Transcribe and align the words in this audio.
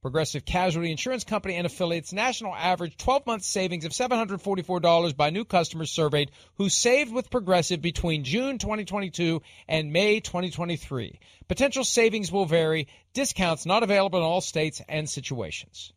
Progressive 0.00 0.44
Casualty 0.44 0.92
Insurance 0.92 1.24
Company 1.24 1.56
and 1.56 1.66
affiliates 1.66 2.12
national 2.12 2.54
average 2.54 2.96
12 2.98 3.26
month 3.26 3.42
savings 3.42 3.84
of 3.84 3.90
$744 3.90 5.16
by 5.16 5.30
new 5.30 5.44
customers 5.44 5.90
surveyed 5.90 6.30
who 6.54 6.68
saved 6.68 7.12
with 7.12 7.30
Progressive 7.30 7.82
between 7.82 8.22
June 8.22 8.58
2022 8.58 9.42
and 9.66 9.92
May 9.92 10.20
2023. 10.20 11.18
Potential 11.48 11.82
savings 11.82 12.30
will 12.30 12.44
vary, 12.44 12.86
discounts 13.12 13.66
not 13.66 13.82
available 13.82 14.20
in 14.20 14.24
all 14.24 14.40
states 14.40 14.80
and 14.88 15.10
situations. 15.10 15.92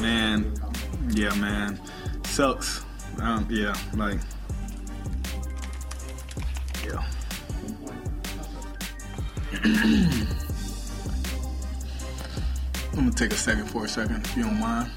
Man, 0.00 0.54
yeah, 1.10 1.34
man. 1.34 1.80
Sucks. 2.24 2.84
Um, 3.20 3.48
yeah, 3.50 3.74
like, 3.94 4.20
yeah. 6.84 7.04
I'm 12.98 13.04
gonna 13.04 13.14
take 13.14 13.32
a 13.32 13.36
second 13.36 13.66
for 13.66 13.84
a 13.84 13.88
second, 13.88 14.26
if 14.26 14.36
you 14.36 14.42
don't 14.42 14.58
mind. 14.58 14.90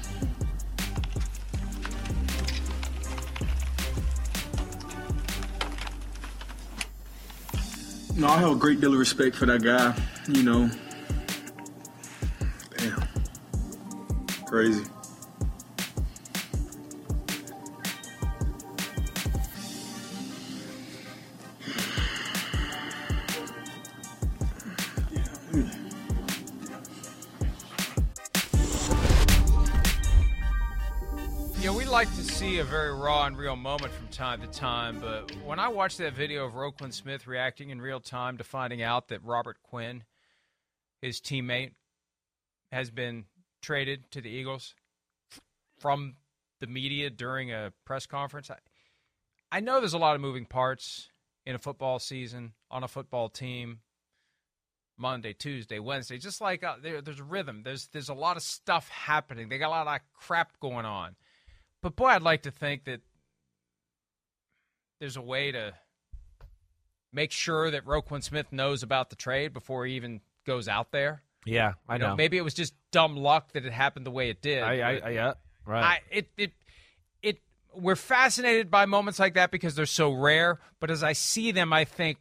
No, 8.16 8.26
I 8.26 8.38
have 8.38 8.50
a 8.50 8.56
great 8.56 8.80
deal 8.80 8.92
of 8.92 8.98
respect 8.98 9.36
for 9.36 9.46
that 9.46 9.62
guy. 9.62 9.94
You 10.26 10.42
know, 10.42 10.68
damn, 12.76 13.08
crazy. 14.46 14.84
A 32.62 32.64
very 32.64 32.94
raw 32.94 33.26
and 33.26 33.36
real 33.36 33.56
moment 33.56 33.92
from 33.92 34.06
time 34.06 34.40
to 34.40 34.46
time, 34.46 35.00
but 35.00 35.32
when 35.44 35.58
I 35.58 35.66
watched 35.66 35.98
that 35.98 36.12
video 36.12 36.44
of 36.44 36.52
Roquan 36.52 36.92
Smith 36.94 37.26
reacting 37.26 37.70
in 37.70 37.82
real 37.82 37.98
time 37.98 38.38
to 38.38 38.44
finding 38.44 38.80
out 38.80 39.08
that 39.08 39.24
Robert 39.24 39.56
Quinn, 39.64 40.04
his 41.00 41.20
teammate, 41.20 41.72
has 42.70 42.88
been 42.88 43.24
traded 43.62 44.08
to 44.12 44.20
the 44.20 44.28
Eagles 44.28 44.76
from 45.80 46.14
the 46.60 46.68
media 46.68 47.10
during 47.10 47.50
a 47.50 47.72
press 47.84 48.06
conference, 48.06 48.48
I, 48.48 48.58
I 49.50 49.58
know 49.58 49.80
there's 49.80 49.94
a 49.94 49.98
lot 49.98 50.14
of 50.14 50.20
moving 50.20 50.46
parts 50.46 51.08
in 51.44 51.56
a 51.56 51.58
football 51.58 51.98
season, 51.98 52.52
on 52.70 52.84
a 52.84 52.88
football 52.88 53.28
team, 53.28 53.80
Monday, 54.96 55.32
Tuesday, 55.32 55.80
Wednesday, 55.80 56.16
just 56.16 56.40
like 56.40 56.62
uh, 56.62 56.76
there, 56.80 57.02
there's 57.02 57.18
a 57.18 57.24
rhythm. 57.24 57.62
There's 57.64 57.88
there's 57.88 58.08
a 58.08 58.14
lot 58.14 58.36
of 58.36 58.44
stuff 58.44 58.88
happening. 58.88 59.48
They 59.48 59.58
got 59.58 59.66
a 59.66 59.70
lot 59.70 59.88
of 59.88 60.00
crap 60.14 60.60
going 60.60 60.86
on. 60.86 61.16
But 61.82 61.96
boy, 61.96 62.06
I'd 62.06 62.22
like 62.22 62.42
to 62.42 62.50
think 62.50 62.84
that 62.84 63.00
there's 65.00 65.16
a 65.16 65.22
way 65.22 65.50
to 65.50 65.74
make 67.12 67.32
sure 67.32 67.70
that 67.70 67.84
Roquan 67.84 68.22
Smith 68.22 68.52
knows 68.52 68.82
about 68.82 69.10
the 69.10 69.16
trade 69.16 69.52
before 69.52 69.84
he 69.84 69.94
even 69.94 70.20
goes 70.46 70.68
out 70.68 70.92
there. 70.92 71.22
Yeah, 71.44 71.74
I 71.88 71.96
You 71.96 71.98
know. 72.02 72.16
Maybe 72.16 72.38
it 72.38 72.42
was 72.42 72.54
just 72.54 72.72
dumb 72.92 73.16
luck 73.16 73.52
that 73.52 73.66
it 73.66 73.72
happened 73.72 74.06
the 74.06 74.12
way 74.12 74.30
it 74.30 74.40
did. 74.40 74.62
I, 74.62 74.78
I, 74.78 75.00
I, 75.04 75.10
yeah, 75.10 75.34
right. 75.66 75.84
I, 75.84 76.00
it, 76.10 76.28
it, 76.36 76.52
it. 77.20 77.38
We're 77.74 77.96
fascinated 77.96 78.70
by 78.70 78.86
moments 78.86 79.18
like 79.18 79.34
that 79.34 79.50
because 79.50 79.74
they're 79.74 79.86
so 79.86 80.12
rare. 80.12 80.60
But 80.78 80.90
as 80.90 81.02
I 81.02 81.14
see 81.14 81.50
them, 81.50 81.72
I 81.72 81.84
think, 81.84 82.18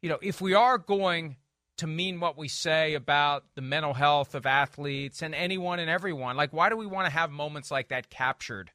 you 0.00 0.08
know, 0.08 0.18
if 0.22 0.40
we 0.40 0.54
are 0.54 0.78
going 0.78 1.36
to 1.82 1.88
mean 1.88 2.20
what 2.20 2.38
we 2.38 2.46
say 2.46 2.94
about 2.94 3.42
the 3.56 3.60
mental 3.60 3.92
health 3.92 4.36
of 4.36 4.46
athletes 4.46 5.20
and 5.20 5.34
anyone 5.34 5.80
and 5.80 5.90
everyone, 5.90 6.36
like, 6.36 6.52
why 6.52 6.68
do 6.68 6.76
we 6.76 6.86
want 6.86 7.06
to 7.06 7.12
have 7.12 7.32
moments 7.32 7.72
like 7.72 7.88
that 7.88 8.08
captured 8.08 8.70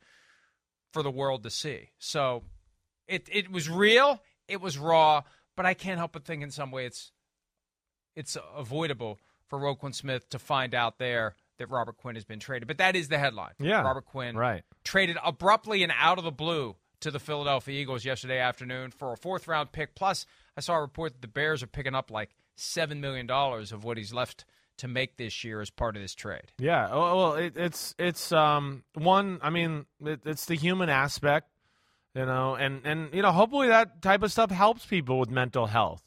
for 0.92 1.02
the 1.02 1.10
world 1.10 1.44
to 1.44 1.50
see? 1.50 1.90
So, 2.00 2.44
it 3.08 3.30
it 3.32 3.50
was 3.50 3.70
real, 3.70 4.22
it 4.50 4.60
was 4.60 4.78
raw, 4.78 5.24
but 5.56 5.66
I 5.66 5.74
can't 5.74 5.98
help 5.98 6.12
but 6.12 6.26
think 6.26 6.44
in 6.44 6.52
some 6.52 6.70
way 6.70 6.86
it's 6.86 7.14
it's 8.14 8.36
avoidable 8.58 9.20
for 9.48 9.58
Roquan 9.58 9.96
Smith 9.96 10.30
to 10.32 10.40
find 10.40 10.76
out 10.76 11.00
there 11.00 11.38
that 11.60 11.70
Robert 11.70 11.96
Quinn 11.96 12.16
has 12.16 12.26
been 12.26 12.40
traded. 12.40 12.68
But 12.68 12.80
that 12.80 12.98
is 12.98 13.08
the 13.08 13.18
headline. 13.18 13.54
Yeah, 13.58 13.84
Robert 13.84 14.06
Quinn 14.06 14.36
right. 14.36 14.64
traded 14.84 15.16
abruptly 15.24 15.82
and 15.82 15.94
out 15.98 16.18
of 16.18 16.26
the 16.26 16.32
blue 16.32 16.76
to 17.00 17.10
the 17.10 17.20
Philadelphia 17.20 17.80
Eagles 17.80 18.04
yesterday 18.04 18.40
afternoon 18.40 18.92
for 18.92 19.14
a 19.14 19.18
fourth 19.18 19.48
round 19.48 19.72
pick. 19.72 19.96
Plus, 19.96 20.26
I 20.58 20.62
saw 20.62 20.76
a 20.76 20.82
report 20.82 21.14
that 21.14 21.22
the 21.22 21.30
Bears 21.30 21.64
are 21.64 21.68
picking 21.68 21.96
up 21.96 22.12
like 22.12 22.32
seven 22.60 23.02
million 23.02 23.28
dollars 23.28 23.72
of 23.72 23.84
what 23.84 23.98
he's 23.98 24.14
left 24.14 24.46
to 24.78 24.88
make 24.88 25.18
this 25.18 25.44
year 25.44 25.62
as 25.62 25.70
part 25.70 25.96
of 25.96 26.02
this 26.02 26.14
trade. 26.14 26.52
Yeah. 26.60 26.90
Well, 26.90 27.18
well 27.18 27.34
it, 27.36 27.54
it's 27.56 27.96
it's 27.98 28.32
um 28.32 28.84
one. 28.94 29.40
I 29.42 29.50
mean, 29.50 29.86
it, 30.04 30.22
it's 30.26 30.46
the 30.46 30.56
human 30.56 30.90
aspect, 30.90 31.50
you 32.16 32.26
know, 32.26 32.56
and 32.56 32.82
and 32.86 33.14
you 33.14 33.22
know, 33.22 33.32
hopefully 33.32 33.68
that 33.68 34.02
type 34.02 34.24
of 34.24 34.32
stuff 34.32 34.52
helps 34.52 34.86
people 34.86 35.20
with 35.20 35.30
mental 35.30 35.68
health. 35.68 36.02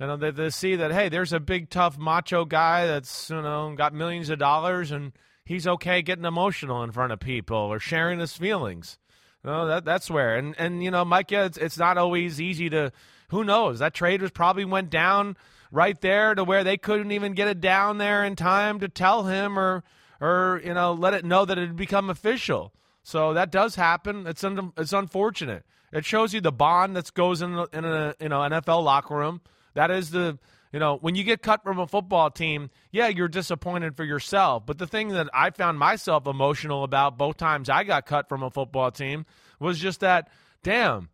You 0.00 0.06
know, 0.06 0.16
they, 0.16 0.30
they 0.30 0.50
see 0.50 0.76
that 0.76 0.92
hey, 0.92 1.08
there's 1.08 1.32
a 1.32 1.40
big 1.40 1.70
tough 1.70 1.98
macho 1.98 2.44
guy 2.44 2.86
that's 2.86 3.30
you 3.30 3.42
know 3.42 3.74
got 3.76 3.94
millions 3.94 4.30
of 4.30 4.38
dollars 4.38 4.90
and 4.90 5.12
he's 5.44 5.66
okay 5.66 6.02
getting 6.02 6.24
emotional 6.24 6.82
in 6.82 6.92
front 6.92 7.12
of 7.12 7.20
people 7.20 7.56
or 7.56 7.78
sharing 7.78 8.18
his 8.20 8.36
feelings. 8.36 8.98
You 9.44 9.50
know, 9.50 9.66
that 9.68 9.84
that's 9.84 10.10
where 10.10 10.36
and 10.36 10.54
and 10.58 10.82
you 10.82 10.90
know, 10.90 11.04
Mike, 11.04 11.30
yeah, 11.30 11.44
it's 11.44 11.58
it's 11.58 11.78
not 11.78 11.98
always 11.98 12.40
easy 12.40 12.68
to. 12.70 12.92
Who 13.30 13.44
knows? 13.44 13.80
That 13.80 13.92
trade 13.92 14.22
was 14.22 14.30
probably 14.30 14.64
went 14.64 14.88
down 14.88 15.36
right 15.70 16.00
there 16.00 16.34
to 16.34 16.44
where 16.44 16.64
they 16.64 16.76
couldn't 16.76 17.12
even 17.12 17.32
get 17.32 17.48
it 17.48 17.60
down 17.60 17.98
there 17.98 18.24
in 18.24 18.36
time 18.36 18.80
to 18.80 18.88
tell 18.88 19.24
him 19.24 19.58
or 19.58 19.84
or 20.20 20.60
you 20.64 20.74
know 20.74 20.92
let 20.92 21.14
it 21.14 21.24
know 21.24 21.44
that 21.44 21.58
it 21.58 21.68
had 21.68 21.76
become 21.76 22.10
official. 22.10 22.72
So 23.02 23.34
that 23.34 23.50
does 23.50 23.74
happen. 23.74 24.26
It's 24.26 24.44
un- 24.44 24.72
it's 24.76 24.92
unfortunate. 24.92 25.64
It 25.92 26.04
shows 26.04 26.34
you 26.34 26.40
the 26.40 26.52
bond 26.52 26.96
that 26.96 27.12
goes 27.14 27.40
in 27.42 27.52
in 27.72 27.84
a 27.84 28.14
you 28.20 28.28
know 28.28 28.40
NFL 28.40 28.84
locker 28.84 29.16
room. 29.16 29.40
That 29.74 29.90
is 29.90 30.10
the 30.10 30.38
you 30.72 30.78
know 30.78 30.96
when 30.96 31.14
you 31.14 31.24
get 31.24 31.42
cut 31.42 31.62
from 31.62 31.78
a 31.78 31.86
football 31.86 32.30
team, 32.30 32.70
yeah, 32.90 33.08
you're 33.08 33.28
disappointed 33.28 33.96
for 33.96 34.04
yourself. 34.04 34.66
But 34.66 34.78
the 34.78 34.86
thing 34.86 35.08
that 35.08 35.28
I 35.32 35.50
found 35.50 35.78
myself 35.78 36.26
emotional 36.26 36.84
about 36.84 37.16
both 37.16 37.36
times 37.36 37.70
I 37.70 37.84
got 37.84 38.06
cut 38.06 38.28
from 38.28 38.42
a 38.42 38.50
football 38.50 38.90
team 38.90 39.24
was 39.58 39.78
just 39.78 40.00
that 40.00 40.28
damn. 40.62 41.08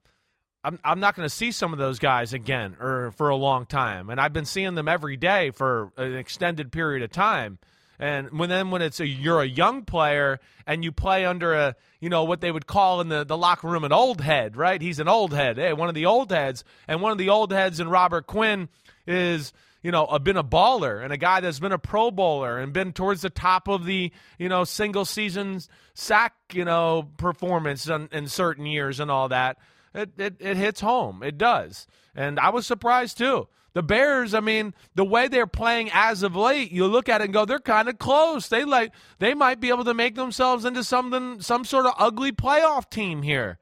I'm 0.64 0.78
I'm 0.82 0.98
not 0.98 1.14
going 1.14 1.26
to 1.26 1.34
see 1.34 1.52
some 1.52 1.72
of 1.72 1.78
those 1.78 1.98
guys 1.98 2.32
again 2.32 2.76
or 2.80 3.12
for 3.12 3.28
a 3.28 3.36
long 3.36 3.66
time, 3.66 4.08
and 4.08 4.18
I've 4.18 4.32
been 4.32 4.46
seeing 4.46 4.74
them 4.74 4.88
every 4.88 5.16
day 5.16 5.50
for 5.50 5.92
an 5.96 6.16
extended 6.16 6.72
period 6.72 7.02
of 7.02 7.10
time. 7.10 7.58
And 7.98 8.38
when 8.38 8.48
then 8.48 8.70
when 8.70 8.82
it's 8.82 8.98
a 8.98 9.06
you're 9.06 9.42
a 9.42 9.46
young 9.46 9.84
player 9.84 10.40
and 10.66 10.82
you 10.82 10.90
play 10.90 11.26
under 11.26 11.52
a 11.54 11.76
you 12.00 12.08
know 12.08 12.24
what 12.24 12.40
they 12.40 12.50
would 12.50 12.66
call 12.66 13.00
in 13.02 13.08
the, 13.08 13.24
the 13.24 13.36
locker 13.36 13.68
room 13.68 13.84
an 13.84 13.92
old 13.92 14.20
head, 14.20 14.56
right? 14.56 14.80
He's 14.80 14.98
an 14.98 15.08
old 15.08 15.32
head, 15.32 15.58
hey, 15.58 15.74
one 15.74 15.88
of 15.88 15.94
the 15.94 16.06
old 16.06 16.32
heads, 16.32 16.64
and 16.88 17.02
one 17.02 17.12
of 17.12 17.18
the 17.18 17.28
old 17.28 17.52
heads 17.52 17.78
in 17.78 17.88
Robert 17.88 18.26
Quinn 18.26 18.68
is 19.06 19.52
you 19.82 19.90
know 19.92 20.06
a, 20.06 20.18
been 20.18 20.38
a 20.38 20.44
baller 20.44 21.04
and 21.04 21.12
a 21.12 21.18
guy 21.18 21.40
that's 21.40 21.60
been 21.60 21.72
a 21.72 21.78
Pro 21.78 22.10
Bowler 22.10 22.58
and 22.58 22.72
been 22.72 22.92
towards 22.92 23.20
the 23.20 23.30
top 23.30 23.68
of 23.68 23.84
the 23.84 24.10
you 24.38 24.48
know 24.48 24.64
single 24.64 25.04
season 25.04 25.60
sack 25.92 26.34
you 26.52 26.64
know 26.64 27.08
performance 27.18 27.86
in, 27.86 28.08
in 28.10 28.28
certain 28.28 28.66
years 28.66 28.98
and 28.98 29.10
all 29.10 29.28
that. 29.28 29.58
It, 29.94 30.10
it 30.18 30.36
it 30.40 30.56
hits 30.56 30.80
home. 30.80 31.22
It 31.22 31.38
does, 31.38 31.86
and 32.14 32.40
I 32.40 32.50
was 32.50 32.66
surprised 32.66 33.18
too. 33.18 33.48
The 33.74 33.82
Bears, 33.82 34.34
I 34.34 34.40
mean, 34.40 34.72
the 34.94 35.04
way 35.04 35.26
they're 35.26 35.48
playing 35.48 35.90
as 35.92 36.22
of 36.22 36.36
late, 36.36 36.70
you 36.70 36.86
look 36.86 37.08
at 37.08 37.20
it 37.20 37.24
and 37.24 37.34
go, 37.34 37.44
they're 37.44 37.58
kind 37.58 37.88
of 37.88 37.98
close. 37.98 38.48
They 38.48 38.64
like 38.64 38.92
they 39.18 39.34
might 39.34 39.60
be 39.60 39.68
able 39.68 39.84
to 39.84 39.94
make 39.94 40.14
themselves 40.14 40.64
into 40.64 40.84
something 40.84 41.40
some 41.40 41.64
sort 41.64 41.86
of 41.86 41.94
ugly 41.98 42.30
playoff 42.32 42.88
team 42.88 43.22
here. 43.22 43.58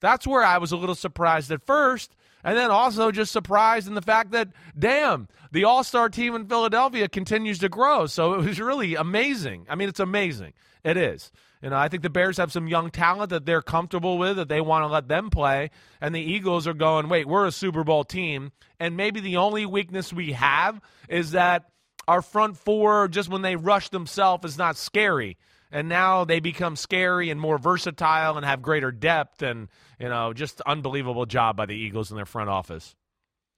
That's 0.00 0.26
where 0.26 0.44
I 0.44 0.58
was 0.58 0.72
a 0.72 0.76
little 0.76 0.94
surprised 0.94 1.50
at 1.50 1.66
first. 1.66 2.14
And 2.44 2.56
then 2.56 2.70
also 2.70 3.10
just 3.10 3.32
surprised 3.32 3.88
in 3.88 3.94
the 3.94 4.02
fact 4.02 4.30
that, 4.30 4.50
damn, 4.78 5.26
the 5.50 5.64
All 5.64 5.82
Star 5.82 6.08
team 6.08 6.36
in 6.36 6.46
Philadelphia 6.46 7.08
continues 7.08 7.58
to 7.58 7.68
grow. 7.68 8.06
So 8.06 8.34
it 8.34 8.44
was 8.44 8.60
really 8.60 8.94
amazing. 8.94 9.66
I 9.68 9.74
mean, 9.74 9.88
it's 9.88 9.98
amazing. 9.98 10.52
It 10.84 10.96
is. 10.96 11.32
You 11.62 11.70
know, 11.70 11.76
I 11.76 11.88
think 11.88 12.02
the 12.02 12.10
Bears 12.10 12.36
have 12.36 12.52
some 12.52 12.68
young 12.68 12.90
talent 12.90 13.30
that 13.30 13.46
they're 13.46 13.62
comfortable 13.62 14.18
with, 14.18 14.36
that 14.36 14.48
they 14.48 14.60
want 14.60 14.82
to 14.82 14.88
let 14.88 15.08
them 15.08 15.30
play. 15.30 15.70
And 16.00 16.14
the 16.14 16.20
Eagles 16.20 16.66
are 16.66 16.74
going, 16.74 17.08
wait, 17.08 17.26
we're 17.26 17.46
a 17.46 17.52
Super 17.52 17.82
Bowl 17.82 18.04
team. 18.04 18.52
And 18.78 18.96
maybe 18.96 19.20
the 19.20 19.38
only 19.38 19.64
weakness 19.64 20.12
we 20.12 20.32
have 20.32 20.80
is 21.08 21.32
that 21.32 21.70
our 22.06 22.22
front 22.22 22.56
four, 22.56 23.08
just 23.08 23.28
when 23.28 23.42
they 23.42 23.56
rush 23.56 23.88
themselves, 23.88 24.44
is 24.44 24.58
not 24.58 24.76
scary. 24.76 25.38
And 25.72 25.88
now 25.88 26.24
they 26.24 26.40
become 26.40 26.76
scary 26.76 27.30
and 27.30 27.40
more 27.40 27.58
versatile 27.58 28.36
and 28.36 28.46
have 28.46 28.62
greater 28.62 28.92
depth. 28.92 29.42
And, 29.42 29.68
you 29.98 30.08
know, 30.08 30.32
just 30.32 30.60
unbelievable 30.60 31.26
job 31.26 31.56
by 31.56 31.66
the 31.66 31.74
Eagles 31.74 32.10
in 32.10 32.16
their 32.16 32.26
front 32.26 32.50
office. 32.50 32.94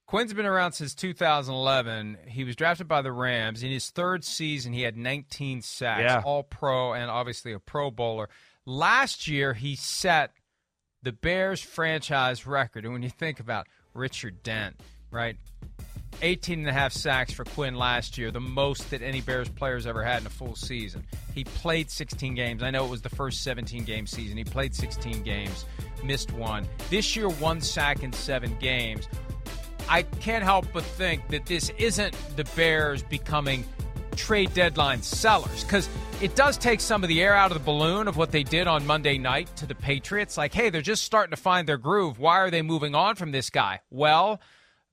Quinn's 0.09 0.33
been 0.33 0.47
around 0.47 0.73
since 0.73 0.95
2011. 0.95 2.17
He 2.29 2.43
was 2.43 2.57
drafted 2.57 2.89
by 2.89 3.03
the 3.03 3.13
Rams. 3.13 3.63
In 3.63 3.71
his 3.71 3.91
third 3.91 4.25
season, 4.25 4.73
he 4.73 4.81
had 4.81 4.97
19 4.97 5.61
sacks, 5.61 6.01
Yeah. 6.03 6.23
all 6.25 6.43
pro, 6.43 6.95
and 6.95 7.11
obviously 7.11 7.53
a 7.53 7.59
Pro 7.59 7.91
Bowler. 7.91 8.31
Last 8.65 9.29
year, 9.29 9.53
he 9.53 9.77
set 9.77 10.33
the 11.03 11.13
Bears 11.13 11.61
franchise 11.61 12.47
record. 12.47 12.85
And 12.85 12.95
when 12.95 13.03
you 13.03 13.11
think 13.11 13.39
about 13.39 13.67
Richard 13.93 14.43
Dent, 14.43 14.81
right? 15.11 15.37
18 16.23 16.61
and 16.61 16.69
a 16.69 16.73
half 16.73 16.93
sacks 16.95 17.35
for 17.35 17.45
Quinn 17.45 17.75
last 17.75 18.17
year, 18.17 18.31
the 18.31 18.41
most 18.41 18.91
that 18.91 19.03
any 19.03 19.21
Bears 19.21 19.51
players 19.51 19.87
ever 19.87 20.03
had 20.03 20.23
in 20.23 20.27
a 20.27 20.31
full 20.31 20.57
season. 20.57 21.05
He 21.35 21.45
played 21.45 21.91
16 21.91 22.35
games. 22.35 22.63
I 22.63 22.71
know 22.71 22.87
it 22.87 22.91
was 22.91 23.03
the 23.03 23.11
first 23.11 23.43
17 23.43 23.85
game 23.85 24.07
season. 24.07 24.39
He 24.39 24.45
played 24.45 24.75
16 24.75 25.23
games, 25.23 25.67
missed 26.03 26.33
one. 26.33 26.67
This 26.89 27.15
year, 27.15 27.29
one 27.29 27.61
sack 27.61 28.03
in 28.03 28.13
seven 28.15 28.57
games. 28.59 29.07
I 29.89 30.03
can't 30.03 30.45
help 30.45 30.67
but 30.73 30.85
think 30.85 31.29
that 31.29 31.47
this 31.47 31.71
isn't 31.79 32.15
the 32.37 32.45
Bears 32.57 33.03
becoming 33.03 33.65
trade 34.17 34.53
deadline 34.53 35.03
sellers 35.03 35.65
because 35.65 35.89
it 36.21 36.35
does 36.35 36.59
take 36.59 36.81
some 36.81 37.03
of 37.03 37.09
the 37.09 37.23
air 37.23 37.35
out 37.35 37.53
of 37.53 37.59
the 37.59 37.65
balloon 37.65 38.09
of 38.09 38.17
what 38.17 38.33
they 38.33 38.43
did 38.43 38.67
on 38.67 38.87
Monday 38.87 39.17
night 39.17 39.55
to 39.57 39.67
the 39.67 39.75
Patriots. 39.75 40.37
Like, 40.37 40.53
hey, 40.53 40.71
they're 40.71 40.83
just 40.83 41.05
starting 41.05 41.31
to 41.31 41.41
find 41.41 41.69
their 41.69 41.79
groove. 41.79 42.19
Why 42.19 42.39
are 42.41 42.51
they 42.51 42.63
moving 42.63 42.95
on 42.95 43.15
from 43.15 43.31
this 43.31 43.49
guy? 43.51 43.81
Well, 43.91 44.41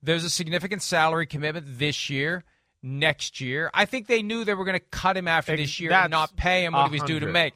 there's 0.02 0.24
a 0.24 0.30
significant 0.30 0.82
salary 0.82 1.26
commitment 1.26 1.66
this 1.78 2.08
year, 2.08 2.44
next 2.82 3.40
year. 3.40 3.70
I 3.74 3.84
think 3.84 4.06
they 4.06 4.22
knew 4.22 4.44
they 4.44 4.54
were 4.54 4.64
going 4.64 4.78
to 4.78 4.84
cut 4.90 5.16
him 5.16 5.26
after 5.26 5.56
this 5.56 5.80
year 5.80 5.90
that's 5.90 6.04
and 6.04 6.12
not 6.12 6.36
pay 6.36 6.64
him 6.64 6.72
what 6.72 6.90
he 6.90 6.92
was 7.00 7.02
due 7.02 7.20
to 7.20 7.26
make. 7.26 7.54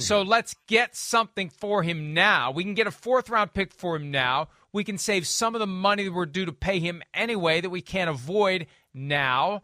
So 0.00 0.22
let's 0.22 0.56
get 0.66 0.96
something 0.96 1.48
for 1.48 1.82
him 1.84 2.12
now. 2.14 2.50
We 2.50 2.64
can 2.64 2.74
get 2.74 2.88
a 2.88 2.90
fourth 2.90 3.30
round 3.30 3.54
pick 3.54 3.72
for 3.72 3.96
him 3.96 4.10
now. 4.10 4.48
We 4.72 4.84
can 4.84 4.98
save 4.98 5.26
some 5.26 5.54
of 5.54 5.58
the 5.58 5.66
money 5.66 6.04
that 6.04 6.12
we're 6.12 6.26
due 6.26 6.46
to 6.46 6.52
pay 6.52 6.78
him 6.78 7.02
anyway 7.12 7.60
that 7.60 7.70
we 7.70 7.82
can't 7.82 8.08
avoid 8.08 8.66
now. 8.94 9.62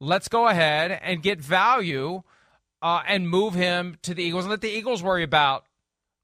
Let's 0.00 0.28
go 0.28 0.48
ahead 0.48 0.98
and 1.02 1.22
get 1.22 1.40
value 1.40 2.22
uh, 2.82 3.02
and 3.06 3.28
move 3.28 3.54
him 3.54 3.98
to 4.02 4.14
the 4.14 4.22
Eagles 4.22 4.44
and 4.44 4.50
let 4.50 4.60
the 4.60 4.70
Eagles 4.70 5.02
worry 5.02 5.22
about 5.22 5.64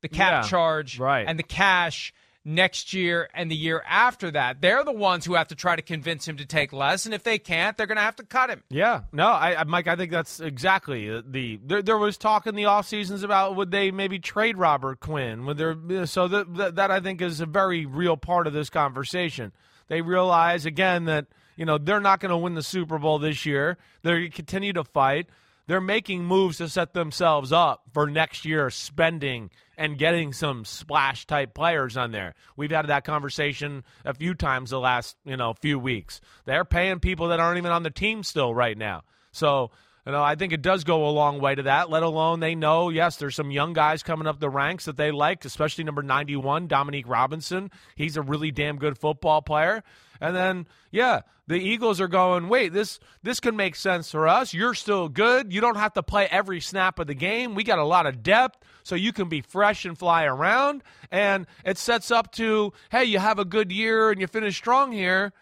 the 0.03 0.09
cap 0.09 0.45
Yeah, 0.45 0.49
charge 0.49 0.99
right. 0.99 1.25
and 1.27 1.39
the 1.39 1.43
cash 1.45 2.13
next 2.45 2.93
year 2.93 3.29
and 3.33 3.51
the 3.51 3.57
year 3.57 3.83
after 3.89 4.31
that. 4.31 4.61
They're 4.61 4.85
the 4.85 4.93
ones 4.93 5.25
who 5.25 5.35
have 5.35 5.49
to 5.49 5.55
try 5.55 5.77
to 5.77 5.83
convince 5.83 6.29
him 6.29 6.37
to 6.37 6.47
take 6.47 6.73
less, 6.73 7.07
and 7.07 7.15
if 7.15 7.23
they 7.23 7.39
can't, 7.39 7.77
they're 7.77 7.87
going 7.87 7.97
to 7.97 8.03
have 8.03 8.17
to 8.17 8.25
cut 8.25 8.51
him. 8.51 8.63
Yeah, 8.69 9.03
no, 9.13 9.29
I, 9.29 9.61
I, 9.61 9.65
Mike, 9.65 9.89
I 9.89 9.97
think 9.97 10.11
that's 10.11 10.41
exactly 10.41 11.09
the. 11.09 11.25
the 11.27 11.61
there, 11.65 11.83
there 11.83 11.99
was 11.99 12.17
talk 12.19 12.47
in 12.47 12.55
the 12.55 12.67
off 12.67 12.87
seasons 12.87 13.23
about 13.23 13.57
would 13.57 13.71
they 13.71 13.91
maybe 13.91 14.19
trade 14.19 14.59
Robert 14.59 15.01
Quinn? 15.01 15.47
Would 15.47 15.57
there? 15.57 16.07
So 16.07 16.29
that, 16.29 16.55
that 16.57 16.75
that 16.77 16.91
I 16.91 17.01
think 17.01 17.23
is 17.23 17.41
a 17.41 17.47
very 17.47 17.87
real 17.87 18.17
part 18.17 18.47
of 18.47 18.53
this 18.53 18.71
conversation. 18.71 19.53
They 19.89 20.01
realize 20.01 20.67
again 20.67 21.07
that 21.07 21.27
you 21.57 21.65
know 21.65 21.79
they're 21.79 22.01
not 22.01 22.21
going 22.21 22.31
to 22.31 22.37
win 22.37 22.55
the 22.55 22.63
Super 22.63 22.99
Bowl 22.99 23.19
this 23.19 23.47
year. 23.47 23.79
They 24.03 24.29
continue 24.29 24.73
to 24.75 24.85
fight. 24.85 25.29
They're 25.67 25.81
making 25.81 26.25
moves 26.25 26.59
to 26.59 26.69
set 26.69 26.93
themselves 26.93 27.51
up 27.51 27.85
for 27.93 28.07
next 28.07 28.45
year 28.45 28.69
spending 28.69 29.51
and 29.77 29.99
getting 29.99 30.33
some 30.33 30.65
splash 30.65 31.27
type 31.27 31.55
players 31.55 31.97
on 31.97 32.13
there. 32.13 32.35
We've 32.57 32.71
had 32.71 32.87
that 32.89 33.05
conversation 33.05 33.85
a 34.05 34.15
few 34.15 34.35
times 34.35 34.71
the 34.71 34.81
last, 34.81 35.17
you 35.25 35.37
know, 35.37 35.55
few 35.55 35.79
weeks. 35.79 36.21
They're 36.45 36.65
paying 36.65 37.01
people 37.01 37.29
that 37.29 37.41
aren't 37.41 37.59
even 37.59 37.73
on 37.73 37.83
the 37.83 37.91
team 37.91 38.23
still 38.23 38.55
right 38.55 38.77
now. 38.77 39.03
So, 39.33 39.71
you 40.07 40.13
know, 40.13 40.23
I 40.23 40.35
think 40.35 40.53
it 40.53 40.61
does 40.61 40.85
go 40.85 41.09
a 41.09 41.11
long 41.11 41.41
way 41.41 41.55
to 41.55 41.63
that, 41.63 41.89
let 41.89 42.03
alone 42.03 42.41
they 42.41 42.55
know, 42.55 42.91
yes, 42.91 43.17
there's 43.17 43.35
some 43.35 43.51
young 43.51 43.73
guys 43.73 44.03
coming 44.03 44.27
up 44.27 44.39
the 44.39 44.51
ranks 44.51 44.85
that 44.85 44.99
they 44.99 45.11
like, 45.11 45.45
especially 45.45 45.85
number 45.85 46.03
91, 46.03 46.67
Dominique 46.67 47.09
Robinson. 47.09 47.71
He's 47.97 48.17
a 48.17 48.23
really 48.23 48.51
damn 48.51 48.77
good 48.77 48.99
football 48.99 49.41
player. 49.41 49.83
And 50.21 50.35
then, 50.35 50.67
yeah, 50.91 51.23
the 51.47 51.57
Eagles 51.57 52.01
are 52.01 52.09
going, 52.09 52.49
wait, 52.49 52.73
this 52.73 52.99
this 53.23 53.41
can 53.41 53.57
make 53.57 53.77
sense 53.77 54.11
for 54.11 54.27
us. 54.27 54.55
You're 54.55 54.75
still 54.75 55.09
good. 55.09 55.53
You 55.53 55.61
don't 55.61 55.77
have 55.77 55.93
to 55.95 56.03
play 56.03 56.27
every 56.31 56.61
snap 56.61 56.99
of 56.99 57.07
the 57.07 57.15
game. 57.15 57.55
We 57.55 57.65
got 57.65 57.79
a 57.79 57.85
lot 57.85 58.07
of 58.07 58.23
depth, 58.23 58.59
so 58.83 58.95
you 58.95 59.13
can 59.13 59.29
be 59.29 59.43
fresh 59.43 59.85
and 59.85 59.99
fly 59.99 60.25
around. 60.25 60.83
And 61.11 61.47
it 61.65 61.79
sets 61.79 62.11
up 62.11 62.33
to, 62.33 62.73
hey, 62.91 63.05
you 63.05 63.19
have 63.19 63.39
a 63.39 63.45
good 63.45 63.71
year 63.71 64.11
and 64.11 64.21
you 64.21 64.27
finish 64.27 64.57
strong 64.57 64.93
here. 64.93 65.33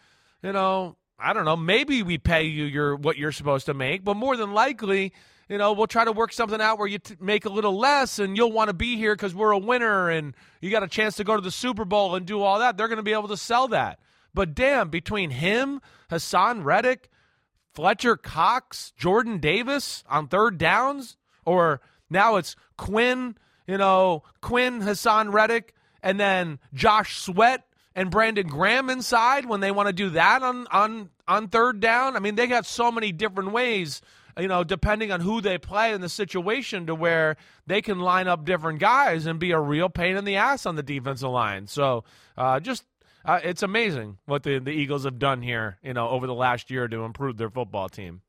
You 0.42 0.52
know, 0.52 0.96
I 1.18 1.32
don't 1.32 1.44
know. 1.44 1.56
Maybe 1.56 2.02
we 2.02 2.18
pay 2.18 2.44
you 2.44 2.64
your 2.64 2.96
what 2.96 3.16
you're 3.16 3.32
supposed 3.32 3.66
to 3.66 3.74
make, 3.74 4.02
but 4.02 4.16
more 4.16 4.36
than 4.36 4.52
likely, 4.52 5.12
you 5.48 5.58
know, 5.58 5.72
we'll 5.72 5.86
try 5.86 6.04
to 6.04 6.12
work 6.12 6.32
something 6.32 6.60
out 6.60 6.78
where 6.78 6.88
you 6.88 6.98
t- 6.98 7.14
make 7.20 7.44
a 7.44 7.48
little 7.48 7.78
less, 7.78 8.18
and 8.18 8.36
you'll 8.36 8.52
want 8.52 8.68
to 8.68 8.74
be 8.74 8.96
here 8.96 9.14
because 9.14 9.34
we're 9.34 9.52
a 9.52 9.58
winner, 9.58 10.08
and 10.08 10.34
you 10.60 10.70
got 10.70 10.82
a 10.82 10.88
chance 10.88 11.16
to 11.16 11.24
go 11.24 11.36
to 11.36 11.42
the 11.42 11.50
Super 11.50 11.84
Bowl 11.84 12.16
and 12.16 12.26
do 12.26 12.42
all 12.42 12.58
that. 12.58 12.76
They're 12.76 12.88
going 12.88 12.96
to 12.96 13.04
be 13.04 13.12
able 13.12 13.28
to 13.28 13.36
sell 13.36 13.68
that. 13.68 14.00
But 14.34 14.54
damn, 14.54 14.88
between 14.88 15.30
him, 15.30 15.80
Haason 16.10 16.64
Reddick, 16.64 17.10
Fletcher 17.74 18.16
Cox, 18.16 18.92
Jordan 18.96 19.38
Davis 19.38 20.04
on 20.08 20.28
third 20.28 20.58
downs, 20.58 21.16
or 21.44 21.80
now 22.10 22.36
it's 22.36 22.56
Quinn, 22.76 23.36
you 23.66 23.78
know, 23.78 24.22
Quinn, 24.40 24.80
Haason 24.80 25.32
Reddick, 25.32 25.74
and 26.02 26.18
then 26.18 26.58
Josh 26.74 27.18
Sweat 27.18 27.64
and 27.94 28.10
Brandon 28.10 28.46
Graham 28.46 28.90
inside 28.90 29.46
when 29.46 29.60
they 29.60 29.70
want 29.70 29.88
to 29.88 29.92
do 29.92 30.10
that 30.10 30.42
on 30.42 30.66
on 30.70 31.10
on 31.28 31.48
third 31.48 31.80
down. 31.80 32.16
I 32.16 32.20
mean, 32.20 32.34
they 32.34 32.46
got 32.46 32.66
so 32.66 32.90
many 32.90 33.12
different 33.12 33.52
ways, 33.52 34.00
you 34.38 34.48
know, 34.48 34.64
depending 34.64 35.12
on 35.12 35.20
who 35.20 35.40
they 35.40 35.58
play 35.58 35.92
in 35.92 36.00
the 36.00 36.08
situation 36.08 36.86
to 36.86 36.94
where 36.94 37.36
they 37.66 37.82
can 37.82 38.00
line 38.00 38.28
up 38.28 38.44
different 38.44 38.80
guys 38.80 39.26
and 39.26 39.38
be 39.38 39.52
a 39.52 39.60
real 39.60 39.88
pain 39.88 40.16
in 40.16 40.24
the 40.24 40.36
ass 40.36 40.66
on 40.66 40.76
the 40.76 40.82
defensive 40.82 41.30
line. 41.30 41.66
So, 41.66 42.04
uh, 42.36 42.60
just 42.60 42.84
uh, 43.24 43.40
it's 43.42 43.62
amazing 43.62 44.18
what 44.26 44.42
the 44.42 44.58
the 44.58 44.70
Eagles 44.70 45.04
have 45.04 45.18
done 45.18 45.42
here, 45.42 45.78
you 45.82 45.92
know, 45.94 46.08
over 46.08 46.26
the 46.26 46.34
last 46.34 46.70
year 46.70 46.88
to 46.88 47.04
improve 47.04 47.36
their 47.36 47.50
football 47.50 47.88
team. 47.88 48.22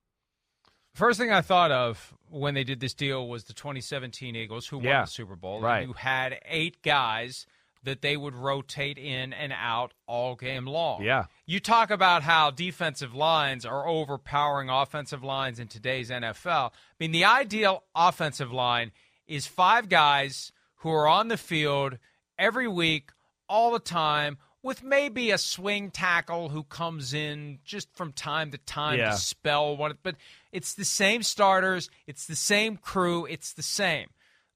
First 0.93 1.19
thing 1.19 1.31
I 1.31 1.41
thought 1.41 1.71
of 1.71 2.13
when 2.29 2.53
they 2.53 2.63
did 2.63 2.79
this 2.79 2.93
deal 2.93 3.27
was 3.27 3.45
the 3.45 3.53
2017 3.53 4.35
Eagles, 4.35 4.67
who 4.67 4.79
Yeah, 4.81 4.97
won 4.97 5.05
the 5.05 5.11
Super 5.11 5.35
Bowl, 5.35 5.59
right. 5.61 5.79
and 5.79 5.87
who 5.87 5.93
had 5.93 6.39
eight 6.45 6.83
guys 6.83 7.47
that 7.81 8.01
they 8.01 8.15
would 8.15 8.35
rotate 8.35 8.97
in 8.97 9.33
and 9.33 9.51
out 9.51 9.93
all 10.07 10.35
game 10.35 10.65
long. 10.65 11.03
Yeah. 11.03 11.25
You 11.45 11.59
talk 11.59 11.89
about 11.91 12.23
how 12.23 12.49
defensive 12.51 13.13
lines 13.13 13.65
are 13.65 13.87
overpowering 13.87 14.69
offensive 14.69 15.21
lines 15.23 15.59
in 15.59 15.67
today's 15.67 16.09
NFL. 16.09 16.69
I 16.71 16.73
mean, 16.99 17.11
the 17.11 17.25
ideal 17.25 17.83
offensive 17.95 18.53
line 18.53 18.91
is 19.27 19.47
five 19.47 19.89
guys 19.89 20.51
who 20.77 20.91
are 20.91 21.07
on 21.07 21.27
the 21.27 21.37
field 21.37 21.97
every 22.37 22.67
week, 22.69 23.09
all 23.49 23.71
the 23.73 23.79
time, 23.79 24.37
with 24.63 24.81
maybe 24.81 25.29
a 25.29 25.37
swing 25.37 25.91
tackle 25.91 26.49
who 26.49 26.63
comes 26.63 27.13
in 27.13 27.59
just 27.65 27.93
from 27.95 28.11
time 28.13 28.49
to 28.51 28.57
time 28.57 28.97
Yeah. 28.97 29.11
to 29.11 29.17
spell 29.17 29.75
one. 29.77 29.97
But 30.01 30.15
it's 30.51 30.73
the 30.73 30.85
same 30.85 31.21
starters, 31.21 31.89
it's 32.07 32.25
the 32.25 32.35
same 32.35 32.77
crew, 32.77 33.25
it's 33.25 33.53
the 33.53 33.61
same. 33.61 34.09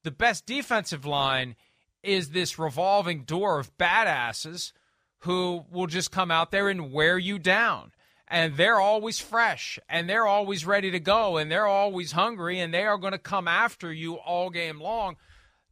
The 0.04 0.12
best 0.12 0.46
defensive 0.46 1.06
line 1.06 1.56
is 2.02 2.30
this 2.30 2.58
revolving 2.58 3.24
door 3.24 3.60
of 3.60 3.78
badasses 3.78 4.72
who 5.20 5.66
will 5.70 5.88
just 5.88 6.10
come 6.12 6.32
out 6.32 6.52
there 6.52 6.70
and 6.70 6.92
wear 6.92 7.18
you 7.18 7.38
down. 7.38 7.92
and 8.30 8.58
they're 8.58 8.80
always 8.82 9.20
fresh 9.22 9.80
and 9.88 10.10
they're 10.10 10.28
always 10.28 10.66
ready 10.66 10.92
to 10.92 11.00
go 11.00 11.38
and 11.38 11.50
they're 11.50 11.66
always 11.66 12.12
hungry 12.12 12.60
and 12.60 12.74
they 12.74 12.84
are 12.84 12.98
going 12.98 13.14
to 13.14 13.18
come 13.18 13.48
after 13.48 13.92
you 13.94 14.16
all 14.16 14.50
game 14.50 14.82
long. 14.82 15.16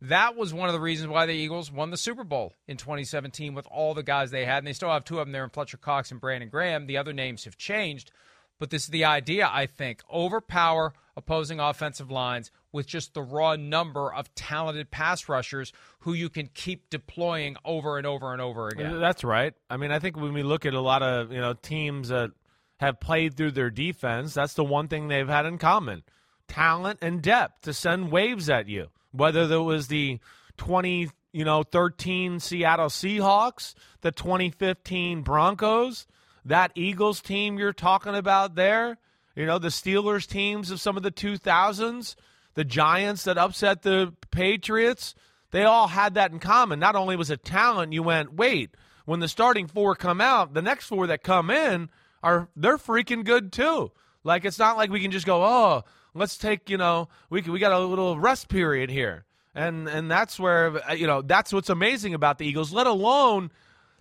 That 0.02 0.36
was 0.36 0.54
one 0.54 0.68
of 0.68 0.74
the 0.74 0.80
reasons 0.80 1.10
why 1.10 1.26
the 1.26 1.34
Eagles 1.34 1.72
won 1.72 1.90
the 1.90 1.98
Super 1.98 2.24
Bowl 2.24 2.54
in 2.68 2.78
2017 2.78 3.54
with 3.54 3.68
all 3.72 3.94
the 3.94 4.04
guys 4.04 4.30
they 4.30 4.46
had. 4.46 4.60
And 4.60 4.68
they 4.68 4.74
still 4.74 4.90
have 4.90 5.06
two 5.06 5.20
of 5.20 5.26
them 5.26 5.32
there 5.32 5.44
in 5.44 5.50
Fletcher 5.50 5.78
Cox 5.78 6.12
and 6.12 6.20
Brandon 6.20 6.50
Graham. 6.50 6.86
The 6.86 6.98
other 6.98 7.14
names 7.14 7.46
have 7.46 7.58
changed. 7.58 8.12
But 8.60 8.70
this 8.70 8.84
is 8.84 8.90
the 8.90 9.06
idea, 9.06 9.50
I 9.52 9.66
think. 9.66 10.02
Overpower 10.12 10.94
opposing 11.18 11.60
offensive 11.60 12.12
lines 12.12 12.52
with 12.72 12.88
just 12.88 13.14
the 13.14 13.22
raw 13.22 13.56
number 13.56 14.14
of 14.14 14.34
talented 14.36 14.92
pass 14.92 15.28
rushers 15.28 15.72
who 16.00 16.14
you 16.14 16.30
can 16.30 16.50
keep 16.54 16.90
deploying 16.90 17.56
over 17.66 17.98
and 17.98 18.06
over 18.06 18.32
and 18.34 18.42
over 18.42 18.68
again. 18.70 19.00
That's 19.00 19.24
right. 19.24 19.54
I 19.70 19.78
mean, 19.78 19.92
I 19.92 20.00
think 20.00 20.18
when 20.18 20.34
we 20.34 20.44
look 20.44 20.66
at 20.66 20.74
a 20.74 20.82
lot 20.82 21.04
of, 21.04 21.32
you 21.32 21.40
know, 21.40 21.54
teams 21.54 22.10
that 22.10 22.32
have 22.80 23.00
played 23.00 23.36
through 23.36 23.52
their 23.52 23.70
defense, 23.70 24.34
that's 24.34 24.54
the 24.54 24.64
one 24.64 24.88
thing 24.88 25.08
they've 25.08 25.28
had 25.28 25.46
in 25.46 25.58
common. 25.58 26.04
Talent 26.48 27.00
and 27.02 27.22
depth 27.22 27.62
to 27.62 27.74
send 27.74 28.12
waves 28.12 28.50
at 28.50 28.68
you. 28.68 28.88
Whether 29.16 29.48
there 29.48 29.62
was 29.62 29.88
the 29.88 30.20
20, 30.58 31.10
you 31.32 31.46
know, 31.46 31.64
13 31.64 32.40
Seattle 32.40 32.88
Seahawks, 32.88 33.74
the 34.02 34.12
2015 34.12 35.22
Broncos, 35.22 36.08
that 36.46 36.72
Eagles 36.76 37.22
team 37.22 37.58
you're 37.58 37.74
talking 37.74 38.16
about 38.16 38.56
there, 38.56 38.98
you 39.36 39.46
know, 39.46 39.60
the 39.60 39.70
Steelers 39.70 40.28
teams 40.28 40.72
of 40.72 40.80
some 40.80 40.96
of 40.96 41.04
the 41.04 41.12
2000s, 41.12 42.16
the 42.54 42.64
Giants 42.64 43.24
that 43.24 43.38
upset 43.38 43.82
the 43.82 44.14
Patriots, 44.32 45.16
they 45.52 45.64
all 45.64 45.88
had 45.88 46.14
that 46.16 46.32
in 46.32 46.40
common. 46.40 46.80
Not 46.80 46.96
only 46.96 47.16
was 47.16 47.30
it 47.30 47.44
talent, 47.44 47.94
you 47.94 48.04
went, 48.04 48.34
wait, 48.34 48.76
when 49.06 49.20
the 49.20 49.28
starting 49.28 49.68
four 49.68 49.96
come 49.96 50.22
out, 50.22 50.54
the 50.54 50.62
next 50.62 50.86
four 50.86 51.08
that 51.08 51.24
come 51.24 51.50
in 51.50 51.90
are 52.24 52.48
they're 52.56 52.78
freaking 52.78 53.24
good 53.24 53.52
too. 53.52 53.92
Like 54.24 54.46
it's 54.46 54.60
not 54.60 54.78
like 54.78 54.90
we 54.90 55.00
can 55.00 55.12
just 55.12 55.26
go, 55.26 55.44
oh, 55.44 55.84
let's 56.16 56.38
take, 56.38 56.70
you 56.70 56.78
know, 56.78 57.10
we 57.30 57.42
we 57.42 57.60
got 57.60 57.72
a 57.72 57.80
little 57.80 58.18
rest 58.18 58.50
period 58.50 58.90
here. 58.90 59.26
And 59.54 59.88
and 59.88 60.10
that's 60.10 60.40
where 60.40 60.82
uh, 60.90 60.94
you 60.94 61.06
know, 61.06 61.22
that's 61.22 61.54
what's 61.54 61.70
amazing 61.70 62.16
about 62.16 62.40
the 62.40 62.48
Eagles, 62.48 62.74
let 62.74 62.88
alone 62.88 63.52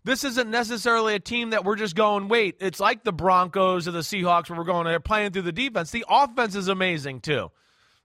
this 0.04 0.22
isn't 0.22 0.50
necessarily 0.50 1.14
a 1.14 1.18
team 1.18 1.50
that 1.50 1.64
we're 1.64 1.76
just 1.76 1.96
going, 1.96 2.28
wait, 2.28 2.56
it's 2.60 2.78
like 2.78 3.04
the 3.04 3.12
Broncos 3.12 3.88
or 3.88 3.90
the 3.90 4.00
Seahawks 4.00 4.50
where 4.50 4.58
we're 4.58 4.64
going, 4.64 4.84
they're 4.84 5.00
playing 5.00 5.32
through 5.32 5.42
the 5.42 5.52
defense. 5.52 5.90
The 5.90 6.04
offense 6.08 6.54
is 6.54 6.68
amazing 6.68 7.20
too. 7.20 7.50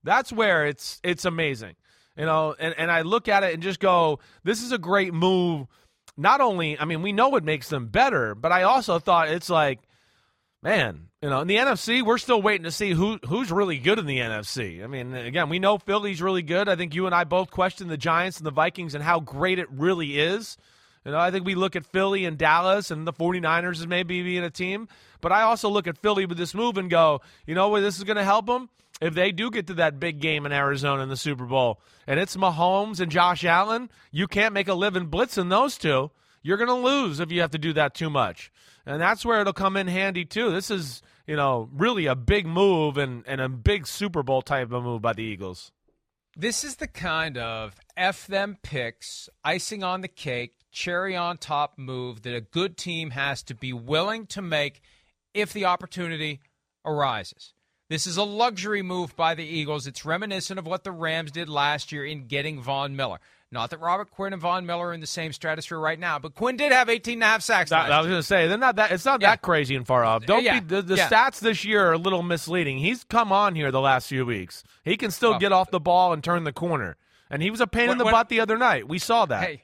That's 0.03 0.31
where 0.31 0.65
it's 0.65 0.99
it's 1.03 1.25
amazing. 1.25 1.75
You 2.17 2.25
know, 2.25 2.55
and, 2.59 2.73
and 2.77 2.91
I 2.91 3.01
look 3.03 3.29
at 3.29 3.43
it 3.43 3.53
and 3.53 3.63
just 3.63 3.79
go, 3.79 4.19
this 4.43 4.61
is 4.61 4.71
a 4.73 4.77
great 4.77 5.13
move. 5.13 5.67
Not 6.17 6.41
only, 6.41 6.77
I 6.77 6.83
mean, 6.83 7.01
we 7.01 7.13
know 7.13 7.35
it 7.37 7.45
makes 7.45 7.69
them 7.69 7.87
better, 7.87 8.35
but 8.35 8.51
I 8.51 8.63
also 8.63 8.99
thought 8.99 9.29
it's 9.29 9.49
like, 9.49 9.79
man, 10.61 11.07
you 11.21 11.29
know, 11.29 11.41
in 11.41 11.47
the 11.47 11.57
NFC, 11.57 12.01
we're 12.01 12.17
still 12.17 12.41
waiting 12.41 12.63
to 12.63 12.71
see 12.71 12.91
who 12.91 13.19
who's 13.27 13.51
really 13.51 13.77
good 13.77 13.99
in 13.99 14.05
the 14.05 14.19
NFC. 14.19 14.83
I 14.83 14.87
mean, 14.87 15.13
again, 15.13 15.49
we 15.49 15.59
know 15.59 15.77
Philly's 15.77 16.21
really 16.21 16.41
good. 16.41 16.69
I 16.69 16.75
think 16.75 16.95
you 16.95 17.05
and 17.05 17.15
I 17.15 17.23
both 17.23 17.51
question 17.51 17.87
the 17.87 17.97
Giants 17.97 18.37
and 18.37 18.45
the 18.45 18.51
Vikings 18.51 18.95
and 18.95 19.03
how 19.03 19.19
great 19.19 19.59
it 19.59 19.69
really 19.71 20.19
is. 20.19 20.57
You 21.05 21.11
know, 21.11 21.19
I 21.19 21.31
think 21.31 21.45
we 21.45 21.55
look 21.55 21.75
at 21.75 21.85
Philly 21.85 22.25
and 22.25 22.37
Dallas 22.37 22.91
and 22.91 23.07
the 23.07 23.13
49ers 23.13 23.79
as 23.79 23.87
maybe 23.87 24.21
being 24.21 24.43
a 24.43 24.49
team, 24.49 24.89
but 25.21 25.31
I 25.31 25.43
also 25.43 25.69
look 25.69 25.87
at 25.87 25.97
Philly 25.97 26.25
with 26.25 26.37
this 26.37 26.53
move 26.53 26.77
and 26.77 26.89
go, 26.89 27.21
you 27.47 27.55
know 27.55 27.69
where 27.69 27.81
this 27.81 27.97
is 27.97 28.03
going 28.03 28.17
to 28.17 28.23
help 28.23 28.47
them? 28.47 28.69
If 29.01 29.13
they 29.13 29.31
do 29.31 29.49
get 29.49 29.67
to 29.67 29.75
that 29.75 29.97
big 29.97 30.19
game 30.19 30.45
in 30.45 30.51
Arizona 30.51 31.01
in 31.03 31.09
the 31.09 31.15
Super 31.15 31.45
Bowl 31.45 31.79
and 32.05 32.19
it's 32.19 32.35
Mahomes 32.35 32.99
and 32.99 33.11
Josh 33.11 33.45
Allen, 33.45 33.89
you 34.11 34.27
can't 34.27 34.53
make 34.53 34.67
a 34.67 34.73
living 34.73 35.07
blitzing 35.07 35.49
those 35.49 35.77
two. 35.77 36.11
You're 36.41 36.57
going 36.57 36.67
to 36.67 36.73
lose 36.73 37.19
if 37.19 37.31
you 37.31 37.41
have 37.41 37.51
to 37.51 37.57
do 37.57 37.73
that 37.73 37.93
too 37.93 38.09
much. 38.09 38.51
And 38.89 39.00
that's 39.00 39.24
where 39.24 39.39
it'll 39.39 39.53
come 39.53 39.77
in 39.77 39.88
handy 39.88 40.25
too. 40.25 40.51
This 40.51 40.72
is, 40.72 41.03
you 41.27 41.36
know, 41.36 41.69
really 41.72 42.08
a 42.08 42.15
big 42.15 42.48
move 42.48 42.98
and, 42.98 43.24
and 43.27 43.39
a 43.39 43.48
big 43.48 43.86
Super 43.86 44.24
Bowl 44.24 44.41
type 44.41 44.72
of 44.72 44.84
move 44.84 45.00
by 45.00 45.13
the 45.13 45.22
Eagles. 45.22 45.72
This 46.36 46.63
is 46.63 46.77
the 46.77 46.88
kind 46.88 47.38
of 47.38 47.75
F 47.96 48.25
them 48.25 48.58
picks, 48.63 49.29
icing 49.43 49.84
on 49.84 50.01
the 50.01 50.08
cake, 50.08 50.55
cherry 50.72 51.15
on 51.15 51.38
top 51.38 51.77
move 51.77 52.24
that 52.24 52.34
a 52.34 52.41
good 52.41 52.77
team 52.77 53.12
has 53.12 53.43
to 53.43 53.53
be 53.53 53.74
willing 53.74 54.25
to 54.25 54.41
make 54.41 54.81
if 55.36 55.53
the 55.53 55.65
opportunity 55.65 56.39
arises. 56.84 57.53
This 57.89 58.08
is 58.08 58.17
a 58.17 58.24
luxury 58.24 58.81
move 58.81 59.15
by 59.15 59.36
the 59.36 59.46
Eagles. 59.46 59.86
It's 59.86 60.03
reminiscent 60.03 60.58
of 60.58 60.65
what 60.65 60.84
the 60.84 60.91
Rams 60.91 61.31
did 61.31 61.48
last 61.48 61.91
year 61.91 62.05
in 62.05 62.25
getting 62.25 62.60
Von 62.60 62.96
Miller. 62.96 63.19
Not 63.51 63.71
that 63.71 63.79
Robert 63.79 64.11
Quinn 64.11 64.33
and 64.33 64.41
Von 64.41 64.67
Miller 64.67 64.89
are 64.89 64.93
in 64.93 65.01
the 65.01 65.07
same 65.07 65.33
stratosphere 65.33 65.79
right 65.79 65.99
now, 65.99 66.19
but 66.19 66.35
Quinn 66.35 66.55
did 66.55 66.71
have 66.71 66.87
18 66.87 67.13
and 67.13 67.23
a 67.23 67.25
half 67.25 67.41
sacks. 67.41 67.71
That, 67.71 67.91
I 67.91 67.97
was 67.97 68.07
going 68.07 68.19
to 68.19 68.23
say, 68.23 68.47
they're 68.47 68.59
not 68.59 68.75
that. 68.75 68.91
It's 68.91 69.05
not 69.05 69.21
yeah. 69.21 69.31
that 69.31 69.41
crazy 69.41 69.75
and 69.75 69.87
far 69.87 70.05
off. 70.05 70.25
Don't 70.25 70.43
yeah. 70.43 70.59
be 70.59 70.67
the, 70.67 70.81
the 70.83 70.95
yeah. 70.97 71.09
stats 71.09 71.39
this 71.39 71.65
year 71.65 71.87
are 71.87 71.93
a 71.93 71.97
little 71.97 72.21
misleading. 72.21 72.77
He's 72.77 73.03
come 73.03 73.31
on 73.31 73.55
here 73.55 73.71
the 73.71 73.81
last 73.81 74.07
few 74.07 74.23
weeks. 74.23 74.63
He 74.83 74.97
can 74.97 75.09
still 75.09 75.35
oh. 75.35 75.39
get 75.39 75.51
off 75.51 75.71
the 75.71 75.79
ball 75.79 76.13
and 76.13 76.23
turn 76.23 76.43
the 76.43 76.53
corner, 76.53 76.95
and 77.31 77.41
he 77.41 77.49
was 77.49 77.59
a 77.59 77.65
pain 77.65 77.87
when, 77.87 77.93
in 77.93 77.97
the 77.97 78.05
when, 78.05 78.13
butt 78.13 78.29
the 78.29 78.39
other 78.39 78.57
night. 78.57 78.87
We 78.87 78.99
saw 78.99 79.25
that. 79.25 79.43
Hey, 79.43 79.63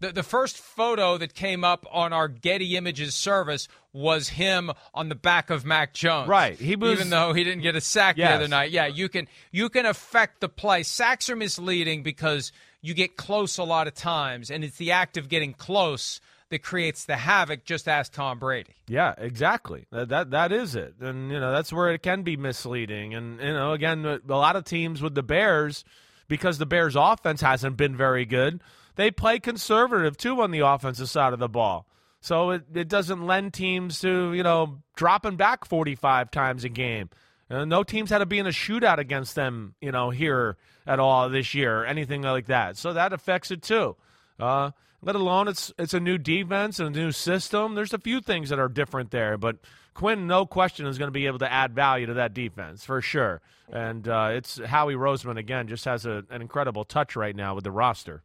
the, 0.00 0.12
the 0.12 0.22
first 0.22 0.58
photo 0.58 1.16
that 1.18 1.34
came 1.34 1.64
up 1.64 1.86
on 1.90 2.12
our 2.12 2.28
Getty 2.28 2.76
Images 2.76 3.14
service 3.14 3.68
was 3.92 4.28
him 4.28 4.72
on 4.92 5.08
the 5.08 5.14
back 5.14 5.50
of 5.50 5.64
Mac 5.64 5.94
Jones. 5.94 6.28
Right. 6.28 6.58
He 6.58 6.74
was 6.76 6.98
even 6.98 7.10
though 7.10 7.32
he 7.32 7.44
didn't 7.44 7.62
get 7.62 7.76
a 7.76 7.80
sack 7.80 8.16
yes. 8.16 8.30
the 8.30 8.34
other 8.34 8.48
night. 8.48 8.70
Yeah, 8.70 8.86
you 8.86 9.08
can 9.08 9.28
you 9.52 9.68
can 9.68 9.86
affect 9.86 10.40
the 10.40 10.48
play. 10.48 10.82
Sacks 10.82 11.30
are 11.30 11.36
misleading 11.36 12.02
because 12.02 12.52
you 12.84 12.94
get 12.94 13.16
close 13.16 13.58
a 13.58 13.64
lot 13.64 13.86
of 13.86 13.94
times, 13.94 14.50
and 14.50 14.62
it's 14.62 14.76
the 14.76 14.92
act 14.92 15.16
of 15.16 15.28
getting 15.28 15.52
close 15.52 16.20
that 16.50 16.62
creates 16.62 17.04
the 17.04 17.16
havoc. 17.16 17.64
Just 17.64 17.88
ask 17.88 18.12
Tom 18.12 18.38
Brady. 18.38 18.74
Yeah, 18.86 19.14
exactly. 19.18 19.86
That 19.90 20.08
that, 20.10 20.30
that 20.30 20.52
is 20.52 20.74
it, 20.74 20.94
and 21.00 21.30
you 21.30 21.40
know 21.40 21.52
that's 21.52 21.72
where 21.72 21.92
it 21.92 22.02
can 22.02 22.22
be 22.22 22.36
misleading. 22.36 23.14
And 23.14 23.40
you 23.40 23.52
know, 23.52 23.72
again, 23.72 24.04
a 24.04 24.20
lot 24.28 24.56
of 24.56 24.64
teams 24.64 25.02
with 25.02 25.14
the 25.14 25.22
Bears, 25.22 25.84
because 26.28 26.58
the 26.58 26.66
Bears' 26.66 26.96
offense 26.96 27.40
hasn't 27.40 27.76
been 27.76 27.96
very 27.96 28.24
good 28.24 28.60
they 28.96 29.10
play 29.10 29.38
conservative 29.38 30.16
too 30.16 30.40
on 30.40 30.50
the 30.50 30.60
offensive 30.60 31.10
side 31.10 31.32
of 31.32 31.38
the 31.38 31.48
ball. 31.48 31.86
So 32.20 32.50
it, 32.50 32.64
it 32.74 32.88
doesn't 32.88 33.26
lend 33.26 33.52
teams 33.52 34.00
to, 34.00 34.32
you 34.32 34.42
know, 34.42 34.78
dropping 34.96 35.36
back 35.36 35.64
45 35.66 36.30
times 36.30 36.64
a 36.64 36.68
game. 36.68 37.10
Uh, 37.50 37.64
no 37.64 37.82
teams 37.82 38.10
had 38.10 38.18
to 38.18 38.26
be 38.26 38.38
in 38.38 38.46
a 38.46 38.50
shootout 38.50 38.98
against 38.98 39.34
them, 39.34 39.74
you 39.80 39.92
know, 39.92 40.10
here 40.10 40.56
at 40.86 40.98
all 40.98 41.28
this 41.28 41.54
year 41.54 41.82
or 41.82 41.86
anything 41.86 42.22
like 42.22 42.46
that. 42.46 42.76
So 42.76 42.92
that 42.92 43.12
affects 43.12 43.50
it 43.50 43.62
too. 43.62 43.96
Uh, 44.38 44.70
let 45.02 45.14
alone 45.14 45.48
it's 45.48 45.72
it's 45.78 45.94
a 45.94 46.00
new 46.00 46.18
defense 46.18 46.78
and 46.78 46.94
a 46.94 46.98
new 46.98 47.12
system. 47.12 47.74
There's 47.74 47.92
a 47.92 47.98
few 47.98 48.20
things 48.20 48.48
that 48.48 48.58
are 48.58 48.68
different 48.68 49.10
there, 49.10 49.36
but 49.36 49.58
Quinn, 49.92 50.26
no 50.26 50.44
question, 50.44 50.86
is 50.86 50.98
going 50.98 51.08
to 51.08 51.12
be 51.12 51.26
able 51.26 51.38
to 51.38 51.52
add 51.52 51.72
value 51.72 52.06
to 52.06 52.14
that 52.14 52.34
defense 52.34 52.84
for 52.84 53.00
sure. 53.00 53.40
And 53.72 54.08
uh, 54.08 54.30
it's 54.32 54.58
Howie 54.58 54.94
Roseman 54.94 55.38
again 55.38 55.68
just 55.68 55.84
has 55.84 56.04
a, 56.04 56.24
an 56.30 56.42
incredible 56.42 56.84
touch 56.84 57.14
right 57.14 57.34
now 57.34 57.54
with 57.54 57.64
the 57.64 57.70
roster. 57.70 58.22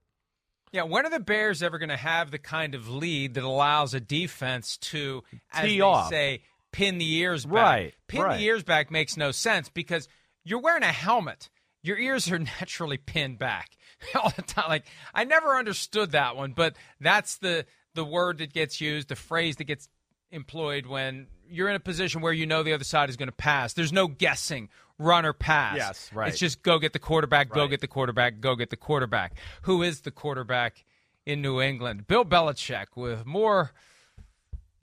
Yeah, 0.71 0.83
when 0.83 1.05
are 1.05 1.09
the 1.09 1.19
Bears 1.19 1.63
ever 1.63 1.77
going 1.79 1.89
to 1.89 1.97
have 1.97 2.31
the 2.31 2.37
kind 2.37 2.75
of 2.75 2.89
lead 2.89 3.35
that 3.35 3.43
allows 3.43 3.93
a 3.93 3.99
defense 3.99 4.77
to, 4.77 5.23
as 5.51 5.65
Tee 5.65 5.77
they 5.77 5.81
off. 5.81 6.09
say, 6.09 6.41
pin 6.71 6.97
the 6.97 7.15
ears 7.15 7.45
back? 7.45 7.53
Right. 7.53 7.93
Pin 8.07 8.21
right. 8.21 8.37
the 8.37 8.43
ears 8.45 8.63
back 8.63 8.91
makes 8.91 9.17
no 9.17 9.31
sense 9.31 9.69
because 9.69 10.07
you're 10.43 10.61
wearing 10.61 10.83
a 10.83 10.91
helmet. 10.91 11.49
Your 11.81 11.97
ears 11.97 12.31
are 12.31 12.39
naturally 12.59 12.97
pinned 12.97 13.39
back 13.39 13.69
all 14.15 14.31
the 14.35 14.41
time. 14.41 14.69
Like 14.69 14.85
I 15.13 15.23
never 15.23 15.55
understood 15.55 16.11
that 16.11 16.35
one, 16.35 16.53
but 16.53 16.75
that's 16.99 17.37
the 17.37 17.65
the 17.95 18.05
word 18.05 18.37
that 18.37 18.53
gets 18.53 18.79
used, 18.79 19.09
the 19.09 19.15
phrase 19.15 19.55
that 19.57 19.65
gets 19.65 19.89
employed 20.31 20.85
when 20.85 21.27
you're 21.49 21.69
in 21.69 21.75
a 21.75 21.79
position 21.79 22.21
where 22.21 22.33
you 22.33 22.45
know 22.45 22.63
the 22.63 22.73
other 22.73 22.83
side 22.83 23.09
is 23.09 23.17
going 23.17 23.29
to 23.29 23.35
pass. 23.35 23.73
There's 23.73 23.91
no 23.91 24.07
guessing 24.07 24.69
run 24.99 25.25
or 25.25 25.33
pass. 25.33 25.77
Yes, 25.77 26.11
right. 26.13 26.29
It's 26.29 26.37
just 26.37 26.61
go 26.61 26.77
get 26.77 26.93
the 26.93 26.99
quarterback, 26.99 27.49
go 27.49 27.61
right. 27.61 27.69
get 27.69 27.81
the 27.81 27.87
quarterback, 27.87 28.39
go 28.39 28.55
get 28.55 28.69
the 28.69 28.77
quarterback. 28.77 29.33
Who 29.63 29.81
is 29.81 30.01
the 30.01 30.11
quarterback 30.11 30.83
in 31.25 31.41
New 31.41 31.59
England? 31.61 32.07
Bill 32.07 32.25
Belichick 32.25 32.87
with 32.95 33.25
more 33.25 33.71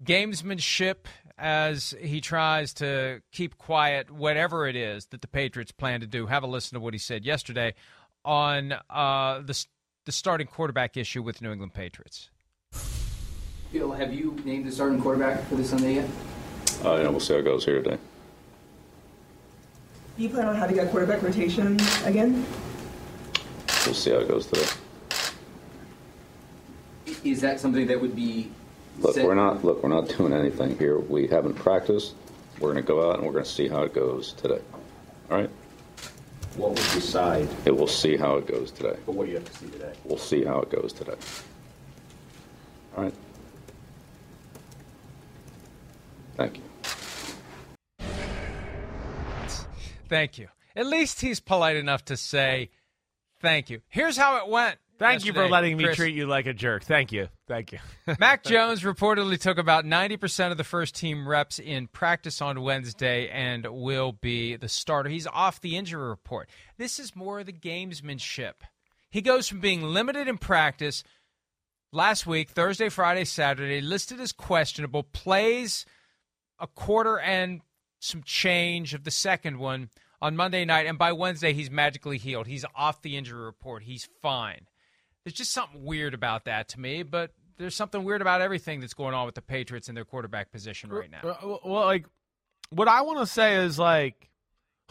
gamesmanship 0.03 1.07
as 1.39 1.95
he 2.01 2.21
tries 2.21 2.73
to 2.75 3.21
keep 3.33 3.59
quiet 3.59 4.11
whatever 4.11 4.67
it 4.67 4.77
is 4.77 5.07
that 5.07 5.21
the 5.21 5.29
Patriots 5.29 5.73
plan 5.73 6.01
to 6.01 6.07
do. 6.07 6.27
Have 6.27 6.43
a 6.43 6.47
listen 6.47 6.75
to 6.75 6.81
what 6.81 6.95
he 6.95 6.99
said 6.99 7.25
yesterday 7.25 7.75
on 8.25 8.75
uh, 8.91 9.41
the 9.41 9.67
the 10.05 10.13
starting 10.13 10.47
quarterback 10.47 10.97
issue 10.97 11.23
with 11.23 11.43
New 11.43 11.51
England 11.51 11.75
Patriots. 11.75 12.31
Bill, 13.73 13.91
have 13.93 14.15
you 14.15 14.41
named 14.45 14.67
the 14.67 14.73
starting 14.73 15.03
quarterback 15.03 15.45
for 15.49 15.57
this 15.57 15.71
Sunday 15.71 15.97
yet? 15.97 16.09
Uh, 16.85 16.97
yeah, 16.97 17.09
we'll 17.09 17.19
see 17.19 17.33
how 17.33 17.41
it 17.41 17.45
goes 17.45 17.65
here 17.65 17.83
today. 17.83 17.99
Do 20.17 20.23
you 20.23 20.29
plan 20.29 20.47
on 20.47 20.55
having 20.55 20.79
a 20.79 20.87
quarterback 20.87 21.23
rotation 21.23 21.79
again? 22.05 22.47
We'll 23.85 23.95
see 23.95 24.13
how 24.13 24.19
it 24.19 24.29
goes 24.29 24.47
today. 24.47 24.67
Is 27.25 27.41
that 27.41 27.59
something 27.59 27.87
that 27.89 28.01
would 28.01 28.15
be? 28.15 28.51
Look, 28.99 29.17
we're 29.17 29.35
not 29.35 29.65
look, 29.65 29.83
we're 29.83 29.89
not 29.89 30.09
doing 30.09 30.33
anything 30.33 30.79
here. 30.79 30.99
We 30.99 31.27
haven't 31.27 31.55
practiced. 31.55 32.15
We're 32.59 32.73
going 32.73 32.83
to 32.85 32.89
go 32.89 33.11
out 33.11 33.17
and 33.19 33.27
we're 33.27 33.33
going 33.33 33.45
to 33.45 33.51
see 33.51 33.69
how 33.69 33.83
it 33.83 33.95
goes 33.95 34.33
today. 34.33 34.61
All 35.31 35.39
right? 35.39 35.51
What 36.57 36.71
would 36.71 36.77
decide? 36.77 37.49
It 37.67 37.77
will 37.77 37.87
see 37.87 38.17
how 38.17 38.37
it 38.37 38.47
goes 38.47 38.71
today. 38.71 38.97
But 39.05 39.15
what 39.15 39.27
do 39.27 39.33
you 39.33 39.39
have 39.39 39.53
to 39.53 39.59
see 39.59 39.71
today? 39.71 39.93
We'll 40.05 40.17
see 40.17 40.43
how 40.45 40.61
it 40.61 40.71
goes 40.71 40.93
today. 40.95 41.15
All 42.97 43.05
right. 43.05 43.15
Thank 46.37 46.57
you. 46.57 46.63
Thank 50.09 50.39
you. 50.39 50.49
At 50.75 50.87
least 50.87 51.21
he's 51.21 51.41
polite 51.41 51.77
enough 51.77 52.05
to 52.07 52.17
say 52.17 52.71
thank 53.41 53.69
you. 53.69 53.81
Here's 53.89 54.17
how 54.17 54.39
it 54.39 54.49
went. 54.49 54.79
Thank 54.99 55.25
you 55.27 55.33
for 55.35 55.49
letting 55.49 55.77
me 55.77 55.85
Chris. 55.85 55.97
treat 55.97 56.15
you 56.15 56.27
like 56.27 56.47
a 56.47 56.55
jerk. 56.55 56.85
Thank 56.85 57.13
you. 57.13 57.29
Thank 57.47 57.73
you. 57.73 57.79
Mac 58.19 58.43
Jones 58.43 58.83
reportedly 58.83 59.41
took 59.41 59.59
about 59.59 59.85
90% 59.85 60.51
of 60.51 60.57
the 60.57 60.65
first 60.65 60.97
team 60.97 61.29
reps 61.29 61.59
in 61.59 61.87
practice 61.87 62.43
on 62.43 62.61
Wednesday 62.63 63.29
and 63.29 63.67
will 63.67 64.13
be 64.13 64.57
the 64.57 64.69
starter. 64.69 65.09
He's 65.09 65.29
off 65.29 65.61
the 65.61 65.77
injury 65.77 66.09
report. 66.09 66.49
This 66.77 66.99
is 66.99 67.15
more 67.15 67.41
of 67.41 67.47
the 67.47 67.53
gamesmanship. 67.53 68.55
He 69.11 69.23
goes 69.23 69.49
from 69.49 69.61
being 69.61 69.83
limited 69.83 70.27
in 70.27 70.39
practice 70.39 71.05
last 71.93 72.27
week, 72.27 72.51
Thursday, 72.51 72.89
Friday, 72.89 73.25
Saturday, 73.25 73.81
listed 73.81 74.21
as 74.21 74.33
questionable, 74.33 75.05
plays 75.05 75.87
a 76.59 76.67
quarter 76.67 77.19
and 77.19 77.61
some 78.01 78.23
change 78.23 78.93
of 78.93 79.05
the 79.05 79.11
second 79.11 79.59
one 79.59 79.91
on 80.21 80.37
Monday 80.37 80.65
night, 80.65 80.87
and 80.87 80.99
by 80.99 81.13
Wednesday, 81.13 81.53
he's 81.53 81.71
magically 81.71 82.19
healed. 82.19 82.47
He's 82.47 82.65
off 82.75 83.03
the 83.03 83.17
injury 83.17 83.45
report. 83.45 83.83
He's 83.83 84.09
fine. 84.23 84.67
There's 85.27 85.35
just 85.35 85.51
something 85.51 85.85
weird 85.85 86.15
about 86.15 86.45
that 86.45 86.69
to 86.69 86.79
me, 86.79 87.03
but 87.03 87.33
there's 87.59 87.75
something 87.75 88.05
weird 88.05 88.21
about 88.21 88.43
everything 88.43 88.79
that's 88.79 88.95
going 88.95 89.13
on 89.13 89.27
with 89.27 89.35
the 89.35 89.43
Patriots 89.43 89.89
in 89.89 89.97
their 89.97 90.05
quarterback 90.05 90.53
position 90.53 90.89
right 90.89 91.11
now. 91.11 91.19
Well, 91.25 91.39
uh, 91.43 91.69
well, 91.69 91.85
like, 91.85 92.07
what 92.71 92.87
I 92.87 93.03
want 93.03 93.19
to 93.19 93.27
say 93.27 93.57
is 93.57 93.77
like, 93.77 94.31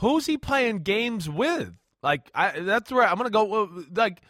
who's 0.02 0.26
he 0.26 0.38
playing 0.38 0.80
games 0.80 1.30
with? 1.30 1.74
Like, 2.04 2.30
I, 2.36 2.60
that's 2.60 2.92
where 2.92 3.08
I'm 3.08 3.16
gonna 3.16 3.30
go. 3.30 3.86
Like, 3.96 4.24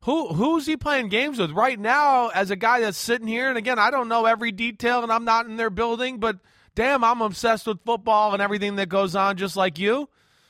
who 0.00 0.34
who's 0.34 0.66
he 0.66 0.76
playing 0.76 1.10
games 1.10 1.38
with 1.38 1.52
right 1.52 1.78
now? 1.78 2.30
As 2.30 2.50
a 2.50 2.56
guy 2.56 2.80
that's 2.80 2.98
sitting 2.98 3.28
here, 3.28 3.48
and 3.48 3.56
again, 3.56 3.78
I 3.78 3.92
don't 3.92 4.08
know 4.08 4.26
every 4.26 4.50
detail, 4.50 5.04
and 5.04 5.12
I'm 5.12 5.24
not 5.24 5.46
in 5.46 5.58
their 5.58 5.70
building, 5.70 6.18
but 6.18 6.40
damn, 6.74 7.04
I'm 7.04 7.22
obsessed 7.22 7.68
with 7.68 7.84
football 7.84 8.32
and 8.32 8.42
everything 8.42 8.74
that 8.76 8.88
goes 8.88 9.14
on, 9.14 9.36
just 9.36 9.56
like 9.56 9.78
you. 9.78 10.08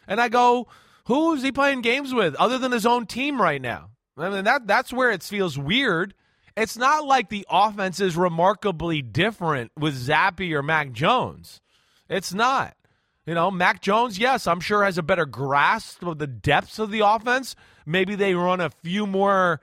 And 0.08 0.22
I 0.22 0.30
go, 0.30 0.68
who 1.04 1.34
is 1.34 1.42
he 1.42 1.52
playing 1.52 1.82
games 1.82 2.14
with 2.14 2.34
other 2.36 2.56
than 2.56 2.72
his 2.72 2.86
own 2.86 3.04
team 3.04 3.42
right 3.42 3.60
now? 3.60 3.90
I 4.16 4.28
mean, 4.28 4.44
that 4.44 4.66
that's 4.66 4.92
where 4.92 5.10
it 5.10 5.22
feels 5.22 5.58
weird. 5.58 6.14
It's 6.56 6.76
not 6.76 7.06
like 7.06 7.30
the 7.30 7.46
offense 7.50 7.98
is 8.00 8.16
remarkably 8.16 9.00
different 9.00 9.72
with 9.78 9.96
Zappe 9.96 10.52
or 10.52 10.62
Mac 10.62 10.92
Jones. 10.92 11.60
It's 12.08 12.34
not. 12.34 12.76
You 13.24 13.34
know, 13.34 13.50
Mac 13.50 13.80
Jones, 13.80 14.18
yes, 14.18 14.46
I'm 14.46 14.60
sure 14.60 14.84
has 14.84 14.98
a 14.98 15.02
better 15.02 15.24
grasp 15.24 16.02
of 16.02 16.18
the 16.18 16.26
depths 16.26 16.78
of 16.78 16.90
the 16.90 17.00
offense. 17.06 17.54
Maybe 17.86 18.16
they 18.16 18.34
run 18.34 18.60
a 18.60 18.70
few 18.82 19.06
more 19.06 19.60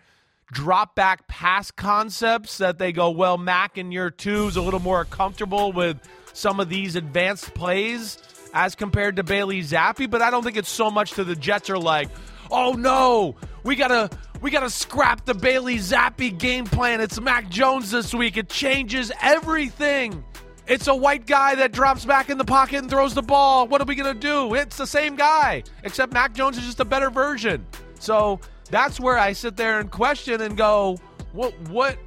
drop 0.52 0.96
back 0.96 1.28
pass 1.28 1.70
concepts 1.70 2.58
that 2.58 2.80
they 2.80 2.92
go, 2.92 3.12
well, 3.12 3.38
Mac 3.38 3.78
in 3.78 3.92
year 3.92 4.10
two 4.10 4.48
is 4.48 4.56
a 4.56 4.62
little 4.62 4.80
more 4.80 5.06
comfortable 5.06 5.72
with 5.72 6.00
some 6.34 6.60
of 6.60 6.70
these 6.70 6.96
advanced 6.96 7.54
plays 7.54 8.18
as 8.54 8.76
compared 8.76 9.18
to 9.18 9.24
Bailey 9.24 9.62
Zappe, 9.62 10.10
but 10.10 10.22
I 10.22 10.32
don't 10.32 10.44
think 10.44 10.58
it's 10.58 10.70
so 10.70 10.90
much 10.90 11.12
to 11.12 11.24
the 11.24 11.36
Jets 11.36 11.70
are 11.70 11.78
like, 11.78 12.10
oh 12.50 12.72
no, 12.74 13.36
we 13.64 13.76
gotta 13.76 14.10
we 14.42 14.52
gotta 14.52 14.70
scrap 14.70 15.26
the 15.26 15.34
Bailey 15.34 15.78
Zappe 15.78 16.38
game 16.38 16.66
plan. 16.66 17.02
It's 17.02 17.20
Mac 17.20 17.50
Jones 17.50 17.92
this 17.92 18.14
week. 18.14 18.38
It 18.38 18.50
changes 18.50 19.12
everything. 19.22 20.24
It's 20.68 20.88
a 20.88 20.96
white 20.96 21.26
guy 21.26 21.56
that 21.56 21.72
drops 21.72 22.06
back 22.06 22.30
in 22.30 22.38
the 22.38 22.46
pocket 22.46 22.78
and 22.78 22.90
throws 22.90 23.14
the 23.14 23.22
ball. 23.22 23.68
What 23.68 23.82
are 23.82 23.86
we 23.86 23.96
gonna 23.96 24.14
do? 24.14 24.54
It's 24.54 24.78
the 24.78 24.88
same 24.88 25.16
guy, 25.16 25.64
except 25.84 26.14
Mac 26.14 26.34
Jones 26.34 26.58
is 26.58 26.66
just 26.66 26.80
a 26.80 26.86
better 26.86 27.10
version. 27.10 27.66
So 28.00 28.40
that's 28.70 29.00
where 29.00 29.18
I 29.18 29.34
sit 29.34 29.58
there 29.58 29.80
and 29.80 29.92
question 29.92 30.42
and 30.42 30.56
go, 30.56 30.98
what 31.34 31.54
what 31.70 31.98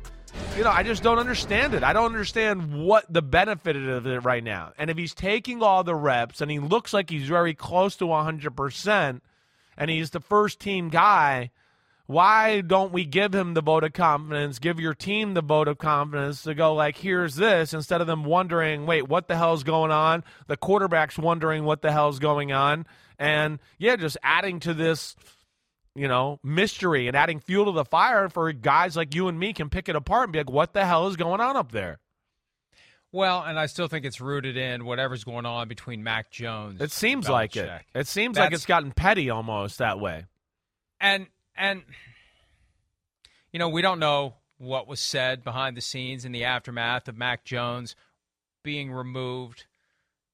you 0.56 0.64
know, 0.64 0.70
I 0.70 0.82
just 0.82 1.02
don't 1.02 1.18
understand 1.18 1.74
it. 1.74 1.82
I 1.82 1.92
don't 1.92 2.06
understand 2.06 2.84
what 2.84 3.10
the 3.12 3.22
benefit 3.22 3.76
of 3.76 4.06
it 4.06 4.20
right 4.20 4.42
now. 4.42 4.72
And 4.78 4.90
if 4.90 4.96
he's 4.96 5.14
taking 5.14 5.62
all 5.62 5.84
the 5.84 5.94
reps 5.94 6.40
and 6.40 6.50
he 6.50 6.58
looks 6.58 6.92
like 6.92 7.10
he's 7.10 7.28
very 7.28 7.54
close 7.54 7.96
to 7.96 8.04
100% 8.04 9.20
and 9.76 9.90
he's 9.90 10.10
the 10.10 10.20
first 10.20 10.60
team 10.60 10.88
guy, 10.88 11.50
why 12.12 12.60
don't 12.60 12.92
we 12.92 13.04
give 13.04 13.34
him 13.34 13.54
the 13.54 13.62
vote 13.62 13.84
of 13.84 13.92
confidence, 13.92 14.58
give 14.58 14.78
your 14.78 14.94
team 14.94 15.34
the 15.34 15.42
vote 15.42 15.68
of 15.68 15.78
confidence 15.78 16.42
to 16.42 16.54
go 16.54 16.74
like, 16.74 16.96
here's 16.98 17.36
this, 17.36 17.72
instead 17.74 18.00
of 18.00 18.06
them 18.06 18.24
wondering, 18.24 18.86
wait, 18.86 19.08
what 19.08 19.28
the 19.28 19.36
hell's 19.36 19.64
going 19.64 19.90
on? 19.90 20.22
The 20.46 20.56
quarterback's 20.56 21.18
wondering 21.18 21.64
what 21.64 21.82
the 21.82 21.92
hell's 21.92 22.18
going 22.18 22.52
on. 22.52 22.86
And 23.18 23.58
yeah, 23.78 23.96
just 23.96 24.16
adding 24.22 24.60
to 24.60 24.74
this 24.74 25.16
you 25.94 26.08
know, 26.08 26.40
mystery 26.42 27.06
and 27.06 27.14
adding 27.16 27.38
fuel 27.38 27.66
to 27.66 27.72
the 27.72 27.84
fire 27.84 28.28
for 28.30 28.50
guys 28.52 28.96
like 28.96 29.14
you 29.14 29.28
and 29.28 29.38
me 29.38 29.52
can 29.52 29.68
pick 29.68 29.88
it 29.88 29.96
apart 29.96 30.24
and 30.24 30.32
be 30.32 30.38
like, 30.38 30.50
what 30.50 30.72
the 30.72 30.86
hell 30.86 31.06
is 31.08 31.16
going 31.16 31.40
on 31.40 31.54
up 31.56 31.70
there? 31.70 31.98
Well, 33.12 33.42
and 33.42 33.58
I 33.58 33.66
still 33.66 33.88
think 33.88 34.06
it's 34.06 34.18
rooted 34.20 34.56
in 34.56 34.86
whatever's 34.86 35.22
going 35.22 35.44
on 35.44 35.68
between 35.68 36.02
Mac 36.02 36.30
Jones. 36.30 36.80
It 36.80 36.92
seems 36.92 37.28
like 37.28 37.56
it. 37.56 37.68
It 37.94 38.06
seems 38.06 38.38
like 38.38 38.52
it's 38.54 38.64
gotten 38.64 38.92
petty 38.92 39.28
almost 39.28 39.78
that 39.78 40.00
way. 40.00 40.24
and 40.98 41.26
and 41.56 41.82
you 43.52 43.58
know 43.58 43.68
we 43.68 43.82
don't 43.82 43.98
know 43.98 44.34
what 44.58 44.86
was 44.86 45.00
said 45.00 45.42
behind 45.44 45.76
the 45.76 45.80
scenes 45.80 46.24
in 46.24 46.32
the 46.32 46.44
aftermath 46.44 47.08
of 47.08 47.16
Mac 47.16 47.44
Jones 47.44 47.96
being 48.62 48.92
removed, 48.92 49.66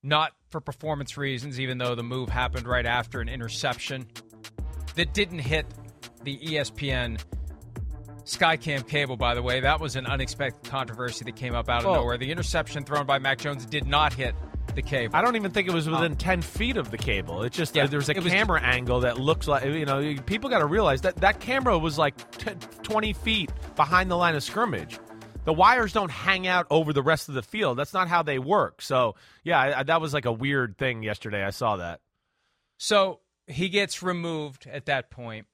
not 0.02 0.32
for 0.50 0.60
performance 0.60 1.16
reasons, 1.16 1.58
even 1.58 1.78
though 1.78 1.94
the 1.94 2.02
move 2.02 2.28
happened 2.28 2.66
right 2.66 2.84
after 2.84 3.20
an 3.20 3.28
interception 3.28 4.06
that 4.96 5.14
didn't 5.14 5.38
hit 5.38 5.64
the 6.24 6.36
ESPN 6.38 7.18
Skycam 8.24 8.86
cable. 8.86 9.16
By 9.16 9.34
the 9.34 9.40
way, 9.42 9.60
that 9.60 9.80
was 9.80 9.96
an 9.96 10.04
unexpected 10.06 10.68
controversy 10.70 11.24
that 11.24 11.36
came 11.36 11.54
up 11.54 11.70
out 11.70 11.80
of 11.80 11.86
Oh. 11.86 11.94
nowhere. 11.94 12.18
The 12.18 12.30
interception 12.30 12.84
thrown 12.84 13.06
by 13.06 13.18
Mac 13.18 13.38
Jones 13.38 13.64
did 13.64 13.86
not 13.86 14.12
hit 14.12 14.34
the 14.78 14.88
cable. 14.88 15.16
I 15.16 15.22
don't 15.22 15.36
even 15.36 15.50
think 15.50 15.66
it 15.68 15.74
was 15.74 15.88
within 15.88 16.14
10 16.16 16.42
feet 16.42 16.76
of 16.76 16.90
the 16.90 16.98
cable. 16.98 17.42
It's 17.42 17.56
just 17.56 17.76
uh, 17.76 17.80
Yeah, 17.80 17.86
there's 17.88 18.08
a 18.08 18.12
it 18.12 18.22
was- 18.22 18.32
camera 18.32 18.60
angle 18.62 19.00
that 19.00 19.18
looks 19.18 19.48
like, 19.48 19.64
you 19.64 19.84
know, 19.84 20.14
people 20.26 20.48
got 20.48 20.60
to 20.60 20.66
realize 20.66 21.00
that 21.02 21.16
that 21.16 21.40
camera 21.40 21.76
was 21.78 21.98
like 21.98 22.14
t- 22.38 22.52
20 22.82 23.12
feet 23.12 23.50
behind 23.76 24.10
the 24.10 24.16
line 24.16 24.34
of 24.36 24.42
scrimmage. 24.42 24.98
The 25.44 25.52
wires 25.52 25.92
don't 25.92 26.10
hang 26.10 26.46
out 26.46 26.66
over 26.70 26.92
the 26.92 27.02
rest 27.02 27.28
of 27.28 27.34
the 27.34 27.42
field. 27.42 27.78
That's 27.78 27.94
not 27.94 28.06
how 28.08 28.22
they 28.22 28.38
work. 28.38 28.82
So, 28.82 29.14
yeah, 29.44 29.58
I, 29.58 29.80
I- 29.80 29.82
that 29.84 30.00
was 30.00 30.14
like 30.14 30.24
a 30.26 30.32
weird 30.32 30.78
thing 30.78 31.02
yesterday. 31.02 31.42
I 31.42 31.50
saw 31.50 31.76
that. 31.76 32.00
So 32.78 33.20
he 33.46 33.68
gets 33.68 34.02
removed 34.02 34.66
at 34.70 34.86
that 34.86 35.10
point. 35.10 35.46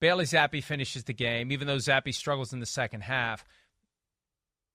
Bailey 0.00 0.24
Zappe 0.26 0.62
finishes 0.62 1.04
the 1.04 1.14
game, 1.14 1.50
even 1.52 1.66
though 1.66 1.76
Zappe 1.76 2.14
struggles 2.14 2.52
in 2.52 2.60
the 2.60 2.66
second 2.66 3.00
half. 3.02 3.44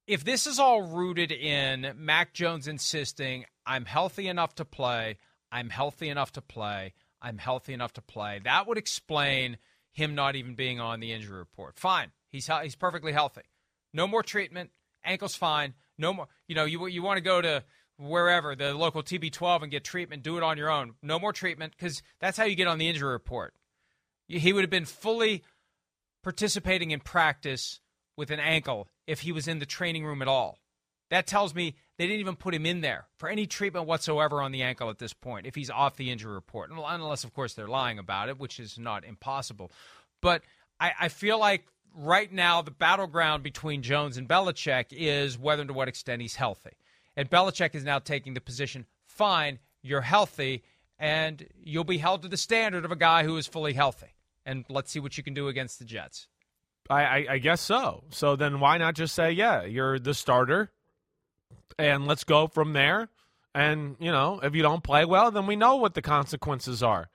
If 0.06 0.25
this 0.25 0.47
is 0.47 0.60
all 0.60 0.82
rooted 0.82 1.32
in 1.32 1.93
Mac 1.95 2.34
Jones 2.34 2.67
insisting, 2.67 3.45
I'm 3.65 3.86
healthy 3.86 4.28
enough 4.28 4.56
to 4.56 4.65
play, 4.65 5.17
I'm 5.52 5.69
healthy 5.69 6.10
enough 6.10 6.32
to 6.34 6.41
play, 6.41 6.93
I'm 7.21 7.38
healthy 7.38 7.73
enough 7.73 7.93
to 7.93 8.02
play, 8.02 8.41
that 8.43 8.67
would 8.67 8.78
explain 8.78 9.58
him 9.91 10.15
not 10.15 10.36
even 10.36 10.56
being 10.56 10.80
on 10.80 10.99
the 10.99 11.12
injury 11.12 11.38
report. 11.38 11.80
Fine. 11.80 12.12
He's, 12.30 12.49
he's 12.63 12.76
perfectly 12.76 13.12
healthy. 13.12 13.43
No 13.93 14.08
more 14.08 14.23
treatment. 14.23 14.71
Ankle's 15.06 15.36
fine. 15.36 15.76
No 15.97 16.13
more. 16.13 16.28
You 16.47 16.56
know, 16.56 16.65
you, 16.65 16.88
you 16.88 17.04
want 17.04 17.17
to 17.17 17.23
go 17.23 17.41
to 17.41 17.63
wherever, 17.97 18.56
the 18.56 18.73
local 18.73 19.04
TB12 19.04 19.63
and 19.63 19.71
get 19.71 19.84
treatment, 19.84 20.23
do 20.23 20.38
it 20.38 20.43
on 20.43 20.58
your 20.58 20.69
own. 20.69 20.95
No 21.02 21.19
more 21.19 21.32
treatment 21.32 21.73
because 21.78 22.02
that's 22.19 22.38
how 22.38 22.45
you 22.45 22.56
get 22.56 22.67
on 22.67 22.80
the 22.80 22.89
injury 22.89 23.12
report. 23.12 23.54
He 24.28 24.52
would 24.52 24.63
have 24.63 24.71
been 24.71 24.86
fully 24.86 25.43
participating 26.23 26.91
in 26.91 27.02
practice 27.02 27.82
with 28.17 28.32
an 28.32 28.39
ankle 28.39 28.88
if 29.06 29.21
he 29.21 29.32
was 29.32 29.47
in 29.47 29.60
the 29.60 29.65
training 29.65 30.06
room 30.06 30.21
at 30.21 30.28
all. 30.28 30.58
That 31.10 31.28
tells 31.28 31.54
me 31.54 31.76
they 31.97 32.08
didn't 32.08 32.21
even 32.21 32.36
put 32.36 32.56
him 32.56 32.65
in 32.65 32.82
there 32.82 33.06
for 33.17 33.29
any 33.29 33.45
treatment 33.45 33.86
whatsoever 33.86 34.41
on 34.41 34.51
the 34.51 34.63
ankle 34.63 34.89
at 34.89 34.99
this 34.99 35.13
point 35.13 35.45
if 35.45 35.56
he's 35.56 35.69
off 35.69 35.95
the 35.95 36.12
injury 36.12 36.34
report. 36.34 36.71
Unless, 36.71 37.23
of 37.23 37.34
course, 37.34 37.53
they're 37.53 37.67
lying 37.67 37.99
about 37.99 38.29
it, 38.29 38.39
which 38.39 38.60
is 38.60 38.79
not 38.79 39.06
impossible. 39.06 39.71
But 40.21 40.41
I, 40.79 40.93
I 41.01 41.08
feel 41.10 41.39
like 41.39 41.65
right 41.95 42.32
now 42.32 42.62
the 42.62 42.71
battleground 42.71 43.43
between 43.43 43.84
Jones 43.84 44.17
and 44.17 44.27
Belichick 44.27 44.88
is 44.91 45.38
whether 45.38 45.62
and 45.62 45.69
to 45.69 45.73
what 45.73 45.88
extent 45.88 46.21
he's 46.21 46.36
healthy. 46.36 46.71
And 47.15 47.29
Belichick 47.29 47.75
is 47.75 47.84
now 47.84 47.99
taking 47.99 48.34
the 48.34 48.41
position 48.41 48.86
fine, 49.06 49.60
you're 49.84 50.01
healthy, 50.01 50.63
and 50.97 51.45
you'll 51.62 51.84
be 51.84 51.99
held 51.99 52.23
to 52.23 52.27
the 52.27 52.38
standard 52.38 52.86
of 52.86 52.91
a 52.91 52.95
guy 52.95 53.23
who 53.23 53.38
is 53.38 53.45
fully 53.45 53.73
healthy. 53.73 54.15
And 54.45 54.65
let's 54.69 54.91
see 54.91 54.99
what 54.99 55.17
you 55.17 55.23
can 55.23 55.34
do 55.34 55.47
against 55.47 55.79
the 55.79 55.86
Jets. 55.86 56.27
I, 56.89 57.03
I, 57.03 57.25
I 57.32 57.38
guess 57.38 57.62
so. 57.62 58.03
So 58.10 58.36
then 58.36 58.60
why 58.60 58.77
not 58.77 58.95
just 58.95 59.15
say, 59.15 59.32
yeah, 59.32 59.63
you're 59.63 59.99
the 59.99 60.13
starter, 60.13 60.71
and 61.77 62.07
let's 62.07 62.23
go 62.23 62.47
from 62.47 62.73
there. 62.73 63.09
And 63.55 63.95
you 63.99 64.12
know, 64.12 64.39
if 64.41 64.55
you 64.55 64.62
don't 64.62 64.83
play 64.83 65.05
well, 65.05 65.31
then 65.31 65.45
we 65.45 65.55
know 65.55 65.75
what 65.75 65.93
the 65.93 66.01
consequences 66.01 66.81
are. 66.81 67.09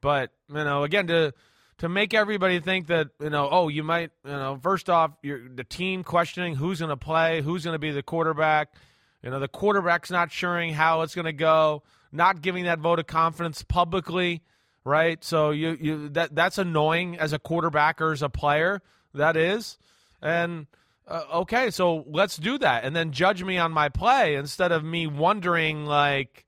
But 0.00 0.30
you 0.48 0.56
know, 0.56 0.82
again, 0.82 1.06
to 1.06 1.32
to 1.78 1.88
make 1.88 2.14
everybody 2.14 2.60
think 2.60 2.88
that 2.88 3.08
you 3.20 3.30
know, 3.30 3.48
oh, 3.50 3.68
you 3.68 3.82
might, 3.82 4.10
you 4.24 4.32
know, 4.32 4.58
first 4.60 4.90
off, 4.90 5.12
the 5.22 5.66
team 5.68 6.04
questioning 6.04 6.56
who's 6.56 6.80
going 6.80 6.90
to 6.90 6.96
play, 6.96 7.42
who's 7.42 7.64
going 7.64 7.74
to 7.74 7.78
be 7.78 7.90
the 7.90 8.02
quarterback. 8.02 8.72
You 9.22 9.30
know, 9.30 9.40
the 9.40 9.48
quarterback's 9.48 10.10
not 10.10 10.28
suring 10.30 10.72
how 10.72 11.02
it's 11.02 11.14
going 11.14 11.24
to 11.24 11.32
go, 11.32 11.82
not 12.12 12.42
giving 12.42 12.64
that 12.64 12.78
vote 12.78 12.98
of 12.98 13.06
confidence 13.06 13.62
publicly, 13.62 14.42
right? 14.84 15.22
So 15.24 15.50
you 15.50 15.76
you 15.80 16.08
that 16.10 16.34
that's 16.34 16.58
annoying 16.58 17.18
as 17.18 17.32
a 17.32 17.38
quarterback 17.38 18.00
or 18.00 18.12
as 18.12 18.22
a 18.22 18.28
player. 18.28 18.82
That 19.14 19.36
is, 19.36 19.78
and 20.20 20.66
uh, 21.06 21.22
okay, 21.34 21.70
so 21.70 22.04
let's 22.08 22.36
do 22.36 22.56
that, 22.58 22.84
and 22.84 22.96
then 22.96 23.12
judge 23.12 23.44
me 23.44 23.58
on 23.58 23.72
my 23.72 23.88
play 23.88 24.36
instead 24.36 24.72
of 24.72 24.82
me 24.82 25.06
wondering 25.06 25.84
like, 25.84 26.46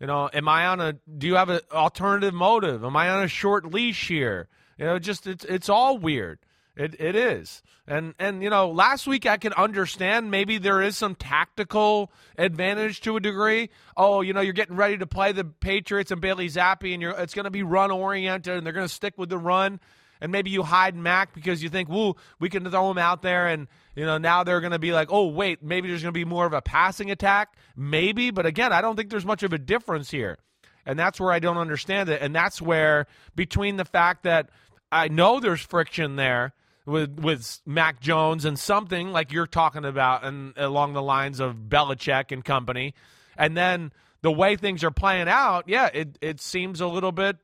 You 0.00 0.06
know, 0.06 0.30
am 0.32 0.48
I 0.48 0.66
on 0.66 0.80
a? 0.80 0.94
Do 0.94 1.26
you 1.26 1.34
have 1.34 1.50
an 1.50 1.60
alternative 1.72 2.32
motive? 2.32 2.84
Am 2.84 2.96
I 2.96 3.10
on 3.10 3.22
a 3.22 3.28
short 3.28 3.70
leash 3.72 4.08
here? 4.08 4.48
You 4.78 4.86
know, 4.86 4.98
just 4.98 5.26
it's 5.26 5.44
it's 5.44 5.68
all 5.68 5.98
weird. 5.98 6.38
It 6.76 6.98
it 7.00 7.16
is. 7.16 7.62
And 7.86 8.14
and 8.18 8.42
you 8.42 8.50
know, 8.50 8.70
last 8.70 9.06
week 9.06 9.26
I 9.26 9.36
could 9.36 9.52
understand 9.54 10.30
maybe 10.30 10.58
there 10.58 10.80
is 10.80 10.96
some 10.96 11.14
tactical 11.14 12.12
advantage 12.36 13.00
to 13.02 13.16
a 13.16 13.20
degree. 13.20 13.70
Oh, 13.96 14.20
you 14.20 14.32
know, 14.32 14.40
you're 14.40 14.52
getting 14.52 14.76
ready 14.76 14.96
to 14.98 15.06
play 15.06 15.32
the 15.32 15.44
Patriots 15.44 16.10
and 16.10 16.20
Bailey 16.20 16.48
Zappe, 16.48 16.92
and 16.92 17.02
you're 17.02 17.18
it's 17.18 17.34
going 17.34 17.44
to 17.44 17.50
be 17.50 17.62
run 17.62 17.90
oriented, 17.90 18.56
and 18.56 18.64
they're 18.64 18.72
going 18.72 18.86
to 18.86 18.92
stick 18.92 19.14
with 19.18 19.28
the 19.28 19.38
run. 19.38 19.80
And 20.20 20.32
maybe 20.32 20.50
you 20.50 20.62
hide 20.62 20.96
Mac 20.96 21.34
because 21.34 21.62
you 21.62 21.68
think, 21.68 21.88
"Woo, 21.88 22.16
we 22.38 22.48
can 22.48 22.68
throw 22.68 22.90
him 22.90 22.98
out 22.98 23.22
there," 23.22 23.46
and 23.46 23.68
you 23.94 24.04
know 24.04 24.18
now 24.18 24.44
they're 24.44 24.60
going 24.60 24.72
to 24.72 24.78
be 24.78 24.92
like, 24.92 25.08
"Oh, 25.10 25.28
wait, 25.28 25.62
maybe 25.62 25.88
there's 25.88 26.02
going 26.02 26.14
to 26.14 26.18
be 26.18 26.24
more 26.24 26.46
of 26.46 26.52
a 26.52 26.62
passing 26.62 27.10
attack." 27.10 27.56
Maybe, 27.76 28.30
but 28.30 28.46
again, 28.46 28.72
I 28.72 28.80
don't 28.80 28.96
think 28.96 29.10
there's 29.10 29.26
much 29.26 29.42
of 29.42 29.52
a 29.52 29.58
difference 29.58 30.10
here, 30.10 30.38
and 30.84 30.98
that's 30.98 31.20
where 31.20 31.32
I 31.32 31.38
don't 31.38 31.58
understand 31.58 32.08
it. 32.08 32.20
And 32.22 32.34
that's 32.34 32.60
where 32.60 33.06
between 33.36 33.76
the 33.76 33.84
fact 33.84 34.24
that 34.24 34.50
I 34.90 35.08
know 35.08 35.40
there's 35.40 35.60
friction 35.60 36.16
there 36.16 36.54
with 36.86 37.18
with 37.18 37.60
Mac 37.66 38.00
Jones 38.00 38.44
and 38.44 38.58
something 38.58 39.12
like 39.12 39.32
you're 39.32 39.46
talking 39.46 39.84
about 39.84 40.24
and 40.24 40.54
along 40.56 40.94
the 40.94 41.02
lines 41.02 41.38
of 41.38 41.54
Belichick 41.68 42.32
and 42.32 42.44
company. 42.44 42.94
And 43.36 43.56
then 43.56 43.92
the 44.22 44.32
way 44.32 44.56
things 44.56 44.82
are 44.82 44.90
playing 44.90 45.28
out, 45.28 45.64
yeah, 45.68 45.90
it 45.92 46.18
it 46.20 46.40
seems 46.40 46.80
a 46.80 46.86
little 46.88 47.12
bit 47.12 47.36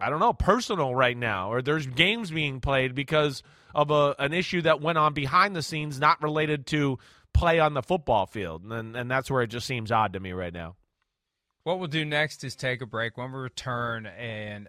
I 0.00 0.10
don't 0.10 0.20
know, 0.20 0.32
personal 0.32 0.94
right 0.94 1.16
now 1.16 1.52
or 1.52 1.62
there's 1.62 1.86
games 1.86 2.30
being 2.30 2.60
played 2.60 2.94
because 2.94 3.42
of 3.74 3.90
a 3.90 4.14
an 4.18 4.32
issue 4.32 4.62
that 4.62 4.80
went 4.80 4.98
on 4.98 5.14
behind 5.14 5.54
the 5.54 5.62
scenes 5.62 5.98
not 6.00 6.22
related 6.22 6.66
to 6.68 6.98
play 7.32 7.60
on 7.60 7.74
the 7.74 7.82
football 7.82 8.26
field. 8.26 8.64
And 8.64 8.96
and 8.96 9.10
that's 9.10 9.30
where 9.30 9.42
it 9.42 9.48
just 9.48 9.66
seems 9.66 9.92
odd 9.92 10.12
to 10.14 10.20
me 10.20 10.32
right 10.32 10.52
now. 10.52 10.76
What 11.64 11.78
we'll 11.78 11.88
do 11.88 12.04
next 12.04 12.44
is 12.44 12.54
take 12.56 12.82
a 12.82 12.86
break. 12.86 13.16
When 13.16 13.32
we 13.32 13.38
return 13.38 14.06
and 14.06 14.68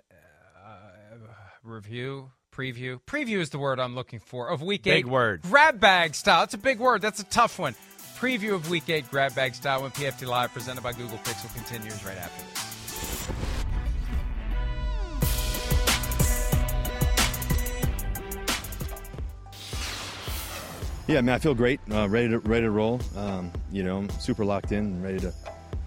uh, 0.65 1.17
review 1.63 2.31
preview. 2.55 3.01
Preview 3.01 3.39
is 3.39 3.49
the 3.49 3.59
word 3.59 3.79
I'm 3.79 3.95
looking 3.95 4.19
for 4.19 4.49
of 4.49 4.61
week 4.61 4.83
big 4.83 4.93
eight. 4.93 4.97
Big 5.03 5.07
word. 5.07 5.41
Grab 5.41 5.79
bag 5.79 6.15
style. 6.15 6.41
That's 6.41 6.53
a 6.53 6.59
big 6.59 6.79
word. 6.79 7.01
That's 7.01 7.19
a 7.19 7.25
tough 7.25 7.59
one. 7.59 7.75
Preview 8.17 8.53
of 8.53 8.69
week 8.69 8.89
eight 8.89 9.09
grab 9.11 9.35
bag 9.35 9.55
style 9.55 9.81
when 9.81 9.91
PFT 9.91 10.25
Live 10.25 10.53
presented 10.53 10.81
by 10.81 10.93
Google 10.93 11.17
Pixel 11.19 11.53
continues 11.53 12.03
right 12.05 12.17
after 12.17 12.43
this. 12.53 12.64
Yeah, 21.07 21.19
I 21.19 21.21
mean, 21.21 21.29
I 21.29 21.37
feel 21.37 21.53
great, 21.53 21.79
uh, 21.91 22.09
ready 22.09 22.29
to 22.29 22.39
ready 22.39 22.63
to 22.63 22.71
roll. 22.71 22.99
Um, 23.15 23.51
you 23.71 23.83
know, 23.83 23.97
I'm 23.97 24.09
super 24.19 24.43
locked 24.43 24.71
in, 24.71 25.03
ready 25.03 25.19
to 25.19 25.33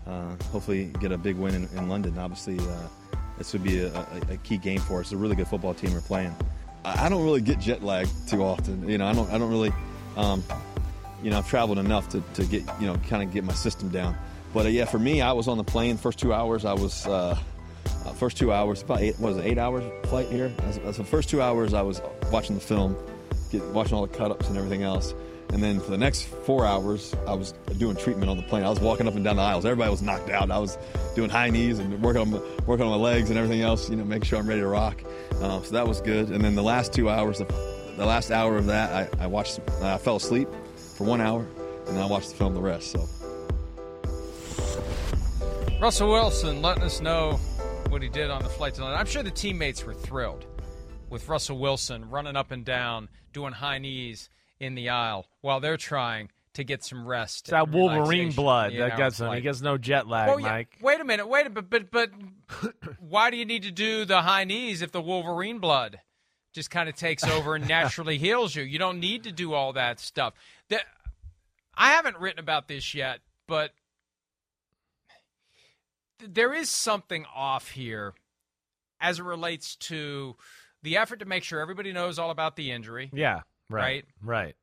uh, 0.07 0.37
hopefully 0.53 0.93
get 1.01 1.11
a 1.11 1.19
big 1.19 1.37
win 1.37 1.55
in, 1.55 1.69
in 1.77 1.89
London. 1.89 2.17
Obviously, 2.19 2.57
uh, 2.61 3.19
this 3.37 3.53
would 3.53 3.65
be 3.65 3.81
a, 3.81 3.93
a, 3.93 4.07
a, 4.31 4.37
key 4.39 4.59
game 4.59 4.79
for 4.79 5.01
us. 5.01 5.11
A 5.11 5.17
really 5.17 5.35
good 5.35 5.49
football 5.49 5.75
team 5.75 5.93
we're 5.93 6.01
playing. 6.03 6.35
I 6.85 7.09
don't 7.09 7.25
really 7.25 7.41
get 7.41 7.59
jet 7.59 7.83
lag 7.83 8.07
too 8.29 8.45
often. 8.45 8.89
You 8.89 8.99
know, 8.99 9.07
I 9.07 9.13
don't. 9.13 9.29
I 9.31 9.39
don't 9.39 9.51
really. 9.51 9.73
Um, 10.17 10.45
you 11.21 11.31
know, 11.31 11.39
I've 11.39 11.49
traveled 11.49 11.81
enough 11.81 12.09
to, 12.11 12.23
to 12.35 12.45
get 12.45 12.63
you 12.81 12.87
know 12.87 12.97
kind 13.09 13.25
of 13.25 13.35
get 13.35 13.43
my 13.43 13.55
system 13.55 13.89
down. 13.89 14.17
But 14.55 14.67
uh, 14.67 14.69
yeah, 14.69 14.85
for 14.85 15.01
me, 15.01 15.21
I 15.21 15.33
was 15.33 15.49
on 15.49 15.59
the 15.59 15.65
plane 15.65 15.97
first 15.97 16.21
two 16.21 16.33
hours. 16.33 16.65
I 16.65 16.75
was 16.75 17.09
uh, 17.09 17.37
uh, 17.87 18.13
first 18.13 18.37
two 18.37 18.53
hours, 18.53 18.83
about 18.83 19.01
eight. 19.01 19.19
What 19.19 19.35
was 19.35 19.39
it? 19.39 19.49
Eight 19.49 19.59
hours 19.59 19.83
flight 20.09 20.29
here. 20.29 20.53
As 20.63 20.97
the 20.97 21.05
first 21.05 21.29
two 21.29 21.43
hours, 21.43 21.75
I 21.75 21.83
was 21.83 22.01
watching 22.31 22.55
the 22.55 22.63
film, 22.63 22.97
get, 23.51 23.63
watching 23.67 23.95
all 23.95 24.07
the 24.07 24.17
cut 24.17 24.31
ups 24.31 24.49
and 24.49 24.57
everything 24.57 24.83
else. 24.83 25.15
And 25.51 25.63
then 25.63 25.81
for 25.81 25.91
the 25.91 25.99
next 25.99 26.25
four 26.25 26.67
hours, 26.67 27.15
I 27.27 27.33
was 27.33 27.53
doing 27.79 27.97
treatment 27.97 28.31
on 28.31 28.37
the 28.37 28.43
plane. 28.43 28.65
I 28.65 28.69
was 28.69 28.81
walking 28.81 29.09
up 29.09 29.15
and 29.15 29.25
down 29.25 29.37
the 29.37 29.43
aisles. 29.43 29.65
Everybody 29.65 29.91
was 29.91 30.03
knocked 30.03 30.29
out. 30.29 30.51
I 30.51 30.59
was 30.59 30.77
doing 31.15 31.31
high 31.31 31.49
knees 31.49 31.79
and 31.79 32.03
working 32.03 32.21
on 32.21 32.33
working 32.67 32.85
on 32.85 32.91
my 32.91 32.97
legs 32.97 33.31
and 33.31 33.39
everything 33.39 33.63
else. 33.63 33.89
You 33.89 33.97
know, 33.97 34.05
making 34.05 34.25
sure 34.25 34.39
I'm 34.39 34.47
ready 34.47 34.61
to 34.61 34.67
rock. 34.67 35.03
Uh, 35.41 35.63
so 35.63 35.73
that 35.73 35.89
was 35.89 36.03
good. 36.03 36.29
And 36.29 36.45
then 36.45 36.55
the 36.55 36.63
last 36.63 36.93
two 36.93 37.09
hours, 37.09 37.39
the, 37.39 37.45
the 37.97 38.05
last 38.05 38.31
hour 38.31 38.59
of 38.59 38.67
that, 38.67 39.11
I, 39.15 39.25
I 39.25 39.27
watched. 39.27 39.61
I 39.81 39.97
fell 39.97 40.17
asleep 40.17 40.49
for 40.77 41.05
one 41.05 41.23
hour, 41.23 41.47
and 41.87 41.97
then 41.97 42.03
I 42.03 42.07
watched 42.07 42.31
the 42.31 42.37
film 42.37 42.53
the 42.53 42.61
rest. 42.61 42.91
So. 42.91 43.09
Russell 45.81 46.11
Wilson 46.11 46.61
letting 46.61 46.83
us 46.83 47.01
know 47.01 47.39
what 47.89 48.03
he 48.03 48.09
did 48.09 48.31
on 48.31 48.43
the 48.43 48.49
flight 48.51 48.75
tonight. 48.75 48.95
I'm 48.95 49.07
sure 49.07 49.23
the 49.23 49.31
teammates 49.31 49.85
were 49.87 49.95
thrilled 49.95 50.45
with 51.11 51.29
Russell 51.29 51.59
Wilson 51.59 52.11
running 52.11 52.37
up 52.37 52.51
and 52.51 52.65
down, 52.65 53.09
doing 53.33 53.53
high 53.53 53.79
knees 53.79 54.29
in 54.61 54.75
the 54.75 54.89
aisle 54.89 55.27
while 55.41 55.61
they're 55.61 55.77
trying 55.77 56.31
to 56.55 56.65
get 56.65 56.85
some 56.85 57.07
rest. 57.07 57.45
It's 57.45 57.51
that 57.51 57.71
Wolverine 57.71 58.33
blood 58.33 58.73
that 58.77 58.97
gets 58.97 59.21
him. 59.21 59.33
He 59.33 59.41
gets 59.41 59.61
no 59.61 59.79
jet 59.79 60.09
lag, 60.09 60.29
well, 60.29 60.41
yeah, 60.41 60.49
Mike. 60.49 60.77
Wait 60.81 61.01
a 61.01 61.05
minute. 61.05 61.29
Wait 61.29 61.47
a 61.47 61.51
minute. 61.51 61.71
But, 61.71 61.91
but, 61.91 62.11
but 62.61 62.75
why 62.99 63.31
do 63.31 63.37
you 63.37 63.45
need 63.45 63.63
to 63.63 63.71
do 63.71 64.05
the 64.05 64.23
high 64.23 64.45
knees 64.45 64.83
if 64.83 64.93
the 64.93 65.01
Wolverine 65.01 65.59
blood 65.59 66.01
just 66.53 66.71
kind 66.71 66.89
of 66.89 66.97
takes 66.97 67.25
over 67.25 67.55
and 67.55 67.69
naturally 67.69 68.19
heals 68.19 68.55
you? 68.55 68.63
You 68.65 68.79
don't 68.79 69.01
need 69.01 69.25
to 69.25 69.33
do 69.33 69.55
all 69.55 69.73
that 69.75 70.01
stuff. 70.01 70.35
I 71.81 71.93
haven't 71.93 72.19
written 72.19 72.41
about 72.41 72.67
this 72.67 72.93
yet, 72.93 73.21
but 73.47 73.71
there 76.19 76.53
is 76.53 76.69
something 76.69 77.25
off 77.33 77.71
here 77.71 78.15
as 79.01 79.21
it 79.21 79.25
relates 79.25 79.77
to 79.77 80.35
the 80.83 80.97
effort 80.97 81.21
to 81.21 81.27
make 81.27 81.45
sure 81.45 81.61
everybody 81.61 81.93
knows 81.93 82.19
all 82.19 82.31
about 82.31 82.57
the 82.57 82.71
injury. 82.71 83.11
Yeah. 83.13 83.41
Right. 83.71 83.83
Right. 83.83 84.05
Right. 84.23 84.57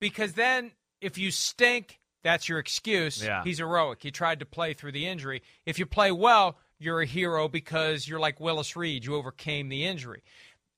Because 0.00 0.34
then 0.34 0.72
if 1.00 1.18
you 1.18 1.30
stink, 1.30 2.00
that's 2.22 2.48
your 2.48 2.58
excuse. 2.58 3.22
Yeah. 3.22 3.42
He's 3.44 3.58
heroic. 3.58 4.02
He 4.02 4.10
tried 4.10 4.40
to 4.40 4.46
play 4.46 4.72
through 4.74 4.92
the 4.92 5.06
injury. 5.06 5.42
If 5.66 5.78
you 5.78 5.86
play 5.86 6.10
well, 6.12 6.58
you're 6.78 7.00
a 7.00 7.06
hero 7.06 7.48
because 7.48 8.08
you're 8.08 8.20
like 8.20 8.40
Willis 8.40 8.76
Reed. 8.76 9.04
You 9.04 9.14
overcame 9.14 9.68
the 9.68 9.84
injury. 9.84 10.22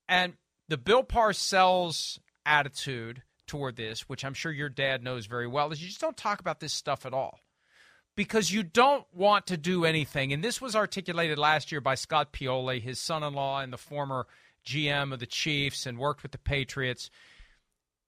And 0.08 0.34
the 0.68 0.76
Bill 0.76 1.02
Parcells 1.02 2.18
attitude 2.44 3.22
toward 3.46 3.76
this, 3.76 4.08
which 4.08 4.24
I'm 4.24 4.34
sure 4.34 4.52
your 4.52 4.68
dad 4.68 5.02
knows 5.02 5.26
very 5.26 5.46
well, 5.46 5.70
is 5.72 5.80
you 5.80 5.88
just 5.88 6.00
don't 6.00 6.16
talk 6.16 6.40
about 6.40 6.60
this 6.60 6.72
stuff 6.72 7.06
at 7.06 7.14
all. 7.14 7.40
Because 8.16 8.50
you 8.50 8.62
don't 8.62 9.04
want 9.12 9.46
to 9.48 9.56
do 9.56 9.84
anything. 9.84 10.32
And 10.32 10.42
this 10.42 10.60
was 10.60 10.74
articulated 10.74 11.38
last 11.38 11.70
year 11.70 11.80
by 11.82 11.96
Scott 11.96 12.32
Pioli, 12.32 12.80
his 12.80 12.98
son 12.98 13.22
in 13.22 13.34
law 13.34 13.60
and 13.60 13.72
the 13.72 13.78
former 13.78 14.26
GM 14.66 15.12
of 15.12 15.20
the 15.20 15.26
Chiefs, 15.26 15.86
and 15.86 15.98
worked 15.98 16.22
with 16.22 16.32
the 16.32 16.38
Patriots 16.38 17.10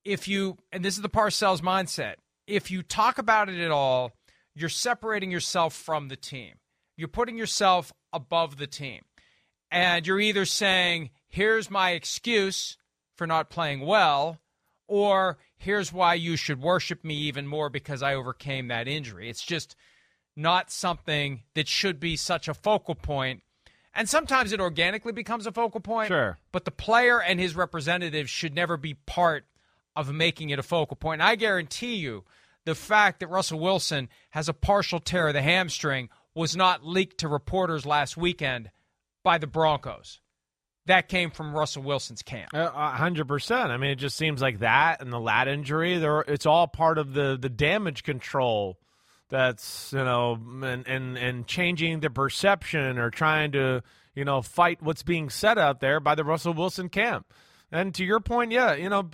if 0.08 0.26
you, 0.26 0.56
and 0.72 0.84
this 0.84 0.96
is 0.96 1.02
the 1.02 1.08
Parcells 1.08 1.60
mindset, 1.60 2.14
if 2.46 2.70
you 2.70 2.82
talk 2.82 3.18
about 3.18 3.48
it 3.48 3.60
at 3.60 3.70
all, 3.70 4.12
you're 4.54 4.68
separating 4.68 5.30
yourself 5.30 5.74
from 5.74 6.08
the 6.08 6.16
team. 6.16 6.54
You're 6.96 7.08
putting 7.08 7.36
yourself 7.36 7.92
above 8.12 8.56
the 8.56 8.66
team. 8.66 9.02
And 9.70 10.06
you're 10.06 10.20
either 10.20 10.46
saying, 10.46 11.10
here's 11.28 11.70
my 11.70 11.90
excuse 11.90 12.78
for 13.16 13.26
not 13.26 13.50
playing 13.50 13.80
well, 13.80 14.38
or 14.86 15.36
here's 15.58 15.92
why 15.92 16.14
you 16.14 16.36
should 16.36 16.62
worship 16.62 17.04
me 17.04 17.14
even 17.14 17.46
more 17.46 17.68
because 17.68 18.02
I 18.02 18.14
overcame 18.14 18.68
that 18.68 18.88
injury. 18.88 19.28
It's 19.28 19.44
just 19.44 19.76
not 20.34 20.70
something 20.70 21.42
that 21.54 21.68
should 21.68 22.00
be 22.00 22.16
such 22.16 22.48
a 22.48 22.54
focal 22.54 22.94
point. 22.94 23.42
And 23.98 24.08
sometimes 24.08 24.52
it 24.52 24.60
organically 24.60 25.10
becomes 25.10 25.48
a 25.48 25.50
focal 25.50 25.80
point. 25.80 26.06
Sure. 26.06 26.38
But 26.52 26.64
the 26.64 26.70
player 26.70 27.20
and 27.20 27.40
his 27.40 27.56
representatives 27.56 28.30
should 28.30 28.54
never 28.54 28.76
be 28.76 28.94
part 28.94 29.44
of 29.96 30.12
making 30.12 30.50
it 30.50 30.60
a 30.60 30.62
focal 30.62 30.96
point. 30.96 31.20
And 31.20 31.28
I 31.28 31.34
guarantee 31.34 31.96
you, 31.96 32.22
the 32.64 32.76
fact 32.76 33.18
that 33.18 33.26
Russell 33.26 33.58
Wilson 33.58 34.08
has 34.30 34.48
a 34.48 34.52
partial 34.52 35.00
tear 35.00 35.26
of 35.26 35.34
the 35.34 35.42
hamstring 35.42 36.10
was 36.32 36.54
not 36.54 36.86
leaked 36.86 37.18
to 37.18 37.28
reporters 37.28 37.84
last 37.84 38.16
weekend 38.16 38.70
by 39.24 39.36
the 39.36 39.48
Broncos. 39.48 40.20
That 40.86 41.08
came 41.08 41.32
from 41.32 41.52
Russell 41.52 41.82
Wilson's 41.82 42.22
camp. 42.22 42.50
Uh, 42.54 42.70
a 42.72 42.90
hundred 42.90 43.26
percent. 43.26 43.72
I 43.72 43.78
mean, 43.78 43.90
it 43.90 43.96
just 43.96 44.16
seems 44.16 44.40
like 44.40 44.60
that 44.60 45.02
and 45.02 45.12
the 45.12 45.18
lat 45.18 45.48
injury. 45.48 45.98
There, 45.98 46.20
it's 46.20 46.46
all 46.46 46.68
part 46.68 46.98
of 46.98 47.14
the 47.14 47.36
the 47.36 47.48
damage 47.48 48.04
control. 48.04 48.78
That's 49.28 49.92
you 49.92 50.04
know, 50.04 50.38
and 50.62 50.86
and 50.86 51.18
and 51.18 51.46
changing 51.46 52.00
the 52.00 52.10
perception 52.10 52.98
or 52.98 53.10
trying 53.10 53.52
to 53.52 53.82
you 54.14 54.24
know 54.24 54.42
fight 54.42 54.82
what's 54.82 55.02
being 55.02 55.28
said 55.28 55.58
out 55.58 55.80
there 55.80 56.00
by 56.00 56.14
the 56.14 56.24
Russell 56.24 56.54
Wilson 56.54 56.88
camp. 56.88 57.26
And 57.70 57.94
to 57.96 58.04
your 58.04 58.20
point, 58.20 58.52
yeah, 58.52 58.74
you 58.74 58.88
know. 58.88 59.08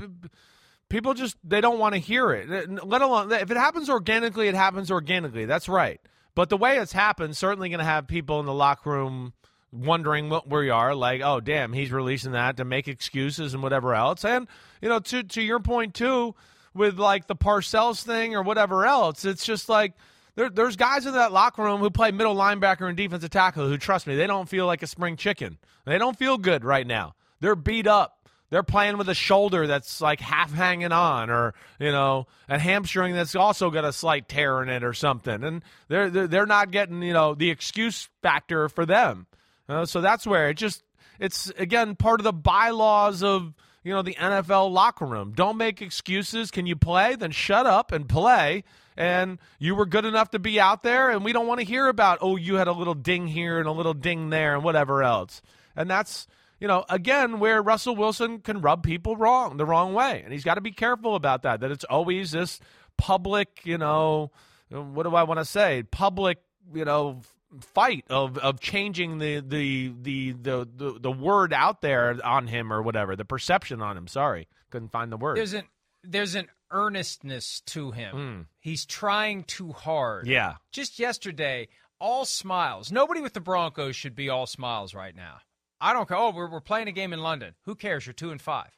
People 0.90 1.14
just 1.14 1.36
they 1.42 1.60
don't 1.60 1.80
want 1.80 1.94
to 1.94 1.98
hear 1.98 2.30
it 2.30 2.48
let 2.86 3.02
alone 3.02 3.32
if 3.32 3.50
it 3.50 3.56
happens 3.56 3.90
organically 3.90 4.46
it 4.46 4.54
happens 4.54 4.92
organically 4.92 5.44
that's 5.44 5.68
right 5.68 6.00
but 6.36 6.50
the 6.50 6.56
way 6.58 6.76
it's 6.76 6.92
happened 6.92 7.36
certainly 7.36 7.68
going 7.68 7.80
to 7.80 7.84
have 7.84 8.06
people 8.06 8.38
in 8.38 8.46
the 8.46 8.52
locker 8.52 8.90
room 8.90 9.32
wondering 9.72 10.28
what 10.28 10.48
we 10.48 10.70
are 10.70 10.94
like 10.94 11.20
oh 11.24 11.40
damn 11.40 11.72
he's 11.72 11.90
releasing 11.90 12.32
that 12.32 12.58
to 12.58 12.64
make 12.64 12.86
excuses 12.86 13.54
and 13.54 13.62
whatever 13.62 13.92
else 13.92 14.24
and 14.24 14.46
you 14.80 14.88
know 14.88 15.00
to 15.00 15.24
to 15.24 15.42
your 15.42 15.58
point 15.58 15.94
too 15.94 16.32
with 16.74 16.98
like 16.98 17.26
the 17.26 17.36
parcells 17.36 18.02
thing 18.02 18.34
or 18.34 18.42
whatever 18.42 18.86
else. 18.86 19.24
It's 19.24 19.44
just 19.44 19.68
like 19.68 19.94
there, 20.34 20.50
there's 20.50 20.76
guys 20.76 21.06
in 21.06 21.14
that 21.14 21.32
locker 21.32 21.62
room 21.62 21.80
who 21.80 21.90
play 21.90 22.10
middle 22.10 22.34
linebacker 22.34 22.88
and 22.88 22.96
defensive 22.96 23.30
tackle 23.30 23.68
who 23.68 23.78
trust 23.78 24.06
me 24.06 24.16
they 24.16 24.26
don't 24.26 24.48
feel 24.48 24.66
like 24.66 24.82
a 24.82 24.86
spring 24.86 25.16
chicken. 25.16 25.58
They 25.84 25.98
don't 25.98 26.18
feel 26.18 26.38
good 26.38 26.64
right 26.64 26.86
now. 26.86 27.14
They're 27.40 27.56
beat 27.56 27.86
up. 27.86 28.28
They're 28.50 28.62
playing 28.62 28.98
with 28.98 29.08
a 29.08 29.14
shoulder 29.14 29.66
that's 29.66 30.00
like 30.00 30.20
half 30.20 30.52
hanging 30.52 30.92
on, 30.92 31.28
or 31.28 31.54
you 31.80 31.90
know, 31.90 32.26
a 32.48 32.58
hamstring 32.58 33.14
that's 33.14 33.34
also 33.34 33.70
got 33.70 33.84
a 33.84 33.92
slight 33.92 34.28
tear 34.28 34.62
in 34.62 34.68
it, 34.68 34.84
or 34.84 34.92
something, 34.92 35.42
and 35.42 35.62
they're 35.88 36.08
they're, 36.08 36.26
they're 36.28 36.46
not 36.46 36.70
getting 36.70 37.02
you 37.02 37.12
know 37.12 37.34
the 37.34 37.50
excuse 37.50 38.08
factor 38.22 38.68
for 38.68 38.86
them. 38.86 39.26
Uh, 39.68 39.86
so 39.86 40.00
that's 40.00 40.26
where 40.26 40.50
it 40.50 40.54
just 40.54 40.84
it's 41.18 41.50
again 41.58 41.96
part 41.96 42.20
of 42.20 42.24
the 42.24 42.32
bylaws 42.32 43.22
of 43.22 43.54
you 43.84 43.92
know 43.92 44.02
the 44.02 44.14
NFL 44.14 44.72
locker 44.72 45.04
room. 45.04 45.32
Don't 45.32 45.56
make 45.56 45.80
excuses. 45.80 46.50
Can 46.50 46.66
you 46.66 46.74
play? 46.74 47.14
Then 47.14 47.30
shut 47.30 47.66
up 47.66 47.92
and 47.92 48.08
play. 48.08 48.64
And 48.96 49.38
you 49.58 49.74
were 49.74 49.86
good 49.86 50.04
enough 50.04 50.30
to 50.30 50.38
be 50.38 50.58
out 50.58 50.82
there, 50.82 51.10
and 51.10 51.24
we 51.24 51.32
don't 51.32 51.46
want 51.46 51.60
to 51.60 51.66
hear 51.66 51.88
about 51.88 52.18
oh 52.22 52.36
you 52.36 52.54
had 52.56 52.68
a 52.68 52.72
little 52.72 52.94
ding 52.94 53.26
here 53.28 53.58
and 53.58 53.68
a 53.68 53.72
little 53.72 53.94
ding 53.94 54.30
there 54.30 54.54
and 54.54 54.64
whatever 54.64 55.02
else. 55.02 55.42
And 55.76 55.90
that's 55.90 56.26
you 56.58 56.66
know 56.66 56.84
again 56.88 57.38
where 57.40 57.62
Russell 57.62 57.94
Wilson 57.94 58.40
can 58.40 58.60
rub 58.60 58.82
people 58.82 59.16
wrong 59.16 59.58
the 59.58 59.66
wrong 59.66 59.94
way, 59.94 60.22
and 60.24 60.32
he's 60.32 60.44
got 60.44 60.54
to 60.54 60.60
be 60.60 60.72
careful 60.72 61.14
about 61.14 61.42
that. 61.42 61.60
That 61.60 61.70
it's 61.70 61.84
always 61.84 62.30
this 62.30 62.60
public 62.96 63.60
you 63.64 63.76
know 63.76 64.30
what 64.70 65.02
do 65.02 65.14
I 65.14 65.24
want 65.24 65.40
to 65.40 65.44
say 65.44 65.82
public 65.82 66.38
you 66.72 66.84
know 66.84 67.20
fight 67.60 68.04
of 68.10 68.38
of 68.38 68.60
changing 68.60 69.18
the 69.18 69.40
the, 69.40 69.92
the 70.02 70.32
the 70.32 70.68
the 70.76 70.98
the 71.00 71.12
word 71.12 71.52
out 71.52 71.80
there 71.80 72.18
on 72.24 72.46
him 72.46 72.72
or 72.72 72.82
whatever 72.82 73.16
the 73.16 73.24
perception 73.24 73.82
on 73.82 73.96
him 73.96 74.06
sorry 74.06 74.48
couldn't 74.70 74.90
find 74.90 75.12
the 75.12 75.16
word 75.16 75.36
There's 75.36 75.54
an 75.54 75.64
there's 76.02 76.34
an 76.34 76.48
earnestness 76.70 77.60
to 77.66 77.92
him. 77.92 78.16
Mm. 78.16 78.46
He's 78.60 78.84
trying 78.84 79.44
too 79.44 79.72
hard. 79.72 80.26
Yeah. 80.26 80.54
Just 80.72 80.98
yesterday, 80.98 81.68
all 81.98 82.24
smiles. 82.24 82.92
Nobody 82.92 83.20
with 83.20 83.32
the 83.32 83.40
Broncos 83.40 83.96
should 83.96 84.14
be 84.14 84.28
all 84.28 84.46
smiles 84.46 84.94
right 84.94 85.14
now. 85.14 85.38
I 85.80 85.92
don't 85.92 86.08
care. 86.08 86.16
Oh, 86.16 86.30
we're, 86.30 86.50
we're 86.50 86.60
playing 86.60 86.88
a 86.88 86.92
game 86.92 87.12
in 87.12 87.20
London. 87.20 87.54
Who 87.64 87.74
cares? 87.74 88.06
You're 88.06 88.12
two 88.12 88.30
and 88.30 88.42
five. 88.42 88.70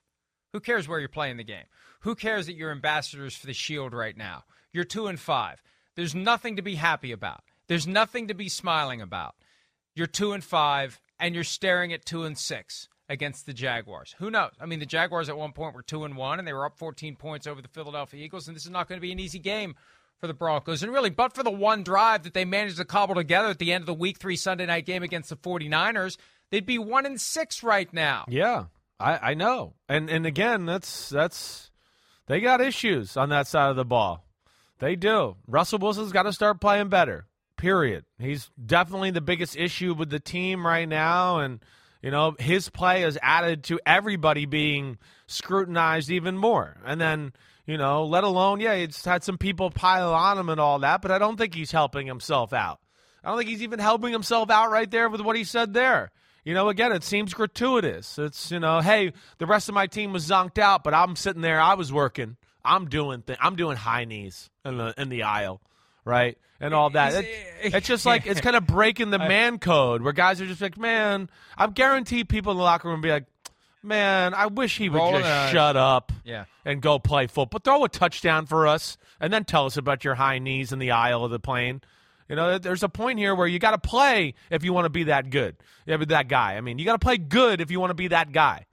Who 0.53 0.61
cares 0.61 0.87
where 0.87 1.01
you're 1.01 1.09
playing 1.09 1.37
the 1.37 1.45
game? 1.45 1.65
Who 2.01 2.15
cares 2.15 2.47
that 2.47 2.55
you're 2.55 2.71
ambassadors 2.71 3.35
for 3.37 3.47
the 3.47 3.53
Shield 3.53 3.93
right 3.93 4.17
now? 4.17 4.45
You're 4.73 4.85
two 4.85 5.07
and 5.07 5.19
five. 5.19 5.63
There's 5.95 6.15
nothing 6.15 6.57
to 6.57 6.63
be 6.63 6.75
happy 6.75 7.13
about. 7.13 7.43
There's 7.69 7.87
nothing 7.87 8.29
to 8.29 8.35
be 8.35 8.49
smiling 8.49 9.01
about. 9.01 9.35
You're 9.95 10.07
two 10.07 10.33
and 10.33 10.45
five, 10.45 11.01
and 11.19 11.35
you're 11.35 11.45
staring 11.45 11.93
at 11.93 12.05
two 12.05 12.25
and 12.25 12.37
six 12.37 12.89
against 13.09 13.47
the 13.47 13.53
Jaguars. 13.53 14.15
Who 14.19 14.31
knows? 14.31 14.53
I 14.61 14.67
mean, 14.67 14.81
the 14.81 14.87
Jaguars 14.87 15.29
at 15.29 15.39
one 15.39 15.53
point 15.53 15.75
were 15.75 15.83
two 15.83 16.05
and 16.05 16.17
one, 16.17 16.39
and 16.39 16.47
they 16.47 16.53
were 16.53 16.67
up 16.67 16.77
14 16.77 17.17
points 17.17 17.47
over 17.47 17.63
the 17.63 17.69
Philadelphia 17.69 18.25
Eagles, 18.25 18.49
and 18.49 18.57
this 18.57 18.65
is 18.65 18.71
not 18.71 18.89
going 18.89 18.99
to 18.99 19.03
be 19.03 19.13
an 19.13 19.21
easy 19.21 19.39
game 19.39 19.75
for 20.19 20.27
the 20.27 20.35
Broncos. 20.35 20.83
And 20.83 20.93
really, 20.93 21.11
but 21.11 21.35
for 21.35 21.43
the 21.43 21.51
one 21.51 21.83
drive 21.83 22.25
that 22.25 22.35
they 22.35 22.45
managed 22.45 22.79
to 22.79 22.85
cobble 22.85 23.15
together 23.15 23.49
at 23.49 23.59
the 23.59 23.73
end 23.73 23.83
of 23.83 23.87
the 23.87 23.95
Week 23.95 24.19
Three 24.19 24.37
Sunday 24.37 24.67
night 24.67 24.87
game 24.87 25.03
against 25.03 25.31
the 25.31 25.37
49ers, 25.37 26.17
they'd 26.51 26.67
be 26.67 26.79
one 26.79 27.07
and 27.07 27.21
six 27.21 27.63
right 27.63 27.93
now. 27.93 28.25
Yeah, 28.29 28.67
I, 28.99 29.31
I 29.31 29.35
know. 29.35 29.75
And 29.89 30.11
and 30.11 30.27
again, 30.27 30.67
that's 30.67 31.09
that's 31.09 31.71
they 32.27 32.41
got 32.41 32.61
issues 32.61 33.17
on 33.17 33.29
that 33.31 33.47
side 33.47 33.71
of 33.71 33.77
the 33.77 33.85
ball. 33.85 34.25
They 34.79 34.97
do. 34.97 35.37
Russell 35.47 35.79
Wilson's 35.79 36.13
got 36.13 36.25
to 36.25 36.33
start 36.33 36.61
playing 36.61 36.89
better. 36.89 37.27
Period. 37.57 38.05
He's 38.19 38.51
definitely 38.65 39.11
the 39.11 39.21
biggest 39.21 39.57
issue 39.57 39.95
with 39.95 40.11
the 40.11 40.21
team 40.21 40.67
right 40.67 40.89
now, 40.89 41.39
and 41.39 41.61
you 42.03 42.11
know 42.11 42.37
his 42.39 42.69
play 42.69 43.03
has 43.03 43.17
added 43.23 43.65
to 43.65 43.81
everybody 43.87 44.45
being 44.45 44.99
scrutinized 45.27 46.11
even 46.11 46.37
more. 46.37 46.77
And 46.85 47.01
then 47.01 47.33
you 47.67 47.79
know, 47.79 48.05
let 48.05 48.25
alone 48.25 48.61
yeah, 48.61 48.73
it's 48.73 49.05
had 49.05 49.25
some 49.25 49.39
people 49.39 49.71
pile 49.71 50.13
on 50.13 50.39
him 50.39 50.49
and 50.49 50.61
all 50.61 50.81
that, 50.81 51.03
but 51.03 51.11
I 51.11 51.19
don't 51.19 51.37
think 51.37 51.55
he's 51.55 51.73
helping 51.73 52.07
himself 52.07 52.53
out. 52.53 52.81
I 53.25 53.29
don't 53.29 53.39
think 53.39 53.51
he's 53.51 53.63
even 53.63 53.79
helping 53.81 54.13
himself 54.13 54.51
out 54.51 54.71
right 54.71 54.91
there 54.91 55.09
with 55.09 55.21
what 55.21 55.37
he 55.37 55.45
said 55.45 55.73
there. 55.75 56.13
You 56.45 56.55
know, 56.55 56.69
again, 56.69 56.93
it 56.93 57.03
seems 57.03 57.35
gratuitous. 57.35 58.19
It's 58.19 58.53
you 58.53 58.61
know, 58.61 58.81
hey, 58.81 59.13
the 59.39 59.47
rest 59.47 59.69
of 59.69 59.75
my 59.75 59.89
team 59.89 60.13
was 60.13 60.29
zonked 60.29 60.59
out, 60.59 60.85
but 60.85 60.95
I'm 60.95 61.17
sitting 61.17 61.43
there, 61.43 61.61
I 61.61 61.75
was 61.75 61.93
working. 61.93 62.37
I'm 62.65 62.89
doing 62.89 63.23
th- 63.23 63.39
I'm 63.43 63.57
doing 63.57 63.77
high 63.77 64.05
knees 64.05 64.49
in 64.65 64.77
the 64.77 64.95
in 64.97 65.09
the 65.09 65.25
aisle, 65.25 65.61
right, 66.07 66.39
and 66.61 66.73
all 66.73 66.89
that. 66.91 67.13
It, 67.23 67.75
it's 67.75 67.87
just 67.87 68.07
like 68.07 68.27
it's 68.27 68.41
kind 68.41 68.57
of 68.57 68.67
breaking 68.67 69.11
the 69.11 69.19
man 69.35 69.59
code 69.59 70.01
where 70.01 70.15
guys 70.15 70.41
are 70.41 70.47
just 70.47 70.63
like, 70.63 70.79
man, 70.79 71.29
I'm 71.59 71.73
guaranteed 71.73 72.31
people 72.31 72.53
in 72.53 72.57
the 72.59 72.65
locker 72.65 72.89
room 72.89 73.03
be 73.03 73.11
like, 73.11 73.27
man, 73.83 74.33
I 74.33 74.47
wish 74.47 74.79
he 74.79 74.89
would 74.89 74.99
just 75.21 75.53
shut 75.53 75.77
up, 75.77 76.13
Yeah. 76.25 76.45
and 76.65 76.81
go 76.81 76.99
play 76.99 77.27
football. 77.27 77.61
Throw 77.63 77.85
a 77.85 77.89
touchdown 77.91 78.47
for 78.47 78.67
us, 78.67 78.97
and 79.21 79.31
then 79.33 79.45
tell 79.45 79.67
us 79.67 79.77
about 79.77 80.05
your 80.05 80.15
high 80.15 80.39
knees 80.39 80.73
in 80.73 80.79
the 80.79 80.93
aisle 80.93 81.25
of 81.25 81.31
the 81.31 81.39
plane. 81.41 81.83
You 82.29 82.35
know, 82.35 82.59
there's 82.59 82.83
a 82.83 82.89
point 82.89 83.21
here 83.21 83.35
where 83.37 83.47
you 83.47 83.59
got 83.61 83.71
to 83.71 83.79
play 83.79 84.35
if 84.51 84.65
you 84.65 84.73
want 84.73 84.87
to 84.87 84.91
be 84.91 85.05
that 85.05 85.31
good. 85.31 85.57
Yeah, 85.87 85.99
but 85.99 86.09
that 86.09 86.27
guy. 86.27 86.57
I 86.57 86.61
mean, 86.61 86.79
you 86.81 86.85
got 86.85 86.99
to 87.01 87.05
play 87.05 87.19
good 87.19 87.61
if 87.61 87.71
you 87.71 87.79
want 87.79 87.91
to 87.91 87.95
be 87.95 88.09
that 88.09 88.33
guy. 88.33 88.67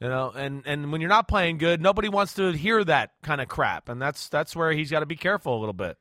You 0.00 0.08
know, 0.08 0.30
and 0.36 0.62
and 0.66 0.92
when 0.92 1.00
you're 1.00 1.08
not 1.08 1.26
playing 1.26 1.56
good, 1.58 1.80
nobody 1.80 2.08
wants 2.10 2.34
to 2.34 2.52
hear 2.52 2.84
that 2.84 3.12
kind 3.22 3.40
of 3.40 3.48
crap, 3.48 3.88
and 3.88 4.00
that's 4.00 4.28
that's 4.28 4.54
where 4.54 4.70
he's 4.72 4.90
got 4.90 5.00
to 5.00 5.06
be 5.06 5.16
careful 5.16 5.56
a 5.56 5.60
little 5.60 5.72
bit. 5.72 5.96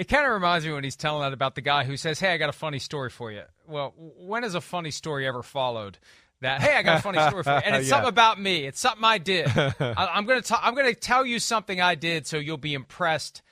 It 0.00 0.08
kind 0.08 0.24
of 0.24 0.32
reminds 0.32 0.64
me 0.64 0.72
when 0.72 0.82
he's 0.82 0.96
telling 0.96 1.20
that 1.20 1.34
about 1.34 1.54
the 1.56 1.60
guy 1.60 1.84
who 1.84 1.98
says, 1.98 2.18
"Hey, 2.18 2.32
I 2.32 2.38
got 2.38 2.48
a 2.48 2.52
funny 2.54 2.78
story 2.78 3.10
for 3.10 3.30
you." 3.30 3.42
Well, 3.68 3.92
when 4.16 4.44
has 4.44 4.54
a 4.54 4.60
funny 4.62 4.90
story 4.90 5.26
ever 5.26 5.42
followed 5.42 5.98
that? 6.40 6.62
Hey, 6.62 6.74
I 6.74 6.82
got 6.82 7.00
a 7.00 7.02
funny 7.02 7.18
story 7.28 7.42
for 7.42 7.50
you, 7.50 7.56
and 7.66 7.76
it's 7.76 7.84
Yeah. 7.86 7.90
something 7.96 8.08
about 8.08 8.40
me. 8.40 8.64
It's 8.64 8.80
something 8.80 9.04
I 9.04 9.18
did. 9.18 9.46
I, 9.56 9.74
I'm 10.14 10.24
gonna 10.24 10.40
i 10.52 10.58
I'm 10.62 10.74
gonna 10.74 10.94
tell 10.94 11.26
you 11.26 11.38
something 11.38 11.82
I 11.82 11.96
did, 11.96 12.26
so 12.26 12.38
you'll 12.38 12.56
be 12.56 12.72
impressed 12.72 13.42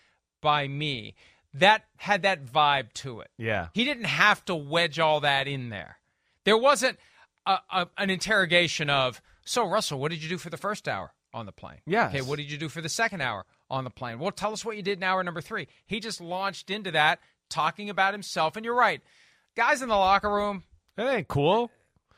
by 0.40 0.66
me. 0.66 1.16
That 1.52 1.84
had 1.96 2.22
that 2.22 2.46
vibe 2.46 2.94
to 2.94 3.20
it. 3.20 3.28
Yeah. 3.36 3.68
He 3.74 3.84
didn't 3.84 4.04
have 4.04 4.42
to 4.46 4.54
wedge 4.54 4.98
all 4.98 5.20
that 5.20 5.48
in 5.48 5.68
there. 5.68 5.98
There 6.44 6.56
wasn't 6.56 6.98
a, 7.44 7.58
a, 7.70 7.88
an 7.98 8.08
interrogation 8.08 8.88
of, 8.88 9.20
so 9.44 9.68
Russell, 9.68 10.00
what 10.00 10.10
did 10.12 10.22
you 10.22 10.30
do 10.30 10.38
for 10.38 10.48
the 10.48 10.56
first 10.56 10.88
hour 10.88 11.12
on 11.34 11.44
the 11.44 11.52
plane? 11.52 11.80
Yeah. 11.84 12.08
Okay, 12.08 12.22
what 12.22 12.36
did 12.36 12.50
you 12.50 12.56
do 12.56 12.70
for 12.70 12.80
the 12.80 12.88
second 12.88 13.20
hour 13.20 13.44
on 13.70 13.84
the 13.84 13.90
plane? 13.90 14.18
Well, 14.18 14.32
tell 14.32 14.52
us 14.52 14.64
what 14.64 14.76
you 14.76 14.82
did 14.82 14.98
in 14.98 15.04
hour 15.04 15.22
number 15.22 15.40
three. 15.40 15.68
He 15.86 16.00
just 16.00 16.20
launched 16.20 16.70
into 16.70 16.90
that, 16.92 17.20
talking 17.48 17.90
about 17.90 18.14
himself. 18.14 18.56
And 18.56 18.64
you're 18.64 18.74
right. 18.74 19.00
Guys 19.56 19.82
in 19.82 19.88
the 19.88 19.96
locker 19.96 20.32
room, 20.32 20.64
It 20.96 21.02
ain't 21.02 21.28
cool. 21.28 21.70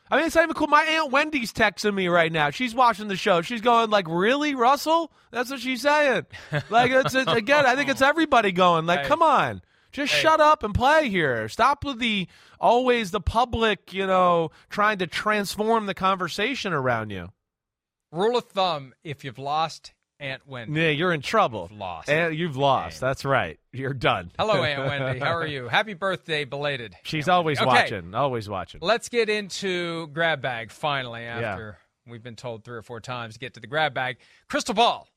I 0.09 0.17
mean, 0.17 0.25
it's 0.25 0.35
not 0.35 0.43
even 0.43 0.55
cool. 0.55 0.67
My 0.67 0.83
aunt 0.83 1.11
Wendy's 1.11 1.53
texting 1.53 1.93
me 1.93 2.09
right 2.09 2.31
now. 2.31 2.49
She's 2.49 2.75
watching 2.75 3.07
the 3.07 3.15
show. 3.15 3.41
She's 3.41 3.61
going 3.61 3.89
like, 3.89 4.07
"Really, 4.09 4.55
Russell?" 4.55 5.09
That's 5.31 5.49
what 5.49 5.61
she's 5.61 5.81
saying. 5.81 6.25
Like, 6.69 6.91
it's, 6.91 7.15
it's 7.15 7.31
again. 7.31 7.65
I 7.65 7.77
think 7.77 7.89
it's 7.89 8.01
everybody 8.01 8.51
going 8.51 8.85
like, 8.85 9.01
Hey. 9.03 9.07
"Come 9.07 9.21
on, 9.21 9.61
just 9.93 10.11
shut 10.11 10.41
up 10.41 10.63
and 10.63 10.73
play 10.75 11.07
here. 11.07 11.47
Stop 11.47 11.85
with 11.85 11.99
the 11.99 12.27
always 12.59 13.11
the 13.11 13.21
public, 13.21 13.93
you 13.93 14.05
know, 14.05 14.51
trying 14.69 14.97
to 14.97 15.07
transform 15.07 15.85
the 15.85 15.93
conversation 15.93 16.73
around 16.73 17.09
you." 17.11 17.29
rule 18.11 18.37
of 18.37 18.43
thumb, 18.49 18.93
if 19.05 19.23
you've 19.23 19.39
lost 19.39 19.93
Aunt 20.21 20.47
Wendy. 20.47 20.79
Yeah, 20.79 20.89
you're 20.89 21.11
in 21.13 21.21
trouble. 21.21 21.67
You've 21.69 21.79
lost. 21.79 22.09
And 22.09 22.35
you've 22.35 22.55
lost. 22.55 23.01
That's 23.01 23.25
right. 23.25 23.59
You're 23.73 23.93
done. 23.93 24.31
Hello, 24.37 24.53
Aunt 24.63 24.85
Wendy. 24.87 25.19
How 25.19 25.35
are 25.35 25.45
you? 25.47 25.67
Happy 25.67 25.93
birthday, 25.95 26.45
belated. 26.45 26.95
She's 27.03 27.27
always 27.27 27.57
Okay. 27.57 27.65
watching. 27.65 28.13
Always 28.15 28.47
watching. 28.47 28.79
Let's 28.81 29.09
get 29.09 29.29
into 29.29 30.07
grab 30.07 30.41
bag 30.41 30.71
finally 30.71 31.23
after 31.23 31.77
we've 32.07 32.23
been 32.23 32.35
told 32.35 32.63
three 32.63 32.77
or 32.77 32.81
four 32.83 32.99
times 33.01 33.33
to 33.33 33.39
get 33.39 33.55
to 33.55 33.59
the 33.59 33.67
grab 33.67 33.93
bag. 33.93 34.17
Crystal 34.47 34.75
ball. 34.75 35.07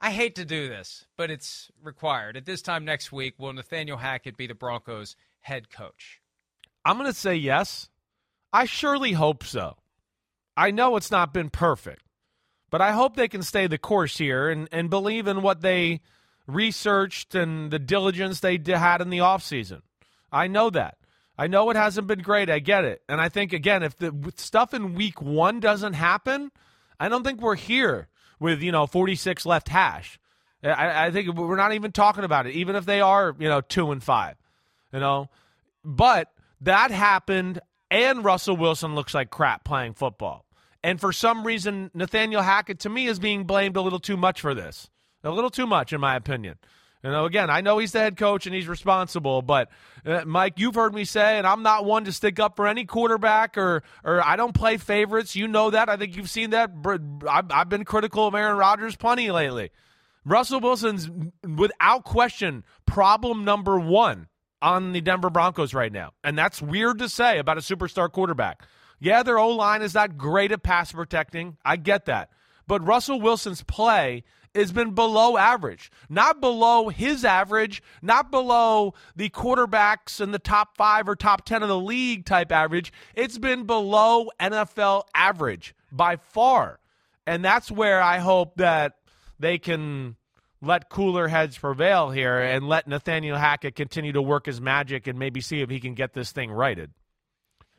I 0.00 0.10
hate 0.12 0.36
to 0.36 0.44
do 0.44 0.68
this, 0.68 1.06
but 1.16 1.30
it's 1.30 1.70
required. 1.82 2.36
At 2.36 2.44
this 2.46 2.62
time 2.62 2.84
next 2.84 3.10
week, 3.12 3.34
will 3.38 3.52
Nathaniel 3.52 3.96
Hackett 3.98 4.36
be 4.36 4.46
the 4.46 4.54
Broncos 4.54 5.16
head 5.40 5.70
coach? 5.70 6.20
I'm 6.84 6.96
going 6.98 7.10
to 7.12 7.18
say 7.18 7.34
yes. 7.34 7.90
I 8.52 8.64
surely 8.64 9.12
hope 9.12 9.44
so. 9.44 9.76
I 10.56 10.70
know 10.70 10.96
it's 10.96 11.10
not 11.10 11.34
been 11.34 11.50
perfect, 11.50 12.02
but 12.70 12.80
I 12.80 12.92
hope 12.92 13.16
they 13.16 13.28
can 13.28 13.42
stay 13.42 13.66
the 13.66 13.78
course 13.78 14.18
here 14.18 14.48
and, 14.48 14.68
and 14.72 14.90
believe 14.90 15.26
in 15.26 15.42
what 15.42 15.60
they 15.60 16.00
researched 16.46 17.34
and 17.34 17.70
the 17.70 17.78
diligence 17.78 18.40
they 18.40 18.58
had 18.66 19.00
in 19.00 19.10
the 19.10 19.18
offseason. 19.18 19.82
I 20.32 20.46
know 20.46 20.70
that. 20.70 20.98
I 21.38 21.46
know 21.46 21.70
it 21.70 21.76
hasn't 21.76 22.08
been 22.08 22.20
great. 22.20 22.50
I 22.50 22.58
get 22.58 22.84
it. 22.84 23.02
And 23.08 23.20
I 23.20 23.28
think, 23.28 23.52
again, 23.52 23.82
if 23.82 23.96
the 23.96 24.12
stuff 24.36 24.74
in 24.74 24.94
week 24.94 25.22
one 25.22 25.60
doesn't 25.60 25.92
happen, 25.92 26.50
I 26.98 27.08
don't 27.08 27.22
think 27.22 27.40
we're 27.40 27.54
here 27.54 28.08
with, 28.40 28.60
you 28.60 28.72
know, 28.72 28.86
46 28.86 29.46
left 29.46 29.68
hash. 29.68 30.18
I, 30.64 31.06
I 31.06 31.10
think 31.12 31.32
we're 31.34 31.56
not 31.56 31.74
even 31.74 31.92
talking 31.92 32.24
about 32.24 32.46
it, 32.46 32.54
even 32.54 32.74
if 32.74 32.84
they 32.84 33.00
are, 33.00 33.36
you 33.38 33.48
know, 33.48 33.60
two 33.60 33.92
and 33.92 34.02
five, 34.02 34.36
you 34.92 34.98
know. 34.98 35.28
But 35.84 36.32
that 36.62 36.90
happened, 36.90 37.60
and 37.90 38.24
Russell 38.24 38.56
Wilson 38.56 38.96
looks 38.96 39.14
like 39.14 39.30
crap 39.30 39.62
playing 39.62 39.94
football. 39.94 40.44
And 40.88 40.98
for 40.98 41.12
some 41.12 41.44
reason, 41.44 41.90
Nathaniel 41.92 42.40
Hackett, 42.40 42.78
to 42.80 42.88
me, 42.88 43.08
is 43.08 43.18
being 43.18 43.44
blamed 43.44 43.76
a 43.76 43.82
little 43.82 43.98
too 43.98 44.16
much 44.16 44.40
for 44.40 44.54
this. 44.54 44.88
A 45.22 45.30
little 45.30 45.50
too 45.50 45.66
much, 45.66 45.92
in 45.92 46.00
my 46.00 46.16
opinion. 46.16 46.54
You 47.04 47.10
know, 47.10 47.26
again, 47.26 47.50
I 47.50 47.60
know 47.60 47.76
he's 47.76 47.92
the 47.92 47.98
head 47.98 48.16
coach 48.16 48.46
and 48.46 48.54
he's 48.54 48.66
responsible, 48.66 49.42
but 49.42 49.68
uh, 50.06 50.24
Mike, 50.24 50.54
you've 50.56 50.76
heard 50.76 50.94
me 50.94 51.04
say, 51.04 51.36
and 51.36 51.46
I'm 51.46 51.62
not 51.62 51.84
one 51.84 52.06
to 52.06 52.12
stick 52.12 52.40
up 52.40 52.56
for 52.56 52.66
any 52.66 52.86
quarterback 52.86 53.58
or 53.58 53.82
or 54.02 54.24
I 54.24 54.36
don't 54.36 54.54
play 54.54 54.78
favorites. 54.78 55.36
You 55.36 55.46
know 55.46 55.68
that. 55.68 55.90
I 55.90 55.98
think 55.98 56.16
you've 56.16 56.30
seen 56.30 56.50
that. 56.50 56.70
I've, 57.28 57.68
been 57.68 57.84
critical 57.84 58.26
of 58.26 58.34
Aaron 58.34 58.56
Rodgers 58.56 58.96
plenty 58.96 59.30
lately. 59.30 59.68
Russell 60.24 60.60
Wilson's, 60.60 61.10
without 61.46 62.04
question, 62.04 62.64
problem 62.86 63.44
number 63.44 63.78
one 63.78 64.28
on 64.62 64.92
the 64.92 65.02
Denver 65.02 65.28
Broncos 65.28 65.74
right 65.74 65.92
now. 65.92 66.12
And 66.24 66.38
that's 66.38 66.62
weird 66.62 66.98
to 67.00 67.10
say 67.10 67.38
about 67.38 67.58
a 67.58 67.60
superstar 67.60 68.10
quarterback. 68.10 68.62
Yeah, 68.98 69.22
their 69.22 69.38
O 69.38 69.48
line 69.48 69.82
is 69.82 69.94
not 69.94 70.16
great 70.18 70.52
at 70.52 70.62
pass 70.62 70.92
protecting. 70.92 71.56
I 71.64 71.76
get 71.76 72.06
that. 72.06 72.30
but 72.66 72.84
Russell 72.86 73.20
Wilson's 73.20 73.62
play 73.62 74.24
has 74.54 74.72
been 74.72 74.90
below 74.94 75.36
average, 75.36 75.90
not 76.08 76.40
below 76.40 76.88
his 76.88 77.24
average, 77.24 77.82
not 78.02 78.30
below 78.30 78.92
the 79.16 79.30
quarterbacks 79.30 80.20
in 80.20 80.32
the 80.32 80.38
top 80.38 80.76
five 80.76 81.08
or 81.08 81.14
top 81.16 81.44
10 81.44 81.62
of 81.62 81.68
the 81.68 81.78
league 81.78 82.24
type 82.24 82.50
average. 82.52 82.92
It's 83.14 83.38
been 83.38 83.64
below 83.64 84.30
NFL 84.40 85.04
average 85.14 85.74
by 85.92 86.16
far. 86.16 86.78
And 87.26 87.44
that's 87.44 87.70
where 87.70 88.02
I 88.02 88.18
hope 88.18 88.56
that 88.56 88.94
they 89.38 89.58
can 89.58 90.16
let 90.60 90.88
cooler 90.88 91.28
heads 91.28 91.56
prevail 91.56 92.10
here 92.10 92.38
and 92.38 92.66
let 92.68 92.88
Nathaniel 92.88 93.36
Hackett 93.38 93.76
continue 93.76 94.12
to 94.12 94.22
work 94.22 94.46
his 94.46 94.60
magic 94.60 95.06
and 95.06 95.18
maybe 95.18 95.40
see 95.40 95.60
if 95.60 95.70
he 95.70 95.78
can 95.78 95.94
get 95.94 96.14
this 96.14 96.32
thing 96.32 96.50
righted. 96.50 96.90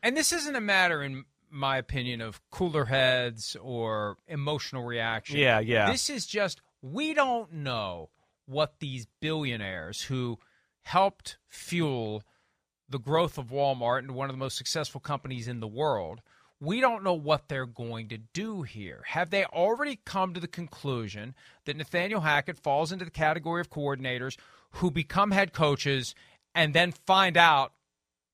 And 0.01 0.15
this 0.15 0.31
isn't 0.31 0.55
a 0.55 0.61
matter, 0.61 1.03
in 1.03 1.25
my 1.49 1.77
opinion, 1.77 2.21
of 2.21 2.41
cooler 2.51 2.85
heads 2.85 3.55
or 3.61 4.17
emotional 4.27 4.83
reaction. 4.83 5.37
Yeah, 5.37 5.59
yeah. 5.59 5.91
This 5.91 6.09
is 6.09 6.25
just 6.25 6.61
we 6.81 7.13
don't 7.13 7.51
know 7.51 8.09
what 8.45 8.79
these 8.79 9.07
billionaires 9.19 10.01
who 10.03 10.39
helped 10.83 11.37
fuel 11.47 12.23
the 12.89 12.99
growth 12.99 13.37
of 13.37 13.47
Walmart 13.47 13.99
into 13.99 14.13
one 14.13 14.29
of 14.29 14.33
the 14.33 14.39
most 14.39 14.57
successful 14.57 14.99
companies 14.99 15.47
in 15.47 15.59
the 15.59 15.67
world. 15.67 16.21
We 16.59 16.81
don't 16.81 17.03
know 17.03 17.13
what 17.13 17.47
they're 17.47 17.65
going 17.65 18.09
to 18.09 18.17
do 18.17 18.63
here. 18.63 19.03
Have 19.07 19.29
they 19.29 19.45
already 19.45 19.99
come 20.03 20.33
to 20.33 20.39
the 20.39 20.47
conclusion 20.47 21.35
that 21.65 21.77
Nathaniel 21.77 22.21
Hackett 22.21 22.57
falls 22.57 22.91
into 22.91 23.05
the 23.05 23.11
category 23.11 23.61
of 23.61 23.69
coordinators 23.69 24.37
who 24.71 24.91
become 24.91 25.31
head 25.31 25.53
coaches 25.53 26.15
and 26.53 26.73
then 26.73 26.91
find 26.91 27.37
out 27.37 27.73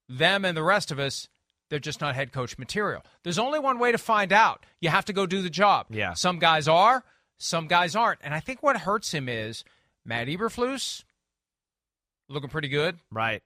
them 0.07 0.45
and 0.45 0.55
the 0.55 0.63
rest 0.63 0.91
of 0.91 0.99
us 0.99 1.27
they're 1.69 1.79
just 1.79 2.01
not 2.01 2.15
head 2.15 2.31
coach 2.31 2.57
material. 2.57 3.01
There's 3.23 3.39
only 3.39 3.59
one 3.59 3.79
way 3.79 3.91
to 3.91 3.97
find 3.97 4.31
out. 4.31 4.65
You 4.81 4.89
have 4.89 5.05
to 5.05 5.13
go 5.13 5.25
do 5.25 5.41
the 5.41 5.49
job. 5.49 5.87
Yeah. 5.89 6.13
Some 6.13 6.39
guys 6.39 6.67
are, 6.67 7.03
some 7.37 7.67
guys 7.67 7.95
aren't. 7.95 8.19
And 8.23 8.33
I 8.33 8.39
think 8.39 8.61
what 8.61 8.77
hurts 8.77 9.11
him 9.13 9.27
is 9.27 9.63
Matt 10.05 10.27
Eberflus 10.27 11.03
looking 12.29 12.49
pretty 12.49 12.69
good. 12.69 12.97
Right. 13.11 13.41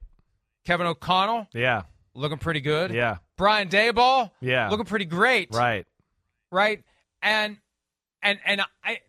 Kevin 0.65 0.87
O'Connell 0.87 1.47
Yeah. 1.53 1.83
looking 2.13 2.37
pretty 2.37 2.61
good. 2.61 2.91
Yeah. 2.91 3.17
Brian 3.37 3.69
Daboll 3.69 4.31
Yeah. 4.41 4.69
looking 4.69 4.85
pretty 4.85 5.05
great. 5.05 5.53
Right. 5.53 5.87
Right? 6.51 6.83
And 7.21 7.57
and 8.21 8.39
and 8.45 8.61
I 8.83 8.99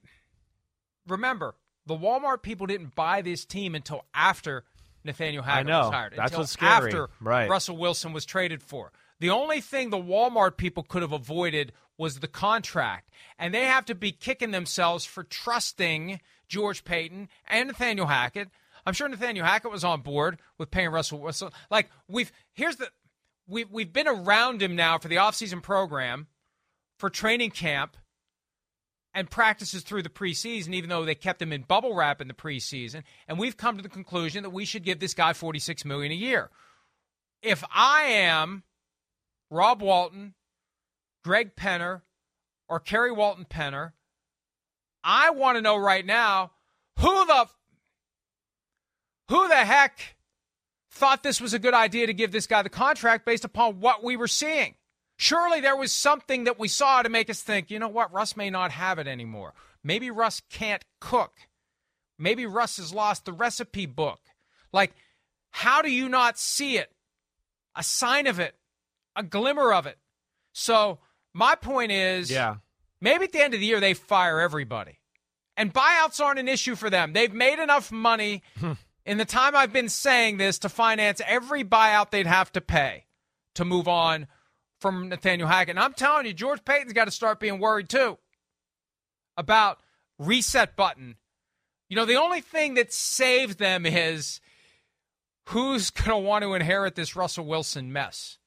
remember 1.06 1.54
the 1.86 1.96
Walmart 1.96 2.42
people 2.42 2.66
didn't 2.66 2.94
buy 2.94 3.22
this 3.22 3.44
team 3.44 3.74
until 3.74 4.04
after 4.14 4.64
Nathaniel 5.04 5.42
Hackett 5.42 5.68
was 5.68 5.92
hired. 5.92 6.12
That's 6.16 6.30
until 6.32 6.40
what's 6.40 6.52
scary. 6.52 6.70
After 6.86 7.10
Right. 7.20 7.48
Russell 7.48 7.76
Wilson 7.76 8.12
was 8.12 8.24
traded 8.24 8.62
for. 8.62 8.92
The 9.20 9.30
only 9.30 9.60
thing 9.60 9.90
the 9.90 9.98
Walmart 9.98 10.56
people 10.56 10.82
could 10.82 11.02
have 11.02 11.12
avoided 11.12 11.72
was 11.98 12.18
the 12.18 12.28
contract. 12.28 13.10
And 13.38 13.54
they 13.54 13.66
have 13.66 13.84
to 13.86 13.94
be 13.94 14.12
kicking 14.12 14.50
themselves 14.50 15.04
for 15.04 15.22
trusting 15.22 16.20
George 16.48 16.84
Paton 16.84 17.28
and 17.46 17.68
Nathaniel 17.68 18.06
Hackett. 18.06 18.48
I'm 18.86 18.94
sure 18.94 19.08
Nathaniel 19.08 19.44
Hackett 19.44 19.70
was 19.70 19.84
on 19.84 20.00
board 20.00 20.40
with 20.56 20.70
paying 20.70 20.88
Russell 20.88 21.20
Wilson. 21.20 21.50
Like 21.70 21.90
we've 22.08 22.32
here's 22.54 22.76
the 22.76 22.88
we've 23.46 23.70
we've 23.70 23.92
been 23.92 24.08
around 24.08 24.62
him 24.62 24.74
now 24.74 24.98
for 24.98 25.08
the 25.08 25.16
offseason 25.16 25.62
program, 25.62 26.26
for 26.98 27.10
training 27.10 27.50
camp, 27.50 27.98
and 29.12 29.30
practices 29.30 29.82
through 29.82 30.02
the 30.02 30.08
preseason, 30.08 30.72
even 30.72 30.88
though 30.88 31.04
they 31.04 31.14
kept 31.14 31.42
him 31.42 31.52
in 31.52 31.62
bubble 31.62 31.94
wrap 31.94 32.22
in 32.22 32.28
the 32.28 32.34
preseason. 32.34 33.02
And 33.28 33.38
we've 33.38 33.58
come 33.58 33.76
to 33.76 33.82
the 33.82 33.90
conclusion 33.90 34.42
that 34.44 34.50
we 34.50 34.64
should 34.64 34.84
give 34.84 35.00
this 35.00 35.14
guy 35.14 35.34
46 35.34 35.84
million 35.84 36.12
a 36.12 36.16
year. 36.16 36.48
If 37.42 37.62
I 37.74 38.04
am 38.04 38.62
Rob 39.50 39.82
Walton, 39.82 40.34
Greg 41.24 41.56
Penner, 41.56 42.02
or 42.68 42.80
Carrie 42.80 43.12
Walton 43.12 43.44
Penner, 43.44 43.92
I 45.02 45.30
want 45.30 45.56
to 45.56 45.62
know 45.62 45.76
right 45.76 46.04
now 46.04 46.52
who 46.98 47.26
the 47.26 47.46
who 49.28 49.48
the 49.48 49.56
heck 49.56 50.16
thought 50.90 51.22
this 51.22 51.40
was 51.40 51.54
a 51.54 51.58
good 51.58 51.74
idea 51.74 52.06
to 52.06 52.14
give 52.14 52.32
this 52.32 52.46
guy 52.46 52.62
the 52.62 52.68
contract 52.68 53.24
based 53.24 53.44
upon 53.44 53.80
what 53.80 54.02
we 54.02 54.16
were 54.16 54.28
seeing. 54.28 54.74
Surely 55.16 55.60
there 55.60 55.76
was 55.76 55.92
something 55.92 56.44
that 56.44 56.58
we 56.58 56.66
saw 56.66 57.02
to 57.02 57.08
make 57.08 57.30
us 57.30 57.42
think, 57.42 57.70
you 57.70 57.78
know 57.78 57.88
what, 57.88 58.12
Russ 58.12 58.36
may 58.36 58.50
not 58.50 58.72
have 58.72 58.98
it 58.98 59.06
anymore. 59.06 59.54
Maybe 59.84 60.10
Russ 60.10 60.42
can't 60.50 60.84
cook. 61.00 61.32
Maybe 62.18 62.44
Russ 62.44 62.78
has 62.78 62.92
lost 62.92 63.24
the 63.24 63.32
recipe 63.32 63.86
book. 63.86 64.20
Like, 64.72 64.94
how 65.50 65.82
do 65.82 65.90
you 65.90 66.08
not 66.08 66.38
see 66.38 66.76
it? 66.76 66.90
A 67.76 67.82
sign 67.82 68.26
of 68.26 68.40
it, 68.40 68.56
a 69.16 69.22
glimmer 69.22 69.72
of 69.72 69.86
it. 69.86 69.98
So, 70.52 70.98
my 71.32 71.54
point 71.54 71.92
is 71.92 72.30
Yeah. 72.30 72.56
maybe 73.00 73.24
at 73.24 73.32
the 73.32 73.40
end 73.40 73.54
of 73.54 73.60
the 73.60 73.66
year 73.66 73.80
they 73.80 73.94
fire 73.94 74.40
everybody. 74.40 75.00
And 75.56 75.74
buyouts 75.74 76.20
aren't 76.20 76.38
an 76.38 76.48
issue 76.48 76.74
for 76.74 76.90
them. 76.90 77.12
They've 77.12 77.32
made 77.32 77.58
enough 77.58 77.92
money 77.92 78.42
hmm. 78.58 78.72
in 79.04 79.18
the 79.18 79.24
time 79.24 79.54
I've 79.54 79.72
been 79.72 79.88
saying 79.88 80.38
this 80.38 80.58
to 80.60 80.68
finance 80.68 81.20
every 81.26 81.64
buyout 81.64 82.10
they'd 82.10 82.26
have 82.26 82.50
to 82.52 82.60
pay 82.60 83.06
to 83.54 83.64
move 83.64 83.86
on 83.86 84.26
from 84.80 85.08
Nathaniel 85.08 85.48
Hackett. 85.48 85.76
And 85.76 85.78
I'm 85.78 85.92
telling 85.92 86.26
you, 86.26 86.32
George 86.32 86.64
Paton's 86.64 86.92
got 86.92 87.04
to 87.04 87.10
start 87.10 87.40
being 87.40 87.58
worried 87.58 87.88
too 87.88 88.18
about 89.36 89.80
reset 90.18 90.76
button. 90.76 91.16
You 91.88 91.96
know, 91.96 92.04
the 92.04 92.16
only 92.16 92.40
thing 92.40 92.74
that 92.74 92.92
saves 92.92 93.56
them 93.56 93.84
is 93.84 94.40
who's 95.48 95.90
going 95.90 96.10
to 96.10 96.16
want 96.16 96.42
to 96.42 96.54
inherit 96.54 96.94
this 96.94 97.16
Russell 97.16 97.44
Wilson 97.44 97.92
mess 97.92 98.38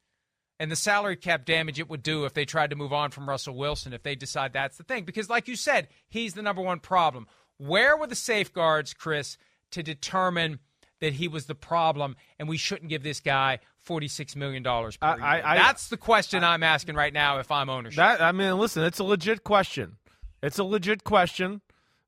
and 0.63 0.71
the 0.71 0.77
salary 0.77 1.17
cap 1.17 1.43
damage 1.43 1.77
it 1.77 1.89
would 1.89 2.01
do 2.01 2.23
if 2.23 2.33
they 2.33 2.45
tried 2.45 2.69
to 2.69 2.77
move 2.77 2.93
on 2.93 3.11
from 3.11 3.27
Russell 3.27 3.53
Wilson 3.53 3.91
if 3.91 4.01
they 4.01 4.15
decide 4.15 4.53
that's 4.53 4.77
the 4.77 4.85
thing. 4.85 5.03
Because, 5.03 5.29
like 5.29 5.49
you 5.49 5.57
said, 5.57 5.89
he's 6.07 6.35
the 6.35 6.41
number 6.41 6.61
one 6.61 6.79
problem. 6.79 7.27
Where 7.57 7.97
were 7.97 8.07
the 8.07 8.15
safeguards, 8.15 8.93
Chris, 8.93 9.37
to 9.71 9.83
determine 9.83 10.59
that 11.01 11.11
he 11.11 11.27
was 11.27 11.47
the 11.47 11.53
problem 11.53 12.15
and 12.39 12.47
we 12.47 12.55
shouldn't 12.55 12.87
give 12.89 13.03
this 13.03 13.19
guy 13.19 13.59
$46 13.85 14.37
million 14.37 14.63
per 14.63 14.69
I- 15.01 15.15
year? 15.15 15.25
I- 15.25 15.41
I- 15.43 15.57
that's 15.57 15.89
the 15.89 15.97
question 15.97 16.45
I, 16.45 16.53
am 16.53 16.63
asking 16.63 16.95
right 16.95 17.11
now 17.11 17.39
if 17.39 17.51
I'm 17.51 17.69
ownership. 17.69 17.97
That 17.97 18.21
I 18.21 18.31
mean, 18.31 18.57
listen, 18.57 18.85
it's 18.85 18.99
a 18.99 19.03
legit 19.03 19.43
question. 19.43 19.97
It's 20.41 20.59
a 20.59 20.63
legit 20.63 21.03
question. 21.03 21.59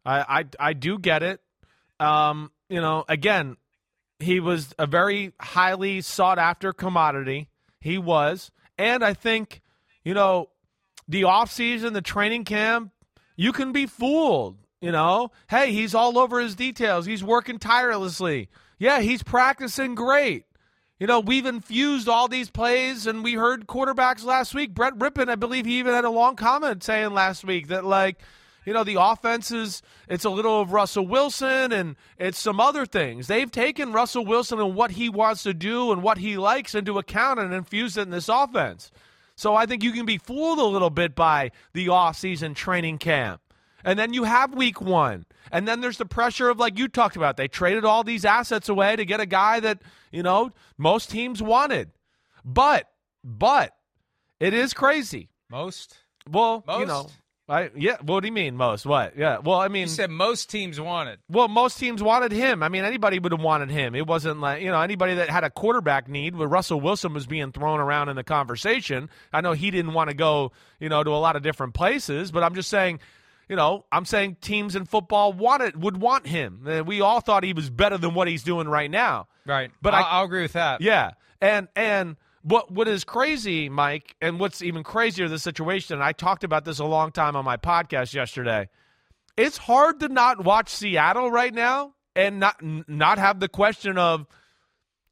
I 0.05 0.39
I, 0.39 0.45
I 0.69 0.73
do 0.73 0.97
get 0.97 1.23
it. 1.23 1.41
Um, 1.99 2.51
you 2.69 2.79
know, 2.79 3.03
again, 3.09 3.57
he 4.19 4.39
was 4.39 4.73
a 4.79 4.87
very 4.87 5.33
highly 5.41 5.99
sought 5.99 6.39
after 6.39 6.71
commodity. 6.71 7.49
He 7.85 7.99
was, 7.99 8.49
and 8.79 9.05
I 9.05 9.13
think, 9.13 9.61
you 10.03 10.15
know, 10.15 10.49
the 11.07 11.21
offseason, 11.21 11.93
the 11.93 12.01
training 12.01 12.43
camp, 12.43 12.91
you 13.35 13.51
can 13.51 13.73
be 13.73 13.85
fooled. 13.85 14.57
You 14.81 14.91
know, 14.91 15.29
hey, 15.51 15.71
he's 15.71 15.93
all 15.93 16.17
over 16.17 16.39
his 16.39 16.55
details. 16.55 17.05
He's 17.05 17.23
working 17.23 17.59
tirelessly. 17.59 18.49
Yeah, 18.79 19.01
he's 19.01 19.21
practicing 19.21 19.93
great. 19.93 20.45
You 20.99 21.05
know, 21.05 21.19
we've 21.19 21.45
infused 21.45 22.09
all 22.09 22.27
these 22.27 22.49
plays, 22.49 23.05
and 23.05 23.23
we 23.23 23.33
heard 23.33 23.67
quarterbacks 23.67 24.25
last 24.25 24.55
week. 24.55 24.73
Brett 24.73 24.97
Rypien, 24.97 25.29
I 25.29 25.35
believe 25.35 25.67
he 25.67 25.77
even 25.77 25.93
had 25.93 26.05
a 26.05 26.09
long 26.09 26.35
comment 26.35 26.83
saying 26.83 27.13
last 27.13 27.45
week 27.45 27.67
that, 27.67 27.85
like, 27.85 28.17
you 28.65 28.73
know, 28.73 28.83
the 28.83 28.99
offense 28.99 29.51
is, 29.51 29.81
it's 30.09 30.25
a 30.25 30.29
little 30.29 30.61
of 30.61 30.71
Russell 30.71 31.07
Wilson 31.07 31.71
and 31.71 31.95
it's 32.17 32.39
some 32.39 32.59
other 32.59 32.85
things. 32.85 33.27
They've 33.27 33.51
taken 33.51 33.93
Russell 33.93 34.25
Wilson 34.25 34.59
and 34.59 34.75
what 34.75 34.91
he 34.91 35.09
wants 35.09 35.43
to 35.43 35.53
do 35.53 35.91
and 35.91 36.01
what 36.01 36.17
he 36.17 36.37
likes 36.37 36.75
into 36.75 36.97
account 36.97 37.39
and 37.39 37.53
infused 37.53 37.97
it 37.97 38.03
in 38.03 38.09
this 38.09 38.29
offense. 38.29 38.91
So 39.35 39.55
I 39.55 39.65
think 39.65 39.83
you 39.83 39.91
can 39.91 40.05
be 40.05 40.17
fooled 40.17 40.59
a 40.59 40.63
little 40.63 40.89
bit 40.89 41.15
by 41.15 41.51
the 41.73 41.87
offseason 41.87 42.55
training 42.55 42.97
camp. 42.97 43.41
And 43.83 43.99
then 43.99 44.13
you 44.13 44.23
have 44.23 44.55
week 44.55 44.81
one. 44.81 45.25
And 45.51 45.67
then 45.67 45.81
there's 45.81 45.99
the 45.99 46.05
pressure 46.05 46.49
of, 46.49 46.57
like 46.57 46.79
you 46.79 46.87
talked 46.87 47.15
about, 47.15 47.37
they 47.37 47.47
traded 47.47 47.85
all 47.85 48.03
these 48.03 48.25
assets 48.25 48.67
away 48.67 48.95
to 48.95 49.05
get 49.05 49.19
a 49.19 49.27
guy 49.27 49.59
that, 49.59 49.83
you 50.11 50.23
know, 50.23 50.51
most 50.77 51.11
teams 51.11 51.41
wanted. 51.41 51.91
But, 52.43 52.89
but, 53.23 53.75
it 54.39 54.53
is 54.55 54.73
crazy. 54.73 55.29
Most? 55.51 55.97
Well, 56.29 56.63
you 56.67 56.85
Most? 56.85 56.87
know, 56.87 57.09
I, 57.47 57.69
yeah. 57.75 57.97
What 58.01 58.21
do 58.21 58.27
you 58.27 58.31
mean 58.33 58.55
most? 58.55 58.85
What? 58.87 59.15
Yeah. 59.17 59.37
Well, 59.37 59.59
I 59.59 59.67
mean, 59.67 59.83
You 59.83 59.87
said 59.87 60.09
most 60.09 60.49
teams 60.49 60.79
wanted. 60.81 61.19
well, 61.29 61.47
most 61.47 61.77
teams 61.77 62.01
wanted 62.01 62.31
him. 62.31 62.63
I 62.63 62.69
mean, 62.69 62.83
anybody 62.83 63.19
would 63.19 63.31
have 63.31 63.41
wanted 63.41 63.69
him. 63.69 63.93
It 63.93 64.07
wasn't 64.07 64.39
like, 64.41 64.63
you 64.63 64.71
know, 64.71 64.81
anybody 64.81 65.13
that 65.15 65.29
had 65.29 65.43
a 65.43 65.51
quarterback 65.51 66.07
need, 66.07 66.35
where 66.35 66.47
Russell 66.47 66.81
Wilson 66.81 67.13
was 67.13 67.27
being 67.27 67.51
thrown 67.51 67.79
around 67.79 68.09
in 68.09 68.15
the 68.15 68.23
conversation. 68.23 69.09
I 69.31 69.41
know 69.41 69.51
he 69.53 69.69
didn't 69.69 69.93
want 69.93 70.09
to 70.09 70.15
go, 70.15 70.53
you 70.79 70.89
know, 70.89 71.03
to 71.03 71.11
a 71.11 71.17
lot 71.21 71.35
of 71.35 71.43
different 71.43 71.75
places, 71.75 72.31
but 72.31 72.41
I'm 72.41 72.55
just 72.55 72.69
saying, 72.69 72.99
you 73.47 73.55
know, 73.55 73.85
I'm 73.91 74.05
saying 74.05 74.37
teams 74.41 74.75
in 74.75 74.85
football 74.85 75.31
wanted 75.31 75.79
would 75.79 75.97
want 75.97 76.25
him. 76.25 76.65
Uh, 76.67 76.83
We 76.83 77.01
all 77.01 77.19
thought 77.21 77.43
he 77.43 77.53
was 77.53 77.69
better 77.69 77.99
than 77.99 78.15
what 78.15 78.27
he's 78.27 78.41
doing 78.41 78.67
right 78.67 78.89
now. 78.89 79.27
Right. 79.45 79.69
But 79.83 79.93
I'll, 79.93 80.03
I- 80.03 80.07
I'll 80.17 80.25
agree 80.25 80.41
with 80.41 80.53
that. 80.53 80.81
Yeah, 80.81 81.11
and 81.39 81.67
and 81.75 82.15
what 82.45 82.69
what 82.69 82.87
is 82.87 83.03
crazy, 83.03 83.69
Mike, 83.69 84.15
and 84.21 84.39
what's 84.39 84.61
even 84.61 84.83
crazier 84.83 85.27
the 85.27 85.39
situation. 85.39 85.95
And 85.95 86.03
I 86.03 86.11
talked 86.11 86.43
about 86.43 86.63
this 86.63 86.77
a 86.77 86.85
long 86.85 87.11
time 87.11 87.35
on 87.35 87.43
my 87.43 87.57
podcast 87.57 88.13
yesterday. 88.13 88.69
It's 89.35 89.57
hard 89.57 89.99
to 90.01 90.09
not 90.09 90.43
watch 90.43 90.69
Seattle 90.69 91.31
right 91.31 91.53
now 91.53 91.95
and 92.15 92.39
not 92.39 92.57
not 92.61 93.17
have 93.17 93.39
the 93.39 93.49
question 93.49 93.97
of 93.97 94.27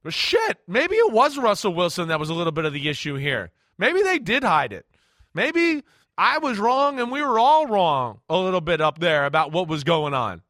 well, 0.03 0.11
shit. 0.11 0.59
Maybe 0.67 0.95
it 0.95 1.11
was 1.11 1.37
Russell 1.37 1.73
Wilson 1.73 2.09
that 2.09 2.19
was 2.19 2.29
a 2.29 2.35
little 2.35 2.51
bit 2.51 2.65
of 2.65 2.73
the 2.73 2.87
issue 2.87 3.15
here. 3.15 3.49
Maybe 3.79 4.03
they 4.03 4.19
did 4.19 4.43
hide 4.43 4.71
it. 4.71 4.85
Maybe 5.33 5.83
I 6.15 6.37
was 6.37 6.59
wrong, 6.59 6.99
and 6.99 7.11
we 7.11 7.23
were 7.23 7.39
all 7.39 7.65
wrong 7.65 8.19
a 8.29 8.37
little 8.37 8.61
bit 8.61 8.79
up 8.79 8.99
there 8.99 9.25
about 9.25 9.51
what 9.51 9.67
was 9.67 9.83
going 9.83 10.13
on. 10.13 10.43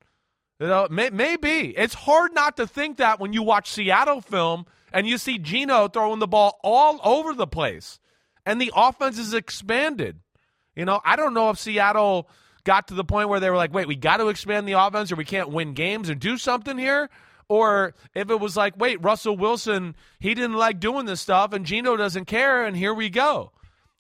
You 0.60 0.68
know, 0.68 0.88
may, 0.92 1.10
maybe 1.12 1.74
it's 1.78 1.94
hard 1.94 2.34
not 2.34 2.58
to 2.58 2.68
think 2.68 2.98
that 2.98 3.22
when 3.22 3.32
you 3.32 3.42
watch 3.42 3.72
Seattle 3.72 4.20
film 4.20 4.66
and 4.94 5.08
you 5.08 5.18
see 5.18 5.38
Geno 5.38 5.88
throwing 5.88 6.20
the 6.20 6.28
ball 6.28 6.60
all 6.64 7.00
over 7.04 7.34
the 7.34 7.48
place, 7.48 8.00
and 8.46 8.62
the 8.62 8.72
offense 8.76 9.18
is 9.18 9.34
expanded. 9.34 10.20
You 10.76 10.86
know, 10.86 11.02
I 11.04 11.16
don't 11.16 11.34
know 11.34 11.50
if 11.50 11.60
Seattle 11.60 12.30
got 12.64 12.88
to 12.88 12.94
the 12.94 13.04
point 13.04 13.30
where 13.30 13.40
they 13.40 13.50
were 13.50 13.58
like, 13.58 13.74
wait, 13.74 13.88
we 13.88 13.96
got 13.96 14.18
to 14.18 14.30
expand 14.30 14.68
the 14.68 14.74
offense 14.74 15.12
or 15.12 15.16
we 15.16 15.26
can't 15.26 15.50
win 15.50 15.74
games 15.74 16.10
or 16.10 16.16
do 16.16 16.38
something 16.38 16.78
here. 16.78 17.10
Or 17.50 17.94
if 18.16 18.30
it 18.30 18.40
was 18.40 18.56
like, 18.56 18.78
wait, 18.78 19.04
Russell 19.04 19.38
Wilson, 19.38 19.96
he 20.20 20.34
didn't 20.34 20.56
like 20.56 20.80
doing 20.80 21.06
this 21.06 21.22
stuff 21.22 21.54
and 21.54 21.66
Geno 21.66 21.98
doesn't 21.98 22.26
care 22.26 22.66
and 22.66 22.76
here 22.76 22.94
we 22.94 23.10
go. 23.10 23.52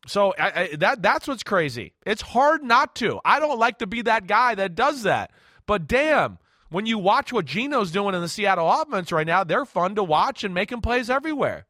So 0.07 0.33
I, 0.37 0.61
I, 0.61 0.75
that 0.77 1.01
that's 1.01 1.27
what's 1.27 1.43
crazy. 1.43 1.93
It's 2.05 2.21
hard 2.21 2.63
not 2.63 2.95
to. 2.95 3.19
I 3.23 3.39
don't 3.39 3.59
like 3.59 3.79
to 3.79 3.87
be 3.87 4.01
that 4.03 4.27
guy 4.27 4.55
that 4.55 4.75
does 4.75 5.03
that. 5.03 5.31
But 5.65 5.87
damn, 5.87 6.39
when 6.73 6.87
you 6.87 6.97
watch 6.97 7.31
what 7.31 7.45
Geno's 7.45 7.91
doing 7.91 8.15
in 8.15 8.21
the 8.21 8.27
Seattle 8.27 8.69
offense 8.69 9.11
right 9.11 9.27
now, 9.27 9.43
they're 9.43 9.63
fun 9.63 9.93
to 9.93 10.03
watch 10.03 10.43
and 10.43 10.55
making 10.55 10.81
plays 10.81 11.07
everywhere. 11.07 11.67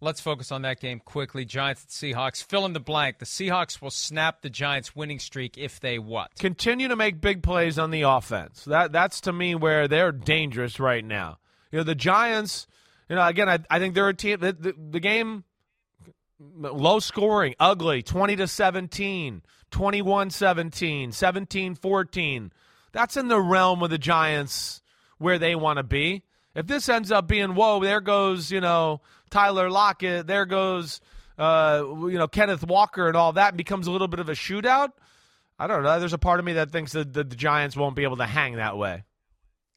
Let's 0.00 0.20
focus 0.20 0.52
on 0.52 0.62
that 0.62 0.80
game 0.80 1.00
quickly. 1.04 1.44
Giants 1.44 1.82
at 1.84 1.90
Seahawks. 1.90 2.42
Fill 2.42 2.64
in 2.64 2.72
the 2.72 2.80
blank. 2.80 3.18
The 3.18 3.24
Seahawks 3.24 3.82
will 3.82 3.90
snap 3.90 4.42
the 4.42 4.50
Giants' 4.50 4.94
winning 4.94 5.18
streak 5.18 5.58
if 5.58 5.80
they 5.80 5.98
what? 5.98 6.36
Continue 6.38 6.86
to 6.88 6.96
make 6.96 7.20
big 7.20 7.42
plays 7.42 7.80
on 7.80 7.90
the 7.90 8.02
offense. 8.02 8.64
That 8.64 8.92
that's 8.92 9.20
to 9.22 9.32
me 9.32 9.56
where 9.56 9.88
they're 9.88 10.12
dangerous 10.12 10.78
right 10.78 11.04
now. 11.04 11.38
You 11.72 11.78
know 11.78 11.84
the 11.84 11.94
Giants. 11.96 12.68
You 13.08 13.16
know 13.16 13.26
again, 13.26 13.48
I, 13.48 13.58
I 13.70 13.80
think 13.80 13.94
they're 13.94 14.08
a 14.08 14.14
team. 14.14 14.38
The, 14.40 14.52
the, 14.52 14.74
the 14.90 15.00
game 15.00 15.44
low 16.38 17.00
scoring, 17.00 17.54
ugly, 17.58 18.02
20 18.02 18.36
to 18.36 18.46
17, 18.46 19.42
21 19.70 20.30
17, 20.30 21.12
17 21.12 21.74
14. 21.74 22.52
That's 22.92 23.16
in 23.16 23.28
the 23.28 23.40
realm 23.40 23.82
of 23.82 23.90
the 23.90 23.98
Giants 23.98 24.82
where 25.18 25.38
they 25.38 25.54
want 25.54 25.78
to 25.78 25.82
be. 25.82 26.22
If 26.54 26.66
this 26.66 26.88
ends 26.88 27.10
up 27.10 27.26
being, 27.26 27.54
whoa, 27.54 27.80
there 27.80 28.00
goes, 28.00 28.50
you 28.50 28.60
know, 28.60 29.00
Tyler 29.30 29.70
Lockett, 29.70 30.26
there 30.26 30.44
goes, 30.44 31.00
uh, 31.38 31.82
you 31.86 32.18
know, 32.18 32.28
Kenneth 32.28 32.64
Walker 32.66 33.08
and 33.08 33.16
all 33.16 33.32
that, 33.32 33.48
and 33.48 33.56
becomes 33.56 33.86
a 33.86 33.90
little 33.90 34.08
bit 34.08 34.20
of 34.20 34.28
a 34.28 34.32
shootout, 34.32 34.90
I 35.58 35.66
don't 35.66 35.82
know. 35.82 35.98
There's 35.98 36.12
a 36.12 36.18
part 36.18 36.40
of 36.40 36.44
me 36.44 36.54
that 36.54 36.70
thinks 36.70 36.92
that 36.92 37.12
the, 37.12 37.24
the 37.24 37.36
Giants 37.36 37.76
won't 37.76 37.96
be 37.96 38.02
able 38.02 38.18
to 38.18 38.26
hang 38.26 38.56
that 38.56 38.76
way. 38.76 39.04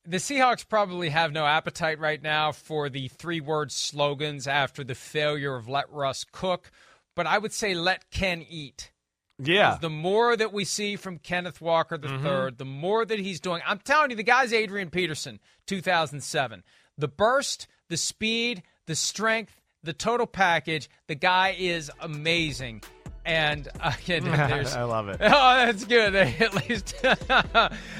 The 0.06 0.18
Seahawks 0.18 0.68
probably 0.68 1.10
have 1.10 1.32
no 1.32 1.46
appetite 1.46 2.00
right 2.00 2.22
now 2.22 2.52
for 2.52 2.90
the 2.90 3.08
three 3.08 3.40
word 3.40 3.72
slogans 3.72 4.48
after 4.48 4.84
the 4.84 4.96
failure 4.96 5.56
of 5.56 5.68
let 5.68 5.92
Russ 5.92 6.26
cook, 6.32 6.70
but 7.16 7.26
I 7.26 7.38
would 7.38 7.54
say 7.54 7.74
let 7.74 8.12
Ken 8.12 8.46
eat. 8.48 8.92
Yeah. 9.38 9.78
The 9.80 9.90
more 9.90 10.36
that 10.36 10.54
we 10.54 10.66
see 10.66 10.96
from 10.96 11.20
Kenneth 11.20 11.60
Walker 11.60 11.98
the 11.98 12.08
mm-hmm. 12.08 12.24
third, 12.24 12.58
the 12.58 12.66
more 12.66 13.06
that 13.06 13.20
he's 13.20 13.40
doing. 13.40 13.62
I'm 13.66 13.80
telling 13.80 14.12
you, 14.12 14.16
the 14.16 14.24
guy's 14.24 14.54
Adrian 14.54 14.90
Peterson, 14.90 15.40
2007. 15.68 16.64
The 16.98 17.08
burst, 17.08 17.68
the 17.90 17.98
speed, 17.98 18.64
the 18.86 18.96
strength, 18.96 19.60
the 19.84 19.94
total 19.94 20.28
package. 20.28 20.90
The 21.08 21.16
guy 21.16 21.56
is 21.58 21.92
amazing. 22.00 22.84
And 23.26 23.68
again, 23.84 24.28
I 24.30 24.84
love 24.84 25.10
it. 25.10 25.18
Oh, 25.20 25.56
that's 25.66 25.84
good. 25.86 26.14
They 26.14 26.36
at 26.40 26.54
least 26.68 26.96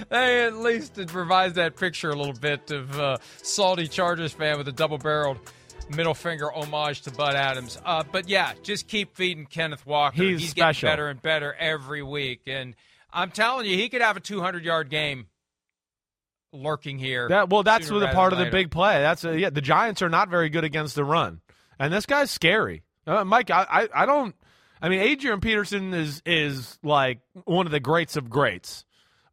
they 0.10 0.46
at 0.46 0.56
least 0.56 0.98
revised 1.14 1.56
that 1.56 1.76
picture 1.76 2.12
a 2.12 2.16
little 2.16 2.34
bit 2.34 2.72
of 2.72 3.00
uh, 3.00 3.18
salty 3.42 3.88
Chargers 3.88 4.34
fan 4.34 4.58
with 4.58 4.68
a 4.68 4.72
double 4.72 4.98
barreled 4.98 5.40
middle 5.90 6.14
finger 6.14 6.52
homage 6.52 7.02
to 7.02 7.12
Bud 7.12 7.36
Adams. 7.36 7.80
Uh, 7.86 8.04
but 8.12 8.28
yeah, 8.30 8.54
just 8.64 8.88
keep 8.88 9.16
feeding 9.16 9.46
Kenneth 9.46 9.86
Walker. 9.86 10.22
He's, 10.22 10.42
He's 10.42 10.50
special. 10.50 10.88
getting 10.88 10.92
better 10.92 11.10
and 11.10 11.22
better 11.22 11.54
every 11.54 12.04
week. 12.04 12.42
And 12.48 12.76
I'm 13.12 13.32
telling 13.32 13.66
you, 13.66 13.76
he 13.78 13.90
could 13.90 14.02
have 14.02 14.18
a 14.18 14.20
200 14.20 14.64
yard 14.64 14.90
game 14.90 15.28
lurking 16.52 16.98
here. 16.98 17.28
That, 17.30 17.50
well, 17.50 17.64
that's 17.64 17.88
the 17.88 18.08
part 18.14 18.34
of 18.34 18.40
later. 18.40 18.50
the 18.50 18.58
big 18.58 18.72
play. 18.72 19.02
That's 19.02 19.24
a, 19.24 19.40
yeah. 19.40 19.50
The 19.50 19.62
Giants 19.62 20.02
are 20.02 20.10
not 20.10 20.30
very 20.30 20.50
good 20.50 20.64
against 20.64 20.96
the 20.96 21.04
run, 21.04 21.42
and 21.80 21.94
this 21.94 22.06
guy's 22.06 22.32
scary. 22.32 22.84
Uh, 23.06 23.24
Mike, 23.24 23.52
I, 23.52 23.66
I, 23.70 24.04
I 24.04 24.06
don't. 24.06 24.36
I 24.82 24.90
mean, 24.90 25.02
Adrian 25.02 25.40
Peterson 25.40 25.94
is 25.94 26.22
is 26.26 26.78
like 26.84 27.20
one 27.46 27.66
of 27.66 27.72
the 27.72 27.80
greats 27.80 28.16
of 28.18 28.30
greats, 28.30 28.86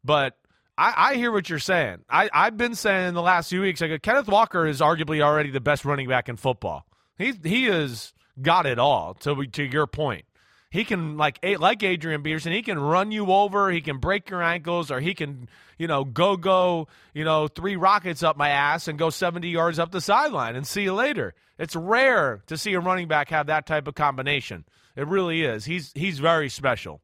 but 0.03 0.37
I, 0.77 0.93
I 1.11 1.15
hear 1.15 1.31
what 1.31 1.49
you're 1.49 1.59
saying. 1.59 1.99
I, 2.09 2.29
I've 2.33 2.57
been 2.57 2.75
saying 2.75 3.09
in 3.09 3.13
the 3.13 3.21
last 3.21 3.49
few 3.49 3.61
weeks, 3.61 3.81
like 3.81 4.01
Kenneth 4.01 4.27
Walker 4.27 4.65
is 4.65 4.81
arguably 4.81 5.21
already 5.21 5.51
the 5.51 5.61
best 5.61 5.85
running 5.85 6.07
back 6.07 6.29
in 6.29 6.35
football. 6.35 6.85
He 7.17 7.33
he 7.43 7.65
has 7.65 8.13
got 8.41 8.65
it 8.65 8.79
all. 8.79 9.13
To 9.15 9.45
to 9.45 9.63
your 9.63 9.85
point, 9.85 10.25
he 10.71 10.83
can 10.83 11.15
like 11.17 11.37
like 11.59 11.83
Adrian 11.83 12.23
Peterson. 12.23 12.51
He 12.51 12.63
can 12.63 12.79
run 12.79 13.11
you 13.11 13.31
over. 13.31 13.69
He 13.69 13.81
can 13.81 13.99
break 13.99 14.29
your 14.31 14.41
ankles, 14.41 14.89
or 14.89 14.99
he 14.99 15.13
can 15.13 15.47
you 15.77 15.85
know 15.85 16.03
go 16.03 16.37
go 16.37 16.87
you 17.13 17.23
know 17.23 17.47
three 17.47 17.75
rockets 17.75 18.23
up 18.23 18.35
my 18.35 18.49
ass 18.49 18.87
and 18.87 18.97
go 18.97 19.11
70 19.11 19.47
yards 19.47 19.77
up 19.77 19.91
the 19.91 20.01
sideline 20.01 20.55
and 20.55 20.65
see 20.65 20.83
you 20.83 20.93
later. 20.93 21.35
It's 21.59 21.75
rare 21.75 22.41
to 22.47 22.57
see 22.57 22.73
a 22.73 22.79
running 22.79 23.07
back 23.07 23.29
have 23.29 23.45
that 23.45 23.67
type 23.67 23.87
of 23.87 23.93
combination. 23.93 24.65
It 24.95 25.07
really 25.07 25.43
is. 25.43 25.65
He's 25.65 25.91
he's 25.93 26.17
very 26.17 26.49
special. 26.49 27.01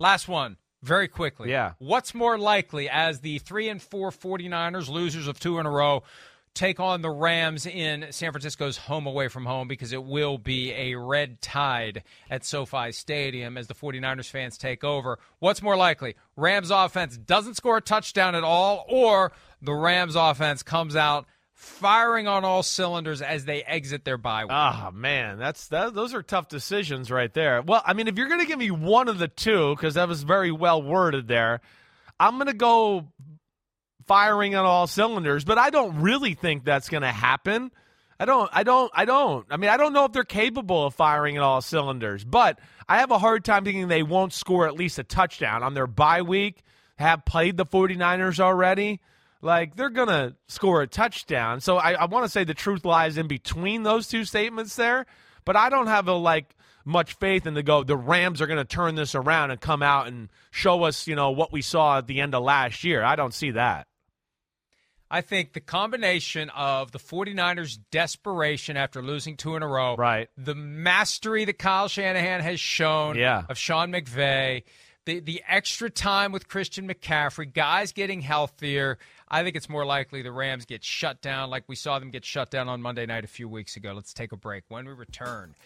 Last 0.00 0.26
one 0.26 0.56
very 0.86 1.08
quickly. 1.08 1.50
Yeah. 1.50 1.72
What's 1.78 2.14
more 2.14 2.38
likely 2.38 2.88
as 2.88 3.20
the 3.20 3.38
3 3.40 3.68
and 3.68 3.82
4 3.82 4.10
49ers, 4.10 4.88
losers 4.88 5.26
of 5.26 5.38
two 5.38 5.58
in 5.58 5.66
a 5.66 5.70
row, 5.70 6.02
take 6.54 6.80
on 6.80 7.02
the 7.02 7.10
Rams 7.10 7.66
in 7.66 8.06
San 8.10 8.32
Francisco's 8.32 8.78
home 8.78 9.06
away 9.06 9.28
from 9.28 9.44
home 9.44 9.68
because 9.68 9.92
it 9.92 10.02
will 10.02 10.38
be 10.38 10.72
a 10.72 10.94
red 10.94 11.42
tide 11.42 12.02
at 12.30 12.44
SoFi 12.44 12.92
Stadium 12.92 13.58
as 13.58 13.66
the 13.66 13.74
49ers 13.74 14.30
fans 14.30 14.56
take 14.56 14.82
over. 14.82 15.18
What's 15.38 15.62
more 15.62 15.76
likely? 15.76 16.16
Rams 16.34 16.70
offense 16.70 17.16
doesn't 17.18 17.54
score 17.54 17.76
a 17.76 17.82
touchdown 17.82 18.34
at 18.34 18.42
all 18.42 18.86
or 18.88 19.32
the 19.60 19.74
Rams 19.74 20.16
offense 20.16 20.62
comes 20.62 20.96
out 20.96 21.26
firing 21.56 22.28
on 22.28 22.44
all 22.44 22.62
cylinders 22.62 23.22
as 23.22 23.46
they 23.46 23.62
exit 23.62 24.04
their 24.04 24.18
bye 24.18 24.44
week. 24.44 24.52
Ah, 24.52 24.88
oh, 24.88 24.90
man, 24.92 25.38
that's 25.38 25.68
that, 25.68 25.94
those 25.94 26.14
are 26.14 26.22
tough 26.22 26.48
decisions 26.48 27.10
right 27.10 27.32
there. 27.32 27.62
Well, 27.62 27.82
I 27.84 27.94
mean, 27.94 28.08
if 28.08 28.18
you're 28.18 28.28
going 28.28 28.40
to 28.40 28.46
give 28.46 28.58
me 28.58 28.70
one 28.70 29.08
of 29.08 29.18
the 29.18 29.26
two, 29.26 29.74
because 29.74 29.94
that 29.94 30.06
was 30.06 30.22
very 30.22 30.52
well 30.52 30.82
worded 30.82 31.28
there, 31.28 31.62
I'm 32.20 32.34
going 32.34 32.46
to 32.46 32.54
go 32.54 33.08
firing 34.06 34.54
on 34.54 34.66
all 34.66 34.86
cylinders. 34.86 35.44
But 35.44 35.56
I 35.56 35.70
don't 35.70 36.02
really 36.02 36.34
think 36.34 36.64
that's 36.64 36.90
going 36.90 37.02
to 37.02 37.08
happen. 37.08 37.72
I 38.20 38.26
don't. 38.26 38.50
I 38.52 38.62
don't. 38.62 38.92
I 38.94 39.04
don't. 39.06 39.46
I 39.50 39.56
mean, 39.56 39.70
I 39.70 39.76
don't 39.76 39.92
know 39.92 40.04
if 40.04 40.12
they're 40.12 40.24
capable 40.24 40.86
of 40.86 40.94
firing 40.94 41.38
on 41.38 41.44
all 41.44 41.60
cylinders. 41.62 42.24
But 42.24 42.58
I 42.88 42.98
have 42.98 43.10
a 43.10 43.18
hard 43.18 43.44
time 43.44 43.64
thinking 43.64 43.88
they 43.88 44.02
won't 44.02 44.32
score 44.32 44.66
at 44.66 44.74
least 44.74 44.98
a 44.98 45.04
touchdown 45.04 45.62
on 45.62 45.74
their 45.74 45.86
bye 45.86 46.22
week. 46.22 46.62
Have 46.98 47.26
played 47.26 47.56
the 47.56 47.66
49ers 47.66 48.40
already. 48.40 49.00
Like 49.42 49.76
they're 49.76 49.90
gonna 49.90 50.34
score 50.48 50.82
a 50.82 50.86
touchdown. 50.86 51.60
So 51.60 51.76
I, 51.76 51.92
I 51.92 52.04
want 52.06 52.24
to 52.24 52.30
say 52.30 52.44
the 52.44 52.54
truth 52.54 52.84
lies 52.84 53.18
in 53.18 53.28
between 53.28 53.82
those 53.82 54.08
two 54.08 54.24
statements 54.24 54.76
there. 54.76 55.06
But 55.44 55.56
I 55.56 55.68
don't 55.68 55.86
have 55.86 56.08
a 56.08 56.12
like 56.12 56.56
much 56.84 57.14
faith 57.14 57.46
in 57.46 57.54
the 57.54 57.62
go. 57.62 57.82
The 57.82 57.96
Rams 57.96 58.40
are 58.40 58.46
going 58.46 58.58
to 58.58 58.64
turn 58.64 58.94
this 58.94 59.14
around 59.14 59.50
and 59.50 59.60
come 59.60 59.82
out 59.82 60.06
and 60.06 60.28
show 60.50 60.84
us, 60.84 61.06
you 61.06 61.16
know, 61.16 61.30
what 61.32 61.52
we 61.52 61.60
saw 61.60 61.98
at 61.98 62.06
the 62.06 62.20
end 62.20 62.34
of 62.34 62.42
last 62.42 62.84
year. 62.84 63.02
I 63.02 63.16
don't 63.16 63.34
see 63.34 63.50
that. 63.50 63.86
I 65.08 65.20
think 65.20 65.52
the 65.52 65.60
combination 65.60 66.50
of 66.50 66.90
the 66.90 66.98
49ers' 66.98 67.78
desperation 67.92 68.76
after 68.76 69.02
losing 69.02 69.36
two 69.36 69.54
in 69.54 69.62
a 69.62 69.68
row, 69.68 69.94
right? 69.94 70.28
The 70.36 70.54
mastery 70.54 71.44
that 71.44 71.58
Kyle 71.58 71.86
Shanahan 71.86 72.40
has 72.40 72.58
shown 72.58 73.16
yeah. 73.16 73.44
of 73.48 73.56
Sean 73.56 73.92
McVay, 73.92 74.64
the 75.04 75.20
the 75.20 75.44
extra 75.46 75.90
time 75.90 76.32
with 76.32 76.48
Christian 76.48 76.88
McCaffrey, 76.88 77.52
guys 77.52 77.92
getting 77.92 78.20
healthier. 78.20 78.98
I 79.28 79.42
think 79.42 79.56
it's 79.56 79.68
more 79.68 79.84
likely 79.84 80.22
the 80.22 80.30
Rams 80.30 80.66
get 80.66 80.84
shut 80.84 81.20
down 81.20 81.50
like 81.50 81.64
we 81.66 81.74
saw 81.74 81.98
them 81.98 82.10
get 82.10 82.24
shut 82.24 82.48
down 82.50 82.68
on 82.68 82.80
Monday 82.80 83.06
night 83.06 83.24
a 83.24 83.28
few 83.28 83.48
weeks 83.48 83.76
ago. 83.76 83.92
Let's 83.92 84.14
take 84.14 84.30
a 84.30 84.36
break. 84.36 84.62
When 84.68 84.86
we 84.86 84.92
return, 84.92 85.56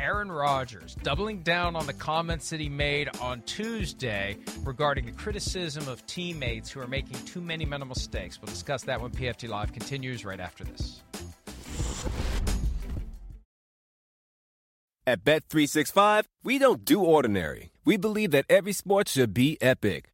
Aaron 0.00 0.32
Rodgers 0.32 0.96
doubling 0.96 1.44
down 1.44 1.76
on 1.76 1.86
the 1.86 1.92
comments 1.92 2.50
that 2.50 2.58
he 2.58 2.68
made 2.68 3.08
on 3.20 3.42
Tuesday 3.42 4.36
regarding 4.64 5.06
the 5.06 5.12
criticism 5.12 5.86
of 5.86 6.04
teammates 6.06 6.72
who 6.72 6.80
are 6.80 6.88
making 6.88 7.24
too 7.24 7.40
many 7.40 7.64
mental 7.64 7.88
mistakes. 7.88 8.40
We'll 8.42 8.50
discuss 8.50 8.82
that 8.82 9.00
when 9.00 9.12
PFT 9.12 9.48
Live 9.48 9.72
continues 9.72 10.24
right 10.24 10.40
after 10.40 10.64
this. 10.64 11.00
At 15.06 15.22
Bet365, 15.22 16.24
we 16.42 16.58
don't 16.58 16.84
do 16.84 17.00
ordinary. 17.00 17.70
We 17.84 17.96
believe 17.96 18.32
that 18.32 18.46
every 18.48 18.72
sport 18.72 19.08
should 19.08 19.34
be 19.34 19.56
epic. 19.60 20.13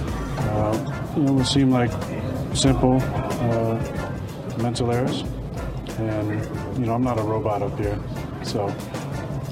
uh, 0.41 1.13
you 1.15 1.23
know, 1.23 1.33
what 1.33 1.47
seem 1.47 1.71
like 1.71 1.91
simple 2.55 2.99
uh, 3.01 4.57
mental 4.61 4.91
errors. 4.91 5.23
And, 5.99 6.79
you 6.79 6.85
know, 6.85 6.93
I'm 6.93 7.03
not 7.03 7.19
a 7.19 7.23
robot 7.23 7.61
up 7.61 7.77
here. 7.77 7.99
So 8.43 8.67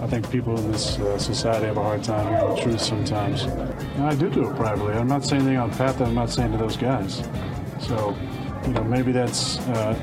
I 0.02 0.08
think 0.08 0.30
people 0.32 0.58
in 0.58 0.72
this 0.72 0.98
uh, 1.00 1.18
society 1.18 1.66
have 1.66 1.78
a 1.78 1.84
hard 1.84 2.04
time 2.04 2.28
hearing 2.28 2.56
the 2.56 2.62
truth 2.62 2.82
sometimes. 2.82 3.44
And 3.44 4.04
I 4.04 4.16
do 4.16 4.30
do 4.30 4.50
it 4.50 4.56
privately. 4.56 4.94
I'm 4.94 5.08
not 5.08 5.26
saying 5.26 5.42
anything 5.44 5.58
on 5.58 5.72
Pat 5.72 5.98
that 5.98 6.08
I'm 6.08 6.16
not 6.16 6.30
saying 6.30 6.54
to 6.54 6.58
those 6.58 6.78
guys. 6.78 7.28
So, 7.82 8.16
you 8.66 8.74
know, 8.74 8.84
maybe 8.84 9.12
that's 9.12 9.60
uh, 9.60 9.94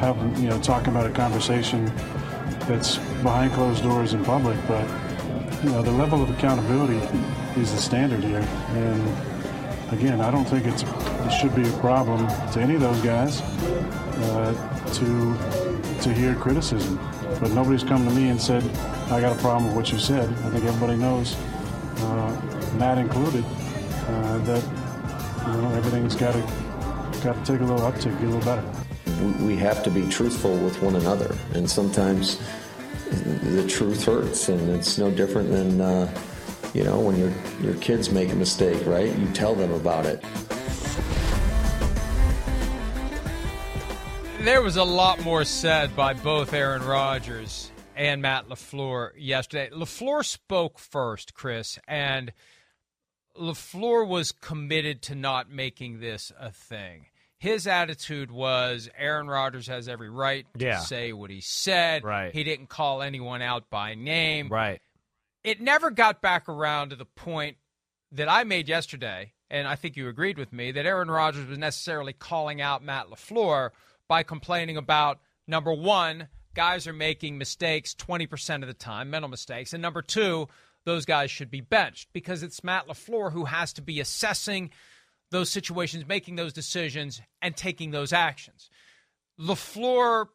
having, 0.00 0.36
you 0.42 0.50
know, 0.50 0.60
talking 0.60 0.88
about 0.88 1.06
a 1.06 1.12
conversation 1.12 1.86
that's 2.66 2.98
behind 3.22 3.52
closed 3.52 3.82
doors 3.82 4.12
in 4.12 4.24
public, 4.24 4.58
but, 4.66 4.86
you 5.62 5.70
know, 5.70 5.82
the 5.82 5.92
level 5.92 6.22
of 6.22 6.30
accountability 6.30 6.96
is 7.60 7.72
the 7.72 7.80
standard 7.80 8.22
here. 8.22 8.46
And 8.70 9.35
again, 9.90 10.20
I 10.20 10.30
don't 10.30 10.44
think 10.44 10.66
it's 10.66 10.82
it 10.82 11.30
should 11.40 11.54
be 11.54 11.68
a 11.68 11.72
problem 11.78 12.26
to 12.52 12.60
any 12.60 12.74
of 12.74 12.80
those 12.80 13.00
guys 13.00 13.40
uh, 13.40 14.52
to 14.94 16.02
to 16.02 16.12
hear 16.12 16.34
criticism. 16.34 16.98
But 17.40 17.50
nobody's 17.52 17.82
come 17.82 18.06
to 18.08 18.14
me 18.14 18.30
and 18.30 18.40
said, 18.40 18.64
I 19.10 19.20
got 19.20 19.36
a 19.36 19.40
problem 19.40 19.66
with 19.66 19.76
what 19.76 19.92
you 19.92 19.98
said. 19.98 20.28
I 20.28 20.50
think 20.50 20.64
everybody 20.64 20.96
knows, 20.96 21.36
uh, 21.98 22.72
Matt 22.78 22.98
included, 22.98 23.44
uh, 23.44 24.38
that 24.38 24.62
you 25.46 25.62
know 25.62 25.74
everything's 25.74 26.14
got 26.14 26.32
to 26.32 26.40
got 27.22 27.44
to 27.44 27.52
take 27.52 27.60
a 27.60 27.64
little 27.64 27.90
uptick, 27.90 28.18
get 28.18 28.28
a 28.28 28.30
little 28.30 28.40
better. 28.40 28.64
We 29.44 29.56
have 29.56 29.82
to 29.84 29.90
be 29.90 30.06
truthful 30.08 30.56
with 30.58 30.80
one 30.82 30.96
another, 30.96 31.36
and 31.54 31.68
sometimes 31.70 32.40
the 33.10 33.66
truth 33.68 34.04
hurts, 34.04 34.48
and 34.48 34.70
it's 34.70 34.98
no 34.98 35.10
different 35.10 35.50
than 35.50 35.80
uh, 35.80 36.06
you 36.74 36.84
know 36.84 37.00
when 37.00 37.16
your 37.16 37.32
your 37.62 37.74
kids 37.80 38.10
make 38.10 38.30
a 38.32 38.34
mistake, 38.36 38.84
right? 38.86 39.16
You 39.16 39.26
tell 39.32 39.54
them 39.54 39.72
about 39.72 40.06
it. 40.06 40.22
There 44.40 44.62
was 44.62 44.76
a 44.76 44.84
lot 44.84 45.22
more 45.24 45.44
said 45.44 45.96
by 45.96 46.14
both 46.14 46.52
Aaron 46.52 46.82
Rodgers 46.84 47.72
and 47.96 48.22
Matt 48.22 48.48
LaFleur 48.48 49.10
yesterday. 49.16 49.74
LaFleur 49.74 50.24
spoke 50.24 50.78
first, 50.78 51.34
Chris, 51.34 51.78
and 51.88 52.32
LaFleur 53.36 54.06
was 54.06 54.30
committed 54.30 55.02
to 55.02 55.14
not 55.16 55.50
making 55.50 55.98
this 55.98 56.30
a 56.38 56.52
thing. 56.52 57.06
His 57.38 57.66
attitude 57.66 58.30
was 58.30 58.88
Aaron 58.96 59.26
Rodgers 59.26 59.66
has 59.66 59.88
every 59.88 60.10
right 60.10 60.46
to 60.58 60.64
Yeah. 60.64 60.78
say 60.78 61.12
what 61.12 61.30
he 61.30 61.40
said. 61.40 62.04
Right. 62.04 62.32
He 62.32 62.44
didn't 62.44 62.68
call 62.68 63.02
anyone 63.02 63.42
out 63.42 63.68
by 63.68 63.94
name. 63.94 64.48
Right. 64.48 64.80
It 65.46 65.60
never 65.60 65.92
got 65.92 66.20
back 66.20 66.48
around 66.48 66.90
to 66.90 66.96
the 66.96 67.04
point 67.04 67.58
that 68.10 68.28
I 68.28 68.42
made 68.42 68.68
yesterday, 68.68 69.32
and 69.48 69.68
I 69.68 69.76
think 69.76 69.96
you 69.96 70.08
agreed 70.08 70.38
with 70.38 70.52
me, 70.52 70.72
that 70.72 70.86
Aaron 70.86 71.08
Rodgers 71.08 71.46
was 71.46 71.56
necessarily 71.56 72.12
calling 72.12 72.60
out 72.60 72.82
Matt 72.82 73.06
LaFleur 73.06 73.70
by 74.08 74.24
complaining 74.24 74.76
about 74.76 75.20
number 75.46 75.72
one, 75.72 76.26
guys 76.54 76.88
are 76.88 76.92
making 76.92 77.38
mistakes 77.38 77.94
20% 77.94 78.62
of 78.62 78.66
the 78.66 78.74
time, 78.74 79.08
mental 79.08 79.28
mistakes, 79.28 79.72
and 79.72 79.80
number 79.80 80.02
two, 80.02 80.48
those 80.84 81.04
guys 81.04 81.30
should 81.30 81.48
be 81.48 81.60
benched 81.60 82.08
because 82.12 82.42
it's 82.42 82.64
Matt 82.64 82.88
LaFleur 82.88 83.30
who 83.30 83.44
has 83.44 83.72
to 83.74 83.82
be 83.82 84.00
assessing 84.00 84.70
those 85.30 85.48
situations, 85.48 86.08
making 86.08 86.34
those 86.34 86.52
decisions, 86.52 87.22
and 87.40 87.56
taking 87.56 87.92
those 87.92 88.12
actions. 88.12 88.68
LaFleur 89.38 90.26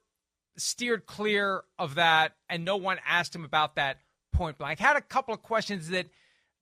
steered 0.56 1.06
clear 1.06 1.64
of 1.78 1.96
that, 1.96 2.38
and 2.48 2.64
no 2.64 2.78
one 2.78 3.00
asked 3.06 3.36
him 3.36 3.44
about 3.44 3.76
that 3.76 3.98
point 4.32 4.58
blank. 4.58 4.80
Had 4.80 4.98
a 4.98 5.02
couple 5.02 5.34
of 5.34 5.42
questions 5.42 5.90
that 5.90 6.08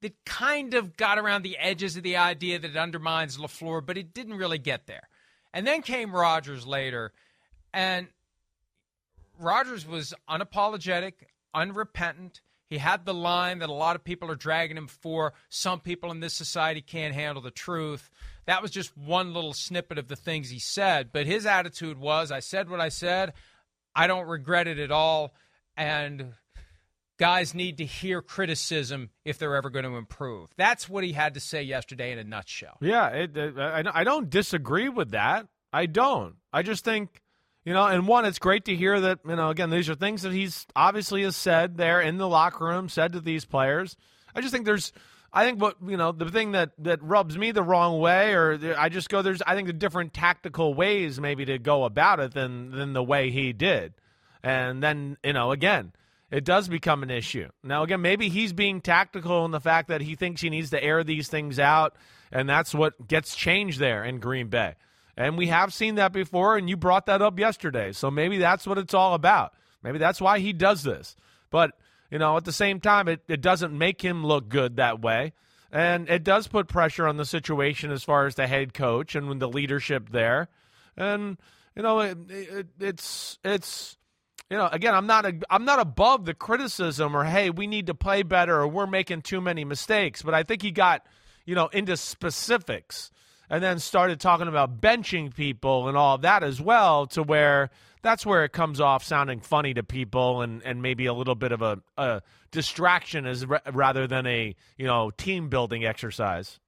that 0.02 0.14
kind 0.26 0.74
of 0.74 0.96
got 0.96 1.20
around 1.20 1.44
the 1.44 1.58
edges 1.58 1.98
of 1.98 2.04
the 2.04 2.18
idea 2.18 2.58
that 2.58 2.72
it 2.72 2.78
undermines 2.78 3.38
LaFleur, 3.38 3.86
but 3.86 3.98
it 3.98 4.14
didn't 4.14 4.38
really 4.38 4.58
get 4.58 4.88
there. 4.88 5.10
And 5.54 5.68
then 5.68 5.82
came 5.82 6.16
Rodgers 6.16 6.66
later, 6.66 7.12
and 7.74 8.08
Rodgers 9.40 9.86
was 9.86 10.14
unapologetic, 10.30 11.14
unrepentant. 11.54 12.42
He 12.68 12.78
had 12.78 13.06
the 13.06 13.14
line 13.14 13.60
that 13.60 13.70
a 13.70 13.74
lot 13.74 13.96
of 13.96 14.04
people 14.04 14.30
are 14.30 14.36
dragging 14.36 14.78
him 14.78 14.88
for. 14.88 15.34
Some 15.50 15.80
people 15.80 16.12
in 16.12 16.20
this 16.20 16.36
society 16.36 16.82
can't 16.82 17.16
handle 17.16 17.42
the 17.42 17.50
truth. 17.50 18.12
That 18.46 18.62
was 18.62 18.70
just 18.70 18.96
one 18.96 19.34
little 19.34 19.54
snippet 19.54 19.98
of 19.98 20.08
the 20.08 20.16
things 20.16 20.50
he 20.50 20.60
said. 20.60 21.10
But 21.12 21.26
his 21.26 21.48
attitude 21.48 21.98
was 21.98 22.32
I 22.32 22.42
said 22.42 22.70
what 22.70 22.80
I 22.80 22.90
said. 22.90 23.34
I 23.96 24.06
don't 24.06 24.28
regret 24.28 24.68
it 24.68 24.78
at 24.78 24.92
all. 24.92 25.34
And 25.76 26.34
guys 27.20 27.54
need 27.54 27.78
to 27.78 27.86
hear 27.86 28.22
criticism 28.22 29.10
if 29.26 29.38
they're 29.38 29.56
ever 29.56 29.70
going 29.70 29.86
to 29.86 29.98
improve. 29.98 30.50
That's 30.58 30.90
what 30.90 31.04
he 31.04 31.12
had 31.12 31.36
to 31.36 31.40
say 31.40 31.62
yesterday 31.62 32.12
in 32.12 32.18
a 32.18 32.24
nutshell. 32.24 32.78
Yeah, 32.82 33.10
it, 33.10 33.38
it, 33.38 33.58
I, 33.60 33.84
I 33.94 34.04
don't 34.04 34.30
disagree 34.30 34.90
with 34.90 35.12
that. 35.12 35.48
I 35.72 35.86
don't. 35.86 36.36
I 36.52 36.64
just 36.64 36.84
think, 36.84 37.22
you 37.66 37.74
know, 37.74 37.86
and 37.86 38.08
one, 38.08 38.26
it's 38.26 38.40
great 38.40 38.66
to 38.66 38.76
hear 38.76 39.00
that, 39.02 39.20
you 39.28 39.36
know, 39.36 39.50
again, 39.50 39.70
these 39.70 39.90
are 39.90 39.96
things 39.96 40.24
that 40.24 40.32
he's 40.32 40.66
obviously 40.76 41.24
has 41.24 41.36
said 41.36 41.78
there 41.78 42.02
in 42.02 42.18
the 42.18 42.28
locker 42.28 42.66
room, 42.66 42.90
said 42.90 43.14
to 43.14 43.20
these 43.20 43.46
players. 43.46 43.96
I 44.34 44.42
just 44.42 44.54
think 44.54 44.66
there's, 44.66 44.94
I 45.32 45.44
think 45.46 45.62
what, 45.62 45.76
you 45.86 45.98
know, 45.98 46.12
the 46.12 46.30
thing 46.30 46.54
that, 46.54 46.72
that 46.80 47.04
rubs 47.04 47.38
me 47.38 47.52
the 47.52 47.62
wrong 47.62 48.00
way, 48.00 48.34
or 48.34 48.76
I 48.78 48.90
just 48.90 49.10
go, 49.10 49.22
there's, 49.22 49.44
I 49.46 49.56
think, 49.56 49.68
the 49.68 49.74
different 49.74 50.14
tactical 50.14 50.74
ways 50.74 51.20
maybe 51.20 51.46
to 51.46 51.60
go 51.60 51.84
about 51.84 52.20
it 52.20 52.34
than, 52.34 52.72
than 52.72 52.94
the 52.94 53.04
way 53.04 53.30
he 53.30 53.54
did. 53.54 53.94
And 54.42 54.82
then, 54.82 55.18
you 55.24 55.34
know, 55.34 55.52
again, 55.52 55.92
it 56.32 56.46
does 56.46 56.68
become 56.68 57.04
an 57.04 57.10
issue. 57.10 57.50
Now, 57.64 57.84
again, 57.84 58.02
maybe 58.02 58.30
he's 58.30 58.54
being 58.54 58.82
tactical 58.82 59.46
in 59.46 59.52
the 59.52 59.60
fact 59.60 59.88
that 59.88 60.02
he 60.02 60.16
thinks 60.16 60.42
he 60.42 60.50
needs 60.50 60.70
to 60.72 60.84
air 60.84 61.04
these 61.04 61.28
things 61.28 61.60
out, 61.60 61.96
and 62.32 62.48
that's 62.48 62.74
what 62.74 63.08
gets 63.08 63.36
changed 63.36 63.80
there 63.80 64.04
in 64.04 64.20
Green 64.20 64.48
Bay. 64.48 64.76
And 65.18 65.38
we 65.38 65.48
have 65.48 65.74
seen 65.74 65.96
that 65.96 66.14
before, 66.14 66.56
and 66.56 66.70
you 66.70 66.78
brought 66.78 67.08
that 67.08 67.22
up 67.22 67.38
yesterday. 67.38 67.92
So 67.92 68.10
maybe 68.10 68.38
that's 68.38 68.66
what 68.66 68.78
it's 68.78 68.94
all 68.94 69.14
about. 69.14 69.54
Maybe 69.84 69.98
that's 69.98 70.22
why 70.22 70.40
he 70.40 70.54
does 70.54 70.84
this. 70.84 71.16
But, 71.50 71.72
you 72.10 72.20
know, 72.20 72.38
at 72.38 72.46
the 72.46 72.54
same 72.54 72.80
time, 72.80 73.10
it, 73.10 73.22
it 73.28 73.42
doesn't 73.42 73.78
make 73.78 74.02
him 74.02 74.26
look 74.26 74.48
good 74.48 74.78
that 74.78 75.02
way. 75.02 75.34
And 75.72 76.10
it 76.10 76.24
does 76.24 76.48
put 76.48 76.68
pressure 76.68 77.06
on 77.06 77.18
the 77.18 77.26
situation 77.26 77.92
as 77.92 78.04
far 78.04 78.28
as 78.28 78.36
the 78.36 78.48
head 78.48 78.74
coach 78.74 79.14
and 79.14 79.42
the 79.42 79.50
leadership 79.50 80.10
there. 80.10 80.48
And, 80.96 81.38
you 81.76 81.84
know, 81.84 82.00
it, 82.00 82.18
it, 82.30 82.68
it's, 82.80 83.40
it's, 83.44 83.98
you 84.50 84.58
know, 84.58 84.68
again, 84.72 84.96
I'm 84.96 85.08
not 85.08 85.26
a, 85.26 85.36
I'm 85.50 85.66
not 85.66 85.80
above 85.80 86.26
the 86.26 86.34
criticism 86.34 87.16
or 87.16 87.24
hey, 87.24 87.50
we 87.50 87.68
need 87.68 87.88
to 87.88 87.94
play 87.94 88.24
better 88.24 88.60
or 88.60 88.68
we're 88.68 88.88
making 88.88 89.22
too 89.22 89.42
many 89.42 89.64
mistakes. 89.64 90.22
But 90.22 90.34
I 90.34 90.44
think 90.44 90.62
he 90.62 90.72
got, 90.72 91.06
you 91.46 91.56
know, 91.56 91.68
into 91.68 91.96
specifics 91.98 93.12
and 93.50 93.64
then 93.64 93.80
started 93.80 94.20
talking 94.20 94.48
about 94.48 94.82
benching 94.82 95.34
people 95.34 95.88
and 95.88 95.98
all 95.98 96.18
that 96.20 96.44
as 96.44 96.62
well, 96.62 97.08
to 97.08 97.24
where 97.24 97.70
that's 98.02 98.26
where 98.26 98.44
it 98.44 98.52
comes 98.52 98.80
off 98.80 99.04
sounding 99.04 99.40
funny 99.40 99.74
to 99.74 99.84
people 99.84 100.42
and, 100.42 100.64
and 100.64 100.82
maybe 100.82 101.06
a 101.06 101.14
little 101.14 101.36
bit 101.36 101.52
of 101.52 101.62
a, 101.62 101.80
a 101.98 102.22
distraction 102.52 103.26
as 103.26 103.46
re- 103.46 103.60
rather 103.72 104.08
than 104.08 104.26
a 104.26 104.56
you 104.78 104.86
know 104.86 105.12
team 105.12 105.50
building 105.50 105.86
exercise. 105.86 106.60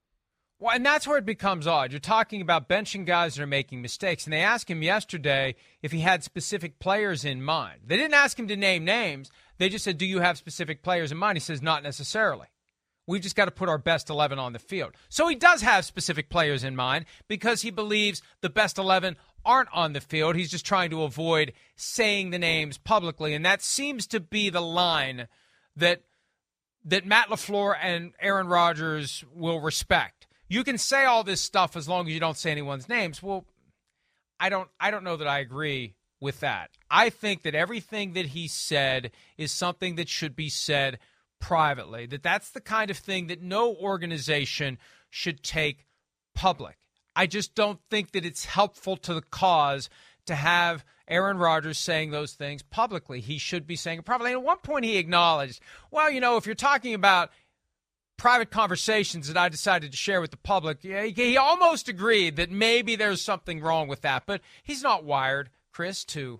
Well, 0.61 0.75
and 0.75 0.85
that's 0.85 1.07
where 1.07 1.17
it 1.17 1.25
becomes 1.25 1.65
odd. 1.65 1.91
You're 1.91 1.99
talking 1.99 2.39
about 2.39 2.69
benching 2.69 3.03
guys 3.03 3.33
that 3.33 3.41
are 3.41 3.47
making 3.47 3.81
mistakes, 3.81 4.25
and 4.25 4.31
they 4.31 4.41
asked 4.41 4.69
him 4.69 4.83
yesterday 4.83 5.55
if 5.81 5.91
he 5.91 6.01
had 6.01 6.23
specific 6.23 6.77
players 6.77 7.25
in 7.25 7.41
mind. 7.41 7.81
They 7.87 7.97
didn't 7.97 8.13
ask 8.13 8.37
him 8.37 8.47
to 8.47 8.55
name 8.55 8.85
names. 8.85 9.31
They 9.57 9.69
just 9.69 9.83
said, 9.83 9.97
"Do 9.97 10.05
you 10.05 10.19
have 10.19 10.37
specific 10.37 10.83
players 10.83 11.11
in 11.11 11.17
mind?" 11.17 11.37
He 11.37 11.39
says, 11.39 11.63
"Not 11.63 11.81
necessarily." 11.81 12.45
We've 13.07 13.23
just 13.23 13.35
got 13.35 13.45
to 13.45 13.51
put 13.51 13.69
our 13.69 13.79
best 13.79 14.07
11 14.07 14.37
on 14.37 14.53
the 14.53 14.59
field. 14.59 14.95
So 15.09 15.27
he 15.27 15.33
does 15.33 15.63
have 15.63 15.83
specific 15.83 16.29
players 16.29 16.63
in 16.63 16.75
mind 16.75 17.05
because 17.27 17.63
he 17.63 17.71
believes 17.71 18.21
the 18.41 18.49
best 18.49 18.77
11 18.77 19.17
aren't 19.43 19.73
on 19.73 19.93
the 19.93 19.99
field. 19.99 20.35
He's 20.35 20.51
just 20.51 20.63
trying 20.63 20.91
to 20.91 21.01
avoid 21.01 21.53
saying 21.75 22.29
the 22.29 22.37
names 22.37 22.77
publicly. 22.77 23.33
And 23.33 23.43
that 23.43 23.63
seems 23.63 24.05
to 24.07 24.19
be 24.19 24.51
the 24.51 24.61
line 24.61 25.27
that 25.75 26.03
that 26.85 27.07
Matt 27.07 27.29
LaFleur 27.29 27.75
and 27.81 28.13
Aaron 28.19 28.47
Rodgers 28.47 29.25
will 29.33 29.59
respect. 29.59 30.20
You 30.51 30.65
can 30.65 30.77
say 30.77 31.05
all 31.05 31.23
this 31.23 31.39
stuff 31.39 31.77
as 31.77 31.87
long 31.87 32.07
as 32.07 32.13
you 32.13 32.19
don't 32.19 32.35
say 32.35 32.51
anyone's 32.51 32.89
names. 32.89 33.23
Well, 33.23 33.45
I 34.37 34.49
don't 34.49 34.67
I 34.81 34.91
don't 34.91 35.05
know 35.05 35.15
that 35.15 35.27
I 35.27 35.39
agree 35.39 35.95
with 36.19 36.41
that. 36.41 36.71
I 36.89 37.09
think 37.09 37.43
that 37.43 37.55
everything 37.55 38.11
that 38.13 38.25
he 38.25 38.49
said 38.49 39.11
is 39.37 39.53
something 39.53 39.95
that 39.95 40.09
should 40.09 40.35
be 40.35 40.49
said 40.49 40.99
privately. 41.39 42.05
That 42.05 42.21
that's 42.21 42.49
the 42.49 42.59
kind 42.59 42.91
of 42.91 42.97
thing 42.97 43.27
that 43.27 43.41
no 43.41 43.73
organization 43.73 44.77
should 45.09 45.41
take 45.41 45.85
public. 46.35 46.75
I 47.15 47.27
just 47.27 47.55
don't 47.55 47.79
think 47.89 48.11
that 48.11 48.25
it's 48.25 48.43
helpful 48.43 48.97
to 48.97 49.13
the 49.13 49.21
cause 49.21 49.89
to 50.25 50.35
have 50.35 50.83
Aaron 51.07 51.37
Rodgers 51.37 51.77
saying 51.77 52.11
those 52.11 52.33
things 52.33 52.61
publicly. 52.61 53.21
He 53.21 53.37
should 53.37 53.65
be 53.65 53.77
saying 53.77 53.99
it 53.99 54.05
privately. 54.05 54.31
And 54.31 54.39
at 54.39 54.45
one 54.45 54.57
point, 54.57 54.83
he 54.83 54.97
acknowledged, 54.97 55.61
well, 55.91 56.11
you 56.11 56.19
know, 56.19 56.35
if 56.35 56.45
you're 56.45 56.55
talking 56.55 56.93
about 56.93 57.31
private 58.21 58.51
conversations 58.51 59.27
that 59.27 59.35
I 59.35 59.49
decided 59.49 59.91
to 59.91 59.97
share 59.97 60.21
with 60.21 60.29
the 60.29 60.37
public, 60.37 60.83
he, 60.83 61.37
almost 61.37 61.89
agreed 61.89 62.35
that 62.35 62.51
maybe 62.51 62.95
there's 62.95 63.19
something 63.19 63.61
wrong 63.61 63.87
with 63.87 64.01
that. 64.01 64.27
But 64.27 64.41
he's 64.61 64.83
not 64.83 65.03
wired, 65.03 65.49
Chris, 65.71 66.05
to 66.05 66.39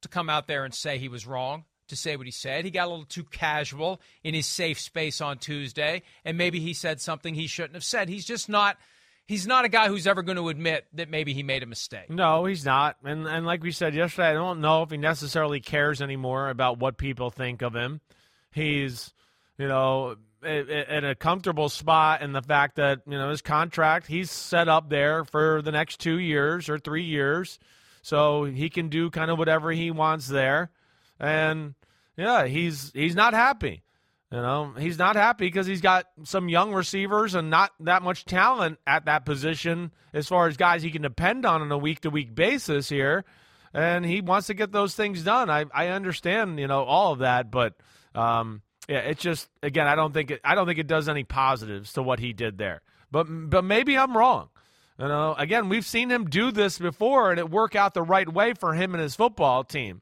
to 0.00 0.08
come 0.08 0.30
out 0.30 0.46
there 0.46 0.64
and 0.64 0.72
say 0.72 0.96
he 0.96 1.08
was 1.08 1.26
wrong. 1.26 1.64
to 1.88 1.96
say 1.96 2.16
what 2.16 2.26
he 2.26 2.32
said. 2.32 2.64
He 2.64 2.70
got 2.70 2.86
a 2.86 2.90
little 2.90 3.04
too 3.04 3.24
casual 3.24 4.00
in 4.22 4.34
his 4.34 4.46
safe 4.46 4.80
space 4.80 5.20
on 5.20 5.38
Tuesday, 5.38 6.02
and 6.24 6.38
maybe 6.38 6.60
he 6.60 6.72
said 6.72 7.00
something 7.00 7.34
he 7.34 7.46
shouldn't 7.46 7.74
have 7.74 7.84
said. 7.84 8.08
He's 8.08 8.24
just 8.24 8.48
not. 8.48 8.78
He's 9.26 9.46
not 9.46 9.66
a 9.66 9.68
guy 9.68 9.88
who's 9.88 10.06
ever 10.06 10.22
going 10.22 10.38
to 10.38 10.48
admit 10.48 10.86
that 10.94 11.10
maybe 11.10 11.34
he 11.34 11.42
made 11.42 11.62
a 11.62 11.66
mistake. 11.66 12.08
No, 12.08 12.46
he's 12.46 12.64
not. 12.64 12.96
And 13.04 13.26
and 13.26 13.44
like 13.44 13.62
we 13.62 13.72
said 13.72 13.94
yesterday, 13.94 14.28
I 14.28 14.32
don't 14.32 14.62
know 14.62 14.82
if 14.82 14.90
he 14.90 14.96
necessarily 14.96 15.60
cares 15.60 16.00
anymore 16.00 16.48
about 16.48 16.78
what 16.78 16.96
people 16.96 17.28
think 17.28 17.60
of 17.60 17.74
him. 17.74 18.00
He's, 18.50 19.12
you 19.58 19.68
know, 19.68 20.16
in 20.42 21.04
a 21.04 21.14
comfortable 21.14 21.68
spot 21.68 22.22
in 22.22 22.32
the 22.32 22.42
fact 22.42 22.76
that 22.76 23.00
you 23.06 23.18
know 23.18 23.30
his 23.30 23.42
contract 23.42 24.06
he's 24.06 24.30
set 24.30 24.68
up 24.68 24.88
there 24.88 25.24
for 25.24 25.62
the 25.62 25.72
next 25.72 26.00
two 26.00 26.18
years 26.18 26.68
or 26.68 26.78
three 26.78 27.04
years, 27.04 27.58
so 28.02 28.44
he 28.44 28.70
can 28.70 28.88
do 28.88 29.10
kind 29.10 29.30
of 29.30 29.38
whatever 29.38 29.70
he 29.72 29.90
wants 29.90 30.28
there, 30.28 30.70
and 31.18 31.74
yeah, 32.16 32.46
he's 32.46 32.92
he's 32.92 33.14
not 33.14 33.34
happy. 33.34 33.82
You 34.30 34.38
know, 34.42 34.74
he's 34.78 34.98
not 34.98 35.16
happy 35.16 35.46
because 35.46 35.66
he's 35.66 35.80
got 35.80 36.06
some 36.24 36.50
young 36.50 36.74
receivers 36.74 37.34
and 37.34 37.48
not 37.48 37.72
that 37.80 38.02
much 38.02 38.26
talent 38.26 38.78
at 38.86 39.06
that 39.06 39.24
position 39.24 39.90
as 40.12 40.28
far 40.28 40.48
as 40.48 40.58
guys 40.58 40.82
he 40.82 40.90
can 40.90 41.00
depend 41.00 41.46
on 41.46 41.62
on 41.62 41.72
a 41.72 41.78
week 41.78 42.00
to 42.00 42.10
week 42.10 42.34
basis 42.34 42.90
here. 42.90 43.24
And 43.72 44.04
he 44.04 44.20
wants 44.20 44.48
to 44.48 44.54
get 44.54 44.70
those 44.70 44.94
things 44.94 45.22
done. 45.22 45.48
I, 45.48 45.64
I 45.72 45.88
understand, 45.88 46.58
you 46.58 46.66
know, 46.66 46.84
all 46.84 47.12
of 47.12 47.20
that, 47.20 47.50
but 47.50 47.74
um, 48.14 48.60
yeah, 48.88 49.00
it's 49.00 49.22
just 49.22 49.48
again, 49.62 49.86
I 49.86 49.94
don't 49.94 50.12
think 50.12 50.30
it, 50.30 50.40
I 50.42 50.54
don't 50.54 50.66
think 50.66 50.78
it 50.78 50.86
does 50.86 51.08
any 51.08 51.24
positives 51.24 51.92
to 51.92 52.02
what 52.02 52.18
he 52.18 52.32
did 52.32 52.58
there. 52.58 52.80
But 53.10 53.24
but 53.24 53.64
maybe 53.64 53.96
I'm 53.96 54.16
wrong. 54.16 54.48
You 54.98 55.06
know, 55.06 55.34
again, 55.38 55.68
we've 55.68 55.86
seen 55.86 56.10
him 56.10 56.28
do 56.28 56.50
this 56.50 56.78
before, 56.78 57.30
and 57.30 57.38
it 57.38 57.48
work 57.48 57.76
out 57.76 57.94
the 57.94 58.02
right 58.02 58.28
way 58.28 58.54
for 58.54 58.74
him 58.74 58.94
and 58.94 59.02
his 59.02 59.14
football 59.14 59.62
team. 59.62 60.00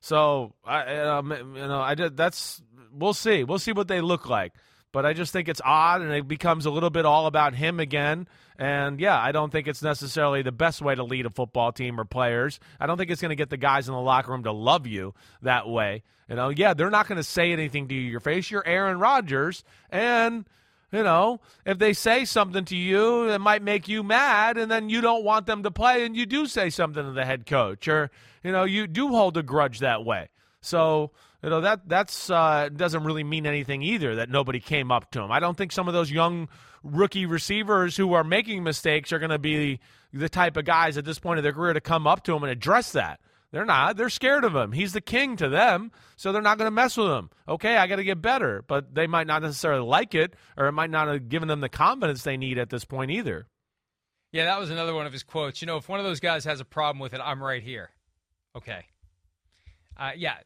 So 0.00 0.54
I, 0.64 0.98
um, 0.98 1.30
you 1.30 1.66
know, 1.66 1.80
I 1.80 1.94
did. 1.94 2.16
That's 2.16 2.62
we'll 2.92 3.12
see. 3.12 3.44
We'll 3.44 3.58
see 3.58 3.72
what 3.72 3.88
they 3.88 4.00
look 4.00 4.28
like. 4.28 4.52
But 4.92 5.04
I 5.04 5.12
just 5.12 5.32
think 5.32 5.48
it's 5.48 5.60
odd, 5.64 6.00
and 6.00 6.12
it 6.12 6.26
becomes 6.26 6.64
a 6.64 6.70
little 6.70 6.90
bit 6.90 7.04
all 7.04 7.26
about 7.26 7.54
him 7.54 7.78
again. 7.78 8.26
And 8.58 8.98
yeah, 8.98 9.20
I 9.20 9.32
don't 9.32 9.50
think 9.50 9.68
it's 9.68 9.82
necessarily 9.82 10.42
the 10.42 10.52
best 10.52 10.80
way 10.80 10.94
to 10.94 11.04
lead 11.04 11.26
a 11.26 11.30
football 11.30 11.72
team 11.72 12.00
or 12.00 12.04
players. 12.04 12.58
I 12.80 12.86
don't 12.86 12.96
think 12.96 13.10
it's 13.10 13.20
going 13.20 13.30
to 13.30 13.36
get 13.36 13.50
the 13.50 13.56
guys 13.56 13.88
in 13.88 13.94
the 13.94 14.00
locker 14.00 14.32
room 14.32 14.44
to 14.44 14.52
love 14.52 14.86
you 14.86 15.14
that 15.42 15.68
way. 15.68 16.02
You 16.28 16.36
know, 16.36 16.48
yeah, 16.48 16.74
they're 16.74 16.90
not 16.90 17.06
going 17.06 17.16
to 17.16 17.22
say 17.22 17.52
anything 17.52 17.88
to 17.88 17.94
you 17.94 18.00
your 18.00 18.20
face. 18.20 18.50
You're 18.50 18.66
Aaron 18.66 18.98
Rodgers, 18.98 19.62
and 19.90 20.46
you 20.90 21.02
know, 21.02 21.40
if 21.66 21.78
they 21.78 21.92
say 21.92 22.24
something 22.24 22.64
to 22.66 22.76
you 22.76 23.28
that 23.28 23.40
might 23.40 23.62
make 23.62 23.88
you 23.88 24.02
mad, 24.02 24.56
and 24.56 24.70
then 24.70 24.88
you 24.88 25.00
don't 25.00 25.24
want 25.24 25.46
them 25.46 25.62
to 25.62 25.70
play, 25.70 26.04
and 26.04 26.16
you 26.16 26.26
do 26.26 26.46
say 26.46 26.70
something 26.70 27.04
to 27.04 27.12
the 27.12 27.24
head 27.24 27.46
coach, 27.46 27.88
or 27.88 28.10
you 28.42 28.52
know, 28.52 28.64
you 28.64 28.86
do 28.86 29.08
hold 29.08 29.36
a 29.36 29.42
grudge 29.42 29.80
that 29.80 30.04
way. 30.04 30.28
So 30.60 31.12
you 31.42 31.50
know 31.50 31.60
that 31.60 31.88
that's 31.88 32.30
uh, 32.30 32.68
doesn't 32.74 33.04
really 33.04 33.24
mean 33.24 33.46
anything 33.46 33.82
either. 33.82 34.16
That 34.16 34.28
nobody 34.28 34.60
came 34.60 34.90
up 34.90 35.10
to 35.12 35.22
him. 35.22 35.30
I 35.30 35.40
don't 35.40 35.56
think 35.56 35.72
some 35.72 35.88
of 35.88 35.94
those 35.94 36.10
young 36.10 36.48
rookie 36.82 37.26
receivers 37.26 37.96
who 37.96 38.12
are 38.14 38.24
making 38.24 38.62
mistakes 38.62 39.12
are 39.12 39.18
going 39.18 39.30
to 39.30 39.38
be 39.38 39.80
the 40.12 40.28
type 40.28 40.56
of 40.56 40.64
guys 40.64 40.96
at 40.96 41.04
this 41.04 41.18
point 41.18 41.38
of 41.38 41.42
their 41.42 41.52
career 41.52 41.72
to 41.72 41.80
come 41.80 42.06
up 42.06 42.24
to 42.24 42.34
him 42.34 42.42
and 42.42 42.52
address 42.52 42.92
that. 42.92 43.20
They're 43.50 43.64
not. 43.64 43.96
They're 43.96 44.10
scared 44.10 44.44
of 44.44 44.54
him. 44.54 44.72
He's 44.72 44.92
the 44.92 45.00
king 45.00 45.36
to 45.36 45.48
them, 45.48 45.90
so 46.16 46.32
they're 46.32 46.42
not 46.42 46.58
going 46.58 46.66
to 46.66 46.74
mess 46.74 46.96
with 46.98 47.08
him. 47.08 47.30
Okay, 47.48 47.78
I 47.78 47.86
got 47.86 47.96
to 47.96 48.04
get 48.04 48.20
better, 48.20 48.62
but 48.66 48.94
they 48.94 49.06
might 49.06 49.26
not 49.26 49.40
necessarily 49.40 49.86
like 49.86 50.14
it, 50.14 50.34
or 50.56 50.66
it 50.66 50.72
might 50.72 50.90
not 50.90 51.08
have 51.08 51.30
given 51.30 51.48
them 51.48 51.60
the 51.60 51.70
confidence 51.70 52.22
they 52.22 52.36
need 52.36 52.58
at 52.58 52.68
this 52.68 52.84
point 52.84 53.10
either. 53.10 53.46
Yeah, 54.32 54.44
that 54.44 54.60
was 54.60 54.70
another 54.70 54.94
one 54.94 55.06
of 55.06 55.14
his 55.14 55.22
quotes. 55.22 55.62
You 55.62 55.66
know, 55.66 55.78
if 55.78 55.88
one 55.88 55.98
of 55.98 56.04
those 56.04 56.20
guys 56.20 56.44
has 56.44 56.60
a 56.60 56.64
problem 56.64 57.00
with 57.00 57.14
it, 57.14 57.20
I'm 57.24 57.42
right 57.42 57.62
here. 57.62 57.88
Okay. 58.54 58.84
Uh, 59.98 60.12
yeah, 60.16 60.36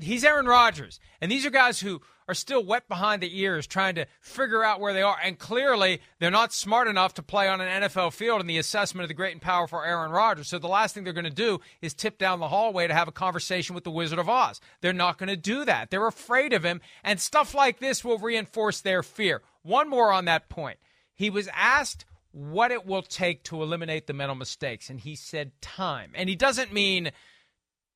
he's 0.00 0.24
Aaron 0.24 0.46
Rodgers, 0.46 1.00
and 1.20 1.32
these 1.32 1.46
are 1.46 1.50
guys 1.50 1.80
who 1.80 2.00
are 2.28 2.34
still 2.34 2.62
wet 2.62 2.86
behind 2.88 3.22
the 3.22 3.40
ears 3.40 3.66
trying 3.66 3.94
to 3.94 4.06
figure 4.20 4.62
out 4.62 4.80
where 4.80 4.92
they 4.92 5.02
are. 5.02 5.16
And 5.22 5.38
clearly, 5.38 6.02
they're 6.18 6.30
not 6.30 6.52
smart 6.52 6.86
enough 6.86 7.14
to 7.14 7.22
play 7.22 7.48
on 7.48 7.60
an 7.62 7.82
NFL 7.82 8.12
field 8.12 8.42
in 8.42 8.46
the 8.46 8.58
assessment 8.58 9.04
of 9.04 9.08
the 9.08 9.14
great 9.14 9.32
and 9.32 9.40
powerful 9.40 9.80
Aaron 9.80 10.10
Rodgers. 10.10 10.48
So 10.48 10.58
the 10.58 10.68
last 10.68 10.94
thing 10.94 11.04
they're 11.04 11.14
going 11.14 11.24
to 11.24 11.30
do 11.30 11.60
is 11.80 11.94
tip 11.94 12.18
down 12.18 12.38
the 12.38 12.48
hallway 12.48 12.86
to 12.86 12.94
have 12.94 13.08
a 13.08 13.12
conversation 13.12 13.74
with 13.74 13.84
the 13.84 13.90
Wizard 13.90 14.18
of 14.18 14.28
Oz. 14.28 14.60
They're 14.82 14.92
not 14.92 15.16
going 15.16 15.30
to 15.30 15.36
do 15.36 15.64
that. 15.64 15.90
They're 15.90 16.06
afraid 16.06 16.52
of 16.52 16.64
him, 16.64 16.82
and 17.02 17.18
stuff 17.18 17.54
like 17.54 17.80
this 17.80 18.04
will 18.04 18.18
reinforce 18.18 18.82
their 18.82 19.02
fear. 19.02 19.40
One 19.62 19.88
more 19.88 20.12
on 20.12 20.26
that 20.26 20.50
point. 20.50 20.78
He 21.14 21.30
was 21.30 21.48
asked 21.54 22.04
what 22.32 22.70
it 22.70 22.86
will 22.86 23.02
take 23.02 23.42
to 23.44 23.62
eliminate 23.62 24.06
the 24.06 24.12
mental 24.12 24.36
mistakes, 24.36 24.90
and 24.90 25.00
he 25.00 25.16
said 25.16 25.50
time. 25.62 26.12
And 26.14 26.28
he 26.28 26.36
doesn't 26.36 26.74
mean 26.74 27.10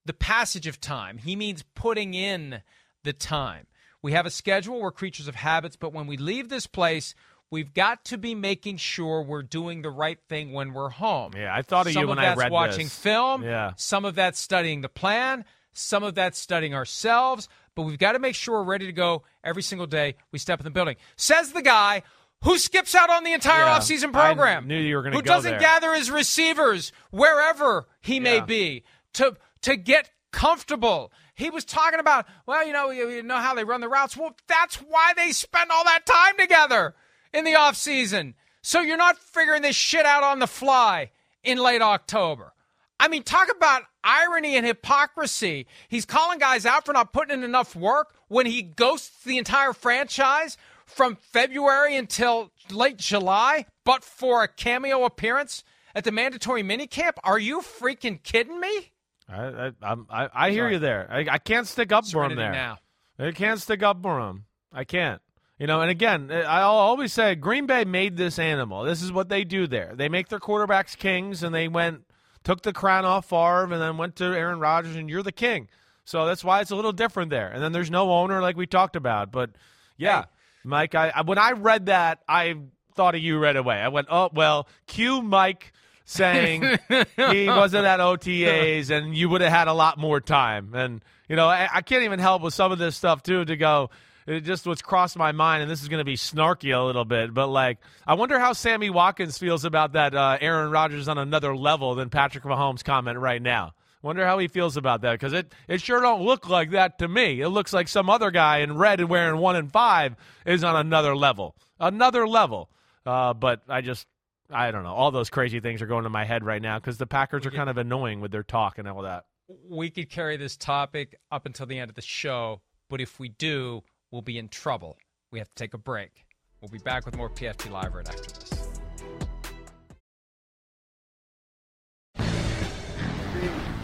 the 0.05 0.13
passage 0.13 0.67
of 0.67 0.81
time, 0.81 1.19
he 1.19 1.37
means 1.37 1.65
putting 1.75 2.15
in 2.15 2.63
the 3.05 3.13
time. 3.13 3.67
We 4.03 4.13
have 4.13 4.27
a 4.27 4.31
schedule, 4.31 4.81
we're 4.81 4.91
creatures 4.91 5.29
of 5.29 5.37
habits, 5.37 5.77
but 5.77 5.93
when 5.93 6.07
we 6.07 6.17
leave 6.17 6.49
this 6.49 6.67
place, 6.67 7.15
we've 7.51 7.73
got 7.73 8.05
to 8.07 8.19
be 8.19 8.35
making 8.35 8.79
sure 8.79 9.23
we're 9.23 9.43
doing 9.43 9.83
the 9.83 9.91
right 9.91 10.19
thing 10.29 10.53
when 10.53 10.73
we're 10.73 10.89
home. 10.89 11.33
Yeah, 11.37 11.55
I 11.55 11.63
thought 11.63 11.87
of 11.87 11.93
some 11.93 12.03
you 12.03 12.09
when 12.09 12.19
of 12.19 12.25
I 12.25 12.35
read 12.35 12.51
watching 12.53 12.87
this. 12.87 12.99
film. 12.99 13.45
Yeah. 13.45 13.73
Some 13.77 14.05
of 14.05 14.15
that's 14.17 14.41
studying 14.41 14.81
the 14.81 14.89
plan. 14.89 15.45
Some 15.73 16.03
of 16.03 16.15
that's 16.15 16.39
studying 16.39 16.75
ourselves. 16.75 17.49
But 17.77 17.83
we've 17.83 17.99
got 17.99 18.13
to 18.13 18.19
make 18.19 18.35
sure 18.35 18.57
we're 18.59 18.65
ready 18.65 18.87
to 18.87 18.93
go 18.93 19.23
every 19.45 19.63
single 19.63 19.87
day 19.87 20.17
we 20.33 20.39
step 20.39 20.59
in 20.61 20.65
the 20.65 20.71
building. 20.71 20.97
Says 21.17 21.53
the 21.53 21.63
guy 21.63 22.03
who 22.43 22.59
skips 22.59 22.95
out 22.95 23.09
on 23.09 23.23
the 23.25 23.33
entire 23.33 23.65
Yeah, 23.65 23.79
offseason 23.79 24.13
program. 24.13 24.65
I 24.65 24.67
knew 24.67 24.79
you 24.81 24.97
were 24.97 25.03
going 25.03 25.13
to 25.13 25.19
Who 25.19 25.23
doesn't 25.23 25.51
there. 25.53 25.61
gather 25.61 25.95
his 25.95 26.11
receivers 26.11 26.91
wherever 27.11 27.87
he 28.01 28.19
may 28.21 28.41
be 28.41 28.83
to 29.15 29.37
to 29.63 29.77
get 29.77 30.11
comfortable. 30.33 31.13
He 31.35 31.51
was 31.51 31.65
talking 31.65 32.01
about, 32.01 32.27
well, 32.47 32.67
you 32.67 32.73
know, 32.73 32.91
you, 32.91 33.09
you 33.09 33.23
know 33.23 33.37
how 33.37 33.55
they 33.55 33.65
run 33.65 33.81
the 33.81 33.89
routes. 33.89 34.17
Well, 34.17 34.37
that's 34.49 34.77
why 34.77 35.13
they 35.17 35.33
spend 35.33 35.71
all 35.71 35.85
that 35.85 36.07
time 36.07 36.37
together 36.39 36.95
in 37.33 37.45
the 37.45 37.55
off 37.55 37.77
season. 37.77 38.35
So 38.63 38.81
you're 38.81 38.97
not 38.97 39.19
figuring 39.19 39.63
this 39.63 39.77
shit 39.77 40.07
out 40.07 40.23
on 40.23 40.39
the 40.39 40.47
fly 40.47 41.11
in 41.43 41.59
late 41.59 41.83
October. 41.83 42.53
I 43.01 43.09
mean, 43.09 43.25
talk 43.25 43.51
about 43.51 43.83
irony 44.05 44.57
and 44.57 44.65
hypocrisy. 44.65 45.67
He's 45.89 46.05
calling 46.05 46.39
guys 46.39 46.65
out 46.65 46.87
for 46.87 46.93
not 46.93 47.13
putting 47.13 47.39
in 47.39 47.45
enough 47.45 47.75
work 47.75 48.15
when 48.29 48.47
he 48.47 48.63
ghosts 48.63 49.25
the 49.25 49.39
entire 49.39 49.73
franchise 49.73 50.57
from 50.87 51.17
February 51.17 51.97
until 51.97 52.53
late 52.71 52.99
July, 52.99 53.67
but 53.85 54.05
for 54.05 54.45
a 54.45 54.49
cameo 54.49 55.05
appearance 55.05 55.65
at 55.95 56.05
the 56.05 56.13
mandatory 56.13 56.63
minicamp. 56.63 57.15
Are 57.25 57.39
you 57.39 57.61
freaking 57.61 58.23
kidding 58.23 58.61
me? 58.61 58.93
I 59.29 59.45
I, 59.45 59.71
I'm- 59.83 60.07
I, 60.11 60.29
I 60.33 60.51
hear 60.51 60.65
Sorry. 60.65 60.73
you 60.75 60.79
there. 60.79 61.09
I, 61.11 61.27
I 61.31 61.39
can't 61.39 61.67
stick 61.67 61.93
up 61.93 62.07
for 62.07 62.25
him 62.25 62.37
there. 62.37 62.53
now. 62.53 62.79
I 63.19 63.31
can't 63.33 63.61
stick 63.61 63.83
up 63.83 64.03
for 64.03 64.19
him. 64.21 64.45
I 64.73 64.85
can't. 64.85 65.21
You 65.59 65.67
know, 65.69 65.81
and 65.81 65.91
again, 65.91 66.31
I'll 66.33 66.71
always 66.73 67.13
say 67.13 67.35
Green 67.37 67.67
Bay 67.67 67.85
made 67.85 68.17
this 68.17 68.39
animal. 68.39 68.83
This 68.83 69.01
is 69.03 69.13
what 69.13 69.29
they 69.29 69.45
do 69.45 69.67
there. 69.69 69.93
They 69.95 70.09
make 70.09 70.29
their 70.29 70.41
quarterbacks 70.41 70.97
kings, 70.97 71.43
and 71.45 71.55
they 71.55 71.69
went 71.69 72.01
took 72.43 72.63
the 72.63 72.73
crown 72.73 73.05
off 73.05 73.29
Favre, 73.29 73.65
and 73.65 73.81
then 73.81 73.97
went 73.97 74.17
to 74.17 74.25
Aaron 74.25 74.59
Rodgers, 74.59 74.97
and 74.97 75.09
you're 75.09 75.23
the 75.23 75.31
king. 75.31 75.69
So 76.05 76.27
that's 76.27 76.43
why 76.43 76.61
it's 76.63 76.73
a 76.73 76.77
little 76.77 76.91
different 76.91 77.31
there. 77.31 77.49
And 77.49 77.63
then 77.63 77.71
there's 77.71 77.91
no 77.93 78.11
owner 78.11 78.41
like 78.43 78.57
we 78.57 78.67
talked 78.67 78.97
about. 78.97 79.31
But 79.31 79.51
yeah, 79.97 80.25
Mike, 80.65 80.97
I, 80.97 81.13
I 81.15 81.23
when 81.23 81.39
I 81.39 81.53
read 81.53 81.87
that, 81.87 82.23
I 82.29 82.57
thought 82.97 83.15
of 83.15 83.21
you 83.21 83.39
right 83.39 83.55
away. 83.55 83.77
I 83.77 83.87
went, 83.89 84.09
oh 84.11 84.31
well, 84.35 84.67
cue 84.89 85.23
Mike 85.23 85.73
saying 86.13 86.79
he 87.17 87.47
wasn't 87.47 87.87
at 87.87 88.01
OTAs, 88.01 88.91
and 88.91 89.17
you 89.17 89.29
would 89.29 89.41
have 89.41 89.53
had 89.53 89.69
a 89.69 89.73
lot 89.73 89.99
more 89.99 90.21
time. 90.21 90.75
And 90.75 91.03
you 91.29 91.37
know, 91.37 91.49
I, 91.49 91.69
I 91.73 91.83
can't 91.83 92.05
even 92.05 92.19
help 92.19 92.43
with 92.43 92.55
some 92.55 92.73
of 92.73 92.79
this 92.79 92.97
stuff 92.97 93.23
too 93.23 93.45
to 93.45 93.57
go. 93.57 93.91
It 94.27 94.41
just 94.41 94.67
what's 94.67 94.83
crossed 94.83 95.17
my 95.17 95.33
mind, 95.33 95.63
and 95.63 95.71
this 95.71 95.83
is 95.83 95.89
going 95.89 95.99
to 95.99 96.05
be 96.05 96.17
snarky 96.17 96.79
a 96.79 96.81
little 96.85 97.05
bit, 97.05 97.35
but 97.35 97.49
like, 97.49 97.79
I 98.07 98.15
wonder 98.15 98.39
how 98.39 98.53
Sammy 98.53 98.89
Watkins 98.89 99.37
feels 99.37 99.65
about 99.65 99.95
that 99.95 100.15
uh, 100.15 100.39
Aaron 100.41 100.71
Rodgers 100.71 101.09
on 101.09 101.19
another 101.19 101.57
level 101.57 101.97
than 101.97 102.09
Patrick 102.09 102.45
Mahomes 102.45 102.85
comment 102.85 103.19
right 103.19 103.43
now. 103.43 103.75
Wonder 104.03 104.27
how 104.27 104.39
he 104.39 104.49
feels 104.49 104.77
about 104.77 105.03
that 105.03 105.13
because 105.13 105.33
it, 105.33 105.53
it 105.69 105.81
sure 105.81 106.01
don't 106.01 106.23
look 106.23 106.49
like 106.49 106.71
that 106.71 106.99
to 106.99 107.09
me. 107.09 107.41
It 107.41 107.49
looks 107.49 107.73
like 107.73 107.87
some 107.87 108.11
other 108.11 108.33
guy 108.33 108.59
in 108.59 108.77
red 108.77 109.01
and 109.01 109.09
wearing 109.09 109.41
one 109.41 109.55
and 109.55 109.71
five 109.71 110.17
is 110.45 110.65
on 110.65 110.75
another 110.75 111.17
level, 111.17 111.55
another 111.79 112.27
level. 112.27 112.69
Uh, 113.07 113.33
but 113.33 113.63
I 113.69 113.81
just 113.81 114.07
I 114.53 114.71
don't 114.71 114.83
know. 114.83 114.95
All 114.95 115.11
those 115.11 115.31
crazy 115.31 115.61
things 115.61 115.81
are 115.83 115.87
going 115.87 116.05
to 116.05 116.11
my 116.11 116.25
head 116.25 116.45
right 116.45 116.61
now 116.61 116.79
because 116.79 116.99
the 116.99 117.07
Packers 117.07 117.47
are 117.47 117.51
kind 117.51 117.71
of 117.71 117.79
annoying 117.79 118.21
with 118.21 118.31
their 118.31 118.43
talk 118.43 118.79
and 118.79 118.87
all 118.89 119.03
that. 119.03 119.25
we 119.69 119.91
could 119.91 120.11
carry 120.11 120.37
this 120.37 120.57
topic 120.57 121.17
up 121.31 121.47
until 121.47 121.67
the 121.67 121.79
end 121.79 121.91
of 121.91 121.95
the 121.95 122.03
show, 122.03 122.61
but 122.89 123.01
if 123.01 123.19
we 123.19 123.29
do, 123.31 123.83
we'll 124.11 124.23
be 124.23 124.39
in 124.39 124.49
trouble. 124.49 124.97
We 125.31 125.39
have 125.39 125.49
to 125.49 125.55
take 125.55 125.75
a 125.75 125.79
break. 125.79 126.27
We'll 126.61 126.69
be 126.71 126.79
back 126.79 127.07
with 127.07 127.17
more 127.17 127.29
PFT 127.29 127.71
Live 127.71 127.95
right 127.95 128.09
after 128.09 128.23
this. 128.23 128.69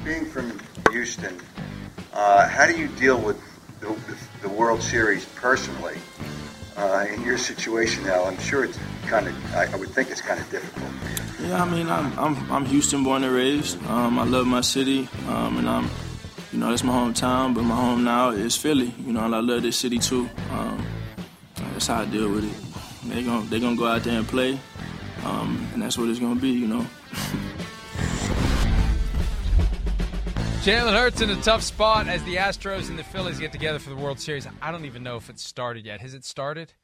Being 0.05 0.27
from 0.27 0.61
Houston, 0.91 1.37
uh, 2.13 2.49
how 2.49 2.67
do 2.67 2.79
you 2.79 2.89
deal 2.89 3.21
with 3.21 3.41
the, 3.81 3.89
the, 3.89 4.17
the 4.43 4.49
World 4.49 4.81
Series 4.83 5.25
personally? 5.35 5.97
Uh, 6.79 7.07
in 7.13 7.23
your 7.23 7.37
situation 7.37 8.05
now, 8.05 8.25
I'm 8.25 8.39
sure 8.39 8.65
it's 8.65 8.79
kind 9.07 9.27
of, 9.27 9.55
I, 9.55 9.67
I 9.73 9.77
would 9.77 9.91
think 9.91 10.11
it's 10.11 10.21
kind 10.21 10.41
of 10.41 10.49
difficult. 10.49 10.89
Yeah, 11.41 11.63
I 11.63 11.69
mean, 11.69 11.89
I'm 11.89 12.17
I'm, 12.19 12.53
I'm 12.53 12.65
Houston 12.67 13.03
born 13.03 13.25
and 13.25 13.35
raised. 13.35 13.85
Um, 13.87 14.19
I 14.19 14.25
love 14.25 14.47
my 14.47 14.61
city, 14.61 15.09
um, 15.29 15.59
and 15.59 15.69
I'm 15.69 15.91
you 16.53 16.59
know, 16.59 16.73
it's 16.73 16.83
my 16.83 16.93
hometown, 16.93 17.55
but 17.55 17.63
my 17.63 17.75
home 17.75 18.05
now 18.05 18.31
is 18.31 18.57
Philly. 18.57 18.95
You 19.05 19.13
know, 19.13 19.25
and 19.25 19.35
I 19.35 19.41
love 19.41 19.63
this 19.63 19.77
city 19.77 19.99
too. 19.99 20.29
Um, 20.51 20.87
that's 21.73 21.87
how 21.89 22.03
I 22.03 22.05
deal 22.07 22.31
with 22.31 22.45
it. 22.45 23.09
They're 23.09 23.23
gonna 23.23 23.47
they 23.47 23.61
gonna 23.61 23.77
go 23.77 23.87
out 23.87 24.03
there 24.03 24.19
and 24.19 24.27
play, 24.27 24.59
um, 25.25 25.69
and 25.75 25.83
that's 25.83 25.99
what 25.99 26.09
it's 26.09 26.19
gonna 26.19 26.41
be. 26.41 26.51
You 26.51 26.67
know. 26.69 26.87
Jalen 30.69 30.93
Hurts 30.93 31.23
in 31.23 31.31
a 31.31 31.37
tough 31.41 31.63
spot 31.63 32.09
as 32.09 32.23
the 32.25 32.37
Astros 32.37 32.91
and 32.91 32.99
the 32.99 33.03
Phillies 33.03 33.39
get 33.39 33.53
together 33.53 33.79
for 33.79 33.89
the 33.89 33.97
World 33.97 34.21
Series. 34.21 34.47
I 34.61 34.71
don't 34.71 34.85
even 34.85 35.03
know 35.03 35.17
if 35.17 35.31
it's 35.31 35.43
started 35.43 35.87
yet. 35.87 36.03
Has 36.03 36.13
it 36.13 36.27
started? 36.27 36.75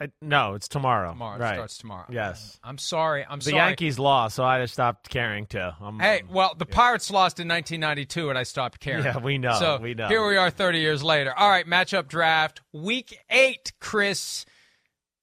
I, 0.00 0.08
no, 0.20 0.54
it's 0.54 0.66
tomorrow. 0.66 1.12
Tomorrow. 1.12 1.38
Right. 1.38 1.52
It 1.52 1.54
starts 1.58 1.78
tomorrow. 1.78 2.06
Yes. 2.10 2.58
I'm 2.64 2.76
sorry. 2.76 3.24
I'm 3.24 3.38
the 3.38 3.50
sorry. 3.50 3.56
Yankees 3.56 4.00
lost, 4.00 4.34
so 4.34 4.42
I 4.42 4.60
just 4.62 4.72
stopped 4.72 5.10
caring 5.10 5.46
too. 5.46 5.70
I'm, 5.80 6.00
Hey, 6.00 6.22
well, 6.28 6.56
the 6.58 6.66
Pirates 6.66 7.08
lost 7.08 7.38
in 7.38 7.46
1992, 7.46 8.30
and 8.30 8.36
I 8.36 8.42
stopped 8.42 8.80
caring. 8.80 9.04
Yeah, 9.04 9.18
we 9.18 9.38
know, 9.38 9.56
So 9.60 9.78
we 9.80 9.94
know. 9.94 10.08
here 10.08 10.26
we 10.26 10.36
are, 10.36 10.50
30 10.50 10.80
years 10.80 11.00
later. 11.04 11.32
All 11.32 11.48
right, 11.48 11.68
matchup 11.68 12.08
draft, 12.08 12.62
week 12.72 13.16
eight. 13.30 13.74
Chris, 13.78 14.44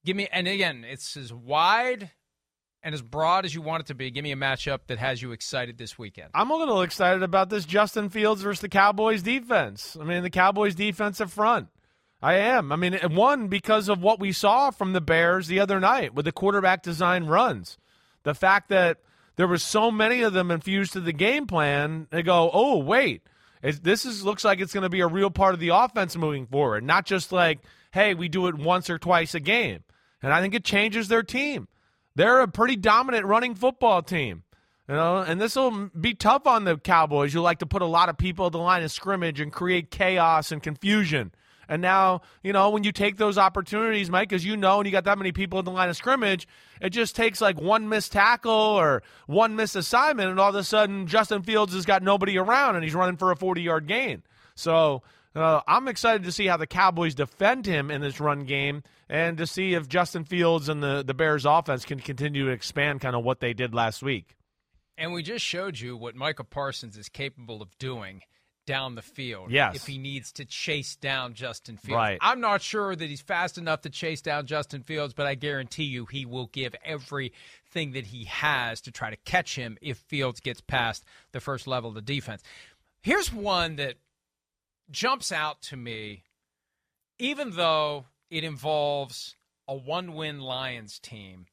give 0.05 0.15
me, 0.15 0.29
and 0.31 0.47
again, 0.47 0.85
it's 0.87 1.17
as 1.17 1.33
wide 1.33 2.11
and 2.85 2.93
as 2.93 3.01
broad 3.01 3.45
as 3.45 3.55
you 3.55 3.63
want 3.63 3.81
it 3.81 3.87
to 3.87 3.95
be. 3.95 4.11
Give 4.11 4.23
me 4.23 4.31
a 4.31 4.37
matchup 4.37 4.81
that 4.87 4.99
has 4.99 5.19
you 5.19 5.31
excited 5.31 5.79
this 5.79 5.97
weekend. 5.97 6.29
I'm 6.35 6.51
a 6.51 6.55
little 6.55 6.83
excited 6.83 7.23
about 7.23 7.49
this 7.49 7.65
Justin 7.65 8.09
Fields 8.09 8.43
versus 8.43 8.61
the 8.61 8.69
Cowboys 8.69 9.23
defense. 9.23 9.97
I 9.99 10.03
mean, 10.03 10.21
the 10.21 10.29
Cowboys 10.29 10.75
defensive 10.75 11.33
front. 11.33 11.69
I 12.21 12.35
am. 12.35 12.71
I 12.71 12.75
mean, 12.75 12.93
one 13.09 13.47
because 13.47 13.89
of 13.89 14.01
what 14.01 14.19
we 14.19 14.31
saw 14.31 14.69
from 14.69 14.93
the 14.93 15.01
Bears 15.01 15.47
the 15.47 15.59
other 15.59 15.79
night 15.79 16.13
with 16.13 16.25
the 16.25 16.31
quarterback 16.31 16.83
design 16.83 17.25
runs. 17.25 17.79
The 18.21 18.35
fact 18.35 18.69
that 18.69 18.99
there 19.35 19.47
was 19.47 19.63
so 19.63 19.89
many 19.89 20.21
of 20.21 20.33
them 20.33 20.51
infused 20.51 20.93
to 20.93 20.99
the 20.99 21.11
game 21.11 21.47
plan, 21.47 22.07
they 22.11 22.21
go, 22.21 22.51
"Oh, 22.53 22.77
wait. 22.77 23.23
This 23.63 24.05
is 24.05 24.23
looks 24.23 24.45
like 24.45 24.59
it's 24.59 24.73
going 24.73 24.83
to 24.83 24.89
be 24.89 25.01
a 25.01 25.07
real 25.07 25.31
part 25.31 25.55
of 25.55 25.59
the 25.59 25.69
offense 25.69 26.15
moving 26.15 26.45
forward, 26.45 26.83
not 26.83 27.07
just 27.07 27.31
like, 27.31 27.59
hey, 27.91 28.13
we 28.13 28.29
do 28.29 28.45
it 28.45 28.55
once 28.55 28.91
or 28.91 28.99
twice 28.99 29.33
a 29.33 29.39
game." 29.39 29.83
And 30.21 30.31
I 30.31 30.39
think 30.39 30.53
it 30.53 30.63
changes 30.63 31.07
their 31.07 31.23
team. 31.23 31.67
They're 32.15 32.41
a 32.41 32.47
pretty 32.47 32.75
dominant 32.75 33.25
running 33.25 33.55
football 33.55 34.01
team. 34.01 34.43
You 34.87 34.95
know, 34.95 35.17
and 35.17 35.41
this 35.41 35.55
will 35.55 35.89
be 35.99 36.13
tough 36.13 36.45
on 36.45 36.63
the 36.63 36.77
Cowboys. 36.77 37.33
You 37.33 37.41
like 37.41 37.59
to 37.59 37.65
put 37.65 37.81
a 37.81 37.87
lot 37.87 38.07
of 38.07 38.17
people 38.17 38.45
at 38.45 38.51
the 38.51 38.59
line 38.59 38.83
of 38.83 38.91
scrimmage 38.91 39.39
and 39.39 39.51
create 39.51 39.89
chaos 39.89 40.51
and 40.51 40.61
confusion. 40.61 41.31
And 41.67 41.81
now, 41.81 42.21
you 42.43 42.53
know, 42.53 42.69
when 42.69 42.83
you 42.83 42.91
take 42.91 43.17
those 43.17 43.39
opportunities, 43.39 44.11
Mike, 44.11 44.31
as 44.31 44.45
you 44.45 44.55
know, 44.55 44.77
and 44.77 44.85
you 44.85 44.91
got 44.91 45.05
that 45.05 45.17
many 45.17 45.31
people 45.31 45.57
in 45.57 45.65
the 45.65 45.71
line 45.71 45.89
of 45.89 45.97
scrimmage, 45.97 46.47
it 46.79 46.91
just 46.91 47.15
takes 47.15 47.41
like 47.41 47.59
one 47.59 47.89
missed 47.89 48.11
tackle 48.11 48.51
or 48.51 49.01
one 49.25 49.55
missed 49.55 49.75
assignment, 49.75 50.29
and 50.29 50.39
all 50.39 50.49
of 50.49 50.55
a 50.55 50.63
sudden 50.63 51.07
Justin 51.07 51.41
Fields 51.41 51.73
has 51.73 51.85
got 51.85 52.03
nobody 52.03 52.37
around 52.37 52.75
and 52.75 52.83
he's 52.83 52.93
running 52.93 53.17
for 53.17 53.31
a 53.31 53.35
40 53.35 53.63
yard 53.63 53.87
gain. 53.87 54.21
So 54.53 55.01
uh, 55.35 55.61
I'm 55.67 55.87
excited 55.87 56.23
to 56.23 56.31
see 56.31 56.47
how 56.47 56.57
the 56.57 56.67
Cowboys 56.67 57.15
defend 57.15 57.65
him 57.65 57.91
in 57.91 58.01
this 58.01 58.19
run 58.19 58.45
game 58.45 58.83
and 59.09 59.37
to 59.37 59.45
see 59.45 59.73
if 59.73 59.87
Justin 59.87 60.23
Fields 60.23 60.69
and 60.69 60.81
the, 60.81 61.03
the 61.05 61.13
Bears 61.13 61.45
offense 61.45 61.85
can 61.85 61.99
continue 61.99 62.45
to 62.45 62.51
expand 62.51 63.01
kind 63.01 63.15
of 63.15 63.23
what 63.23 63.39
they 63.39 63.53
did 63.53 63.73
last 63.73 64.01
week. 64.01 64.35
And 64.97 65.11
we 65.11 65.23
just 65.23 65.43
showed 65.43 65.77
you 65.79 65.97
what 65.97 66.15
Micah 66.15 66.45
Parsons 66.45 66.97
is 66.97 67.09
capable 67.09 67.61
of 67.61 67.77
doing 67.77 68.21
down 68.65 68.95
the 68.95 69.01
field. 69.01 69.51
Yes. 69.51 69.75
If 69.75 69.85
he 69.85 69.97
needs 69.97 70.31
to 70.33 70.45
chase 70.45 70.95
down 70.95 71.33
Justin 71.33 71.77
Fields. 71.77 71.97
Right. 71.97 72.17
I'm 72.21 72.39
not 72.39 72.61
sure 72.61 72.95
that 72.95 73.09
he's 73.09 73.21
fast 73.21 73.57
enough 73.57 73.81
to 73.81 73.89
chase 73.89 74.21
down 74.21 74.47
Justin 74.47 74.81
Fields, 74.81 75.13
but 75.13 75.27
I 75.27 75.35
guarantee 75.35 75.83
you 75.83 76.05
he 76.05 76.25
will 76.25 76.47
give 76.47 76.75
everything 76.83 77.91
that 77.91 78.07
he 78.07 78.25
has 78.25 78.81
to 78.81 78.91
try 78.91 79.09
to 79.09 79.17
catch 79.17 79.55
him 79.55 79.77
if 79.81 79.97
Fields 79.97 80.39
gets 80.39 80.61
past 80.61 81.03
the 81.31 81.39
first 81.39 81.67
level 81.67 81.89
of 81.89 81.95
the 81.95 82.01
defense. 82.01 82.41
Here's 83.01 83.31
one 83.31 83.75
that 83.75 83.95
jumps 84.89 85.31
out 85.31 85.61
to 85.63 85.77
me, 85.77 86.23
even 87.19 87.51
though 87.51 88.05
it 88.29 88.43
involves 88.43 89.35
a 89.67 89.75
one 89.75 90.13
win 90.13 90.39
Lions 90.39 90.99
team. 90.99 91.47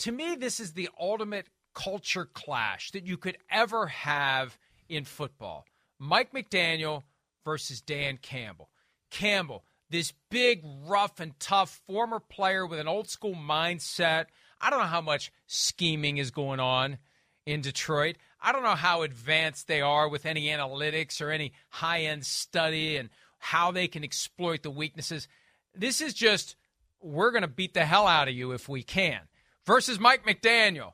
To 0.00 0.12
me, 0.12 0.36
this 0.36 0.60
is 0.60 0.72
the 0.72 0.88
ultimate 1.00 1.46
culture 1.74 2.26
clash 2.26 2.90
that 2.92 3.06
you 3.06 3.16
could 3.16 3.38
ever 3.50 3.86
have 3.86 4.58
in 4.88 5.04
football. 5.04 5.64
Mike 5.98 6.32
McDaniel 6.32 7.04
versus 7.44 7.80
Dan 7.80 8.18
Campbell. 8.20 8.70
Campbell, 9.10 9.64
this 9.88 10.12
big, 10.30 10.62
rough, 10.86 11.20
and 11.20 11.38
tough 11.38 11.80
former 11.86 12.20
player 12.20 12.66
with 12.66 12.78
an 12.78 12.88
old 12.88 13.08
school 13.08 13.34
mindset. 13.34 14.26
I 14.60 14.70
don't 14.70 14.80
know 14.80 14.86
how 14.86 15.00
much 15.00 15.32
scheming 15.46 16.18
is 16.18 16.30
going 16.30 16.60
on 16.60 16.98
in 17.46 17.60
Detroit. 17.60 18.16
I 18.46 18.52
don't 18.52 18.62
know 18.62 18.76
how 18.76 19.02
advanced 19.02 19.66
they 19.66 19.80
are 19.80 20.08
with 20.08 20.24
any 20.24 20.46
analytics 20.46 21.20
or 21.20 21.32
any 21.32 21.52
high 21.68 22.02
end 22.02 22.24
study 22.24 22.96
and 22.96 23.10
how 23.38 23.72
they 23.72 23.88
can 23.88 24.04
exploit 24.04 24.62
the 24.62 24.70
weaknesses. 24.70 25.26
This 25.74 26.00
is 26.00 26.14
just, 26.14 26.54
we're 27.02 27.32
going 27.32 27.42
to 27.42 27.48
beat 27.48 27.74
the 27.74 27.84
hell 27.84 28.06
out 28.06 28.28
of 28.28 28.34
you 28.34 28.52
if 28.52 28.68
we 28.68 28.84
can. 28.84 29.22
Versus 29.66 29.98
Mike 29.98 30.24
McDaniel, 30.24 30.92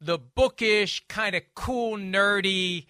the 0.00 0.18
bookish, 0.18 1.06
kind 1.06 1.36
of 1.36 1.42
cool, 1.54 1.96
nerdy, 1.96 2.86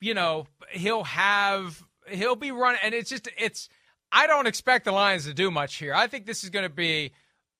you 0.00 0.14
know, 0.14 0.46
he'll 0.70 1.04
have, 1.04 1.82
he'll 2.08 2.34
be 2.34 2.50
running, 2.50 2.80
and 2.82 2.94
it's 2.94 3.10
just, 3.10 3.28
it's, 3.36 3.68
I 4.10 4.26
don't 4.26 4.46
expect 4.46 4.86
the 4.86 4.92
Lions 4.92 5.26
to 5.26 5.34
do 5.34 5.50
much 5.50 5.74
here. 5.76 5.92
I 5.92 6.06
think 6.06 6.24
this 6.24 6.44
is 6.44 6.48
going 6.50 6.66
to 6.66 6.74
be 6.74 7.12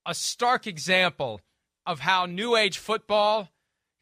a 0.03 0.15
stark 0.15 0.65
example 0.65 1.41
of 1.85 1.99
how 1.99 2.25
new 2.25 2.55
age 2.55 2.79
football 2.79 3.49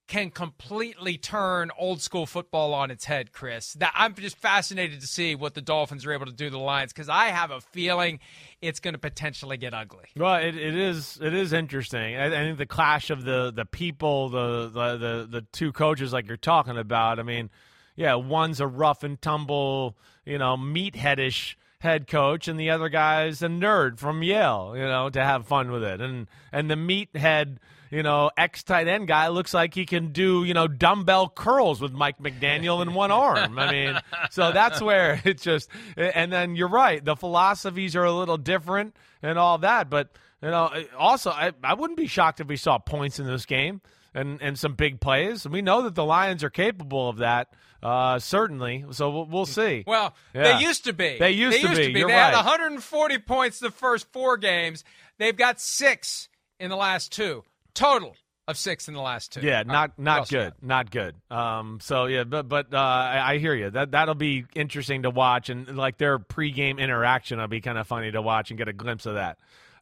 can 0.07 0.31
completely 0.31 1.17
turn 1.17 1.69
old 1.77 2.01
school 2.01 2.25
football 2.25 2.73
on 2.73 2.89
its 2.91 3.05
head, 3.05 3.33
Chris. 3.33 3.73
That 3.73 3.91
I'm 3.93 4.15
just 4.15 4.37
fascinated 4.37 5.01
to 5.01 5.07
see 5.07 5.35
what 5.35 5.53
the 5.53 5.61
Dolphins 5.61 6.05
are 6.05 6.13
able 6.13 6.25
to 6.25 6.31
do 6.31 6.45
to 6.45 6.51
the 6.51 6.57
Lions 6.57 6.93
because 6.93 7.09
I 7.09 7.27
have 7.27 7.51
a 7.51 7.59
feeling 7.59 8.19
it's 8.61 8.79
going 8.79 8.93
to 8.93 8.99
potentially 8.99 9.57
get 9.57 9.73
ugly. 9.73 10.05
Well, 10.15 10.35
it, 10.35 10.55
it 10.55 10.75
is 10.75 11.19
it 11.21 11.33
is 11.33 11.51
interesting. 11.51 12.15
I, 12.15 12.27
I 12.27 12.29
think 12.29 12.57
the 12.57 12.65
clash 12.65 13.09
of 13.09 13.25
the 13.25 13.51
the 13.51 13.65
people, 13.65 14.29
the, 14.29 14.69
the 14.69 14.97
the 14.97 15.27
the 15.29 15.41
two 15.51 15.71
coaches 15.73 16.13
like 16.13 16.27
you're 16.27 16.37
talking 16.37 16.77
about. 16.77 17.19
I 17.19 17.23
mean, 17.23 17.49
yeah, 17.95 18.15
one's 18.15 18.61
a 18.61 18.67
rough 18.67 19.03
and 19.03 19.21
tumble, 19.21 19.97
you 20.25 20.37
know, 20.37 20.55
meatheadish 20.55 21.55
head 21.79 22.07
coach, 22.07 22.47
and 22.47 22.59
the 22.59 22.69
other 22.69 22.89
guy's 22.89 23.41
a 23.41 23.47
nerd 23.47 23.99
from 23.99 24.23
Yale, 24.23 24.73
you 24.75 24.83
know, 24.83 25.09
to 25.09 25.23
have 25.23 25.47
fun 25.47 25.71
with 25.71 25.83
it. 25.83 26.01
And 26.01 26.27
and 26.51 26.69
the 26.69 26.75
meathead, 26.75 27.57
you 27.91 28.03
know, 28.03 28.31
ex 28.37 28.63
tight 28.63 28.87
end 28.87 29.07
guy 29.07 29.27
looks 29.27 29.53
like 29.53 29.73
he 29.73 29.85
can 29.85 30.11
do, 30.11 30.43
you 30.43 30.53
know, 30.53 30.67
dumbbell 30.67 31.29
curls 31.29 31.79
with 31.79 31.91
Mike 31.91 32.19
McDaniel 32.19 32.81
in 32.81 32.93
one 32.93 33.11
arm. 33.11 33.59
I 33.59 33.71
mean, 33.71 33.99
so 34.31 34.51
that's 34.51 34.81
where 34.81 35.21
it's 35.25 35.43
just. 35.43 35.69
And 35.95 36.31
then 36.31 36.55
you're 36.55 36.67
right, 36.67 37.03
the 37.03 37.15
philosophies 37.15 37.95
are 37.95 38.05
a 38.05 38.11
little 38.11 38.37
different 38.37 38.95
and 39.21 39.37
all 39.37 39.59
that, 39.59 39.89
but 39.89 40.09
you 40.41 40.49
know, 40.49 40.71
also 40.97 41.31
I 41.31 41.51
I 41.63 41.73
wouldn't 41.75 41.97
be 41.97 42.07
shocked 42.07 42.39
if 42.39 42.47
we 42.47 42.57
saw 42.57 42.77
points 42.77 43.19
in 43.19 43.27
this 43.27 43.45
game. 43.45 43.81
And, 44.13 44.41
and 44.41 44.57
some 44.57 44.73
big 44.73 44.99
plays. 44.99 45.45
And 45.45 45.53
We 45.53 45.61
know 45.61 45.83
that 45.83 45.93
the 45.93 46.03
Lions 46.03 46.43
are 46.43 46.49
capable 46.49 47.07
of 47.07 47.17
that, 47.17 47.53
uh, 47.83 48.19
certainly. 48.19 48.85
So 48.91 49.09
we'll, 49.09 49.25
we'll 49.25 49.45
see. 49.45 49.83
Well, 49.85 50.13
Yeah. 50.33 50.57
they 50.57 50.63
used 50.63 50.85
to 50.85 50.93
be. 50.93 51.17
They 51.19 51.31
used, 51.31 51.61
to, 51.61 51.67
be. 51.75 51.91
You're 51.99 52.07
they 52.07 52.13
right. 52.13 52.33
had 52.33 52.35
140 52.35 53.17
points 53.19 53.59
the 53.59 53.71
first 53.71 54.11
four 54.11 54.37
games. 54.37 54.83
They've 55.17 55.35
got 55.35 55.59
six 55.59 56.29
in 56.59 56.69
the 56.69 56.75
last 56.75 57.11
two. 57.11 57.43
Total 57.73 58.15
of 58.47 58.57
six 58.57 58.87
in 58.87 58.93
the 58.93 59.01
last 59.01 59.33
two. 59.33 59.41
Yeah, 59.41 59.63
not 59.63 59.99
not 59.99 60.29
good, 60.29 60.53
not 60.61 60.89
good. 60.89 61.15
Um, 61.29 61.79
so 61.81 62.05
yeah, 62.05 62.23
but 62.23 62.47
but 62.47 62.73
uh, 62.73 62.77
I, 62.77 63.33
I 63.33 63.37
hear 63.39 63.53
you. 63.53 63.69
That 63.69 63.91
that'll 63.91 64.15
be 64.15 64.45
interesting 64.55 65.03
to 65.03 65.09
watch, 65.09 65.49
and 65.49 65.75
like 65.77 65.97
their 65.97 66.17
pregame 66.17 66.79
interaction, 66.79 67.39
will 67.39 67.47
be 67.47 67.61
kind 67.61 67.77
of 67.77 67.87
funny 67.87 68.11
to 68.11 68.21
watch 68.21 68.49
and 68.49 68.57
get 68.57 68.67
a 68.67 68.73
glimpse 68.73 69.05
of 69.05 69.15
that. 69.15 69.37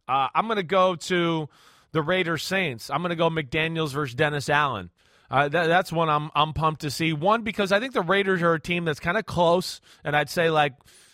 Uh, 0.08 0.28
I'm 0.34 0.48
gonna 0.48 0.64
go 0.64 0.96
to 0.96 1.48
the 1.92 2.02
Raiders 2.02 2.44
Saints. 2.44 2.90
I'm 2.90 3.02
gonna 3.02 3.16
go 3.16 3.30
McDaniels 3.30 3.92
versus 3.94 4.16
Dennis 4.16 4.50
Allen. 4.50 4.90
Uh, 5.30 5.48
that, 5.50 5.68
that's 5.68 5.92
one 5.92 6.10
I'm 6.10 6.30
I'm 6.36 6.54
pumped 6.54 6.82
to 6.82 6.92
see. 6.92 7.14
One 7.14 7.44
because 7.44 7.72
I 7.72 7.80
think 7.80 7.94
the 7.94 8.02
Raiders 8.02 8.42
are 8.42 8.54
a 8.54 8.60
team 8.60 8.86
that's 8.86 9.00
kind 9.00 9.18
of 9.18 9.26
close, 9.26 9.82
and 10.04 10.16
I'd 10.16 10.30
say 10.30 10.50
like 10.50 10.74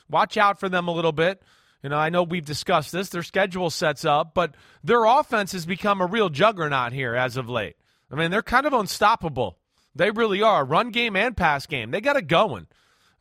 watch 0.10 0.38
out 0.38 0.60
for 0.60 0.70
them 0.70 0.88
a 0.88 0.92
little 0.92 1.12
bit. 1.12 1.42
You 1.84 1.90
know, 1.90 1.98
I 1.98 2.10
know 2.10 2.24
we've 2.24 2.46
discussed 2.46 2.92
this. 2.92 3.10
Their 3.10 3.24
schedule 3.24 3.70
sets 3.70 4.06
up, 4.06 4.34
but 4.34 4.56
their 4.84 5.04
offense 5.06 5.54
has 5.54 5.66
become 5.66 6.02
a 6.02 6.06
real 6.06 6.30
juggernaut 6.30 6.94
here 6.94 7.16
as 7.16 7.38
of 7.38 7.50
late. 7.50 7.76
I 8.12 8.16
mean, 8.16 8.30
they're 8.30 8.44
kind 8.44 8.66
of 8.66 8.74
unstoppable. 8.74 9.58
They 9.96 10.12
really 10.12 10.42
are. 10.42 10.64
Run 10.64 10.92
game 10.92 11.16
and 11.16 11.36
pass 11.36 11.66
game. 11.66 11.92
They 11.92 12.02
got 12.02 12.18
it 12.18 12.28
going. 12.28 12.68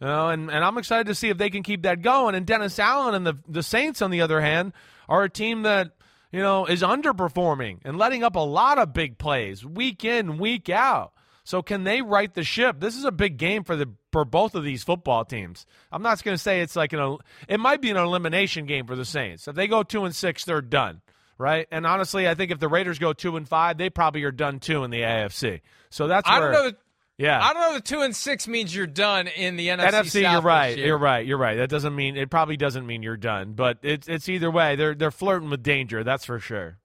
You 0.01 0.07
know, 0.07 0.29
and, 0.29 0.51
and 0.51 0.65
I'm 0.65 0.79
excited 0.79 1.07
to 1.07 1.15
see 1.15 1.29
if 1.29 1.39
they 1.39 1.51
can 1.51 1.63
keep 1.63 1.83
that 1.83 2.03
going. 2.03 2.35
And 2.35 2.47
Dennis 2.47 2.79
Allen 2.79 3.15
and 3.15 3.27
the 3.27 3.39
the 3.49 3.63
Saints, 3.63 4.03
on 4.03 4.11
the 4.11 4.23
other 4.23 4.41
hand, 4.41 4.73
are 5.09 5.23
a 5.23 5.31
team 5.31 5.63
that, 5.63 5.93
you 6.33 6.41
know, 6.41 6.67
is 6.67 6.83
underperforming 6.83 7.79
and 7.85 7.99
letting 7.99 8.23
up 8.23 8.37
a 8.37 8.41
lot 8.41 8.79
of 8.79 8.93
big 8.93 9.19
plays 9.19 9.65
week 9.65 10.05
in, 10.05 10.39
week 10.39 10.69
out. 10.69 11.13
So 11.45 11.63
can 11.63 11.85
they 11.85 12.03
right 12.03 12.33
the 12.33 12.45
ship? 12.45 12.79
This 12.79 12.97
is 12.97 13.05
a 13.05 13.11
big 13.11 13.37
game 13.37 13.65
for 13.65 13.75
the 13.75 13.89
for 14.13 14.25
both 14.25 14.55
of 14.55 14.63
these 14.63 14.85
football 14.85 15.25
teams. 15.25 15.67
I'm 15.91 16.03
not 16.03 16.23
going 16.23 16.37
to 16.37 16.43
say 16.43 16.61
it's 16.61 16.77
like 16.77 16.93
an 16.93 17.19
it 17.49 17.59
might 17.59 17.81
be 17.81 17.91
an 17.91 17.97
elimination 17.97 18.67
game 18.67 18.87
for 18.87 18.95
the 18.95 19.05
Saints. 19.05 19.49
If 19.49 19.57
they 19.57 19.67
go 19.67 19.83
2 19.83 20.05
and 20.05 20.15
6, 20.15 20.45
they're 20.45 20.61
done, 20.61 21.01
right? 21.39 21.67
And 21.73 21.87
honestly, 21.87 22.29
I 22.29 22.35
think 22.35 22.53
if 22.53 22.61
the 22.61 22.69
Raiders 22.69 22.99
go 22.99 23.13
2 23.13 23.37
and 23.37 23.49
5, 23.49 23.79
they 23.79 23.91
probably 23.91 24.23
are 24.25 24.33
done 24.33 24.61
too 24.61 24.85
in 24.85 24.91
the 24.91 25.01
AFC. 25.01 25.61
So 25.89 26.07
that's 26.07 26.29
I 26.29 26.39
where 26.39 26.53
don't 26.53 26.65
know. 26.67 26.73
Yeah. 27.21 27.39
I 27.39 27.53
don't 27.53 27.63
know 27.63 27.75
The 27.75 27.83
two 27.83 28.01
and 28.01 28.17
six 28.17 28.49
means 28.49 28.75
you're 28.75 28.87
done 28.87 29.27
in 29.29 29.57
the 29.57 29.69
NFC. 29.69 29.91
NFC, 29.91 30.23
South 30.23 30.33
you're 30.33 30.41
right. 30.41 30.79
You're 30.79 30.99
right. 30.99 31.27
You're 31.27 31.39
right. 31.39 31.57
That 31.57 31.69
doesn't 31.69 31.95
mean 31.95 32.17
it 32.17 32.31
probably 32.31 32.57
doesn't 32.57 32.87
mean 32.87 33.03
you're 33.03 33.19
done, 33.19 33.53
but 33.53 33.79
it's 33.83 34.09
it's 34.09 34.29
either 34.29 34.51
way. 34.51 34.75
They're 34.77 34.95
they're 34.95 35.11
flirting 35.11 35.51
with 35.51 35.63
danger. 35.63 36.03
That's 36.03 36.25
for 36.25 36.39
sure. 36.39 36.79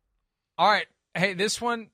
All 0.57 0.69
right. 0.69 0.87
Hey, 1.13 1.33
this 1.33 1.61
one, 1.61 1.89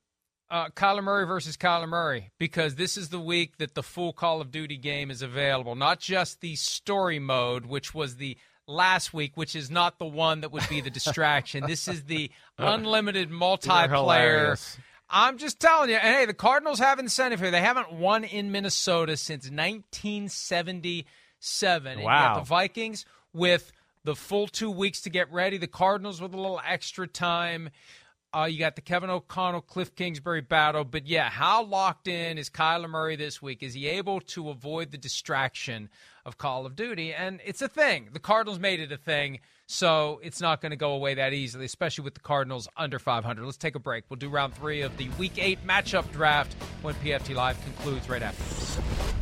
uh, 0.50 0.70
Kyler 0.70 1.04
Murray 1.04 1.28
versus 1.28 1.56
Kyler 1.56 1.88
Murray, 1.88 2.32
because 2.40 2.74
this 2.76 2.98
is 2.98 3.10
the 3.10 3.20
week 3.20 3.58
that 3.58 3.76
the 3.76 3.84
full 3.84 4.12
Call 4.12 4.42
of 4.42 4.50
Duty 4.50 4.78
game 4.78 5.12
is 5.12 5.22
available, 5.22 5.76
not 5.76 6.00
just 6.00 6.42
the 6.42 6.56
story 6.56 7.20
mode, 7.20 7.68
which 7.68 7.94
was 7.94 8.16
the 8.16 8.38
last 8.68 9.14
week, 9.14 9.34
which 9.36 9.56
is 9.56 9.70
not 9.70 10.00
the 10.00 10.06
one 10.06 10.42
that 10.42 10.52
would 10.52 10.68
be 10.68 10.82
the 10.82 10.90
distraction. 10.90 11.66
this 11.68 11.88
is 11.88 12.06
the 12.06 12.32
unlimited 12.58 13.30
multiplayer. 13.30 14.58
I'm 15.12 15.38
just 15.38 15.60
telling 15.60 15.90
you. 15.90 15.96
And 15.98 16.16
hey, 16.16 16.26
the 16.26 16.34
Cardinals 16.34 16.80
have 16.80 16.98
incentive 17.00 17.40
here. 17.42 17.52
They 17.52 17.60
haven't 17.62 17.92
won 17.92 18.24
in 18.24 18.52
Minnesota 18.52 19.18
since 19.18 19.50
1977. 19.50 21.92
And 21.92 22.02
you 22.02 22.08
got 22.08 22.36
Wow. 22.36 22.40
the 22.40 22.46
Vikings 22.46 23.06
with 23.34 23.72
the 24.04 24.16
full 24.16 24.48
two 24.48 24.72
weeks 24.72 25.02
to 25.02 25.10
get 25.10 25.32
ready. 25.32 25.58
The 25.58 25.68
Cardinals 25.68 26.22
with 26.22 26.34
a 26.34 26.38
little 26.38 26.62
extra 26.66 27.08
time. 27.08 27.70
Uh, 28.34 28.46
you 28.46 28.58
got 28.58 28.76
the 28.76 28.82
Kevin 28.82 29.10
O'Connell, 29.10 29.60
Cliff 29.62 29.94
Kingsbury 29.94 30.40
battle. 30.40 30.86
But 30.86 31.06
yeah, 31.06 31.30
how 31.30 31.66
locked 31.66 32.08
in 32.08 32.38
is 32.38 32.50
Kyler 32.50 32.90
Murray 32.90 33.18
this 33.18 33.42
week? 33.42 33.62
Is 33.62 33.74
he 33.74 33.88
able 33.88 34.22
to 34.22 34.50
avoid 34.50 34.92
the 34.92 34.98
distraction 34.98 35.90
of 36.26 36.38
Call 36.38 36.66
of 36.66 36.78
Duty? 36.78 37.14
And 37.14 37.42
it's 37.46 37.62
a 37.62 37.68
thing. 37.68 38.10
The 38.14 38.20
Cardinals 38.20 38.58
made 38.58 38.80
it 38.80 38.90
a 38.90 38.98
thing, 38.98 39.42
so 39.68 40.22
it's 40.24 40.40
not 40.40 40.62
going 40.62 40.70
to 40.70 40.78
go 40.78 40.94
away 40.94 41.16
that 41.16 41.34
easily, 41.34 41.66
especially 41.66 42.06
with 42.06 42.14
the 42.14 42.22
Cardinals 42.22 42.70
under 42.78 43.00
500. 43.00 43.44
Let's 43.44 43.58
take 43.58 43.76
a 43.76 43.80
break. 43.80 44.06
We'll 44.10 44.18
do 44.18 44.30
round 44.30 44.54
three 44.54 44.82
of 44.82 44.96
the 44.96 45.10
Week 45.20 45.34
8 45.38 45.68
matchup 45.68 46.10
draft 46.14 46.54
when 46.84 46.96
PFT 46.96 47.36
Live 47.36 47.62
concludes 47.66 48.08
right 48.08 48.22
after 48.22 48.44
this. 48.44 49.21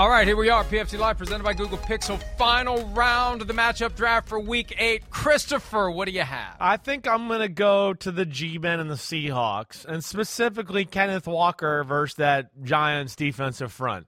All 0.00 0.08
right, 0.08 0.26
here 0.26 0.34
we 0.34 0.48
are. 0.48 0.64
PFT 0.64 0.98
Live 0.98 1.18
presented 1.18 1.44
by 1.44 1.52
Google 1.52 1.76
Pixel. 1.76 2.18
Final 2.38 2.86
round 2.94 3.42
of 3.42 3.48
the 3.48 3.52
matchup 3.52 3.94
draft 3.94 4.30
for 4.30 4.40
week 4.40 4.74
eight. 4.78 5.10
Christopher, 5.10 5.90
what 5.90 6.06
do 6.06 6.12
you 6.12 6.22
have? 6.22 6.56
I 6.58 6.78
think 6.78 7.06
I'm 7.06 7.28
going 7.28 7.40
to 7.40 7.50
go 7.50 7.92
to 7.92 8.10
the 8.10 8.24
G 8.24 8.56
Men 8.56 8.80
and 8.80 8.88
the 8.88 8.94
Seahawks, 8.94 9.84
and 9.84 10.02
specifically 10.02 10.86
Kenneth 10.86 11.26
Walker 11.26 11.84
versus 11.84 12.16
that 12.16 12.48
Giants 12.62 13.14
defensive 13.14 13.72
front. 13.72 14.06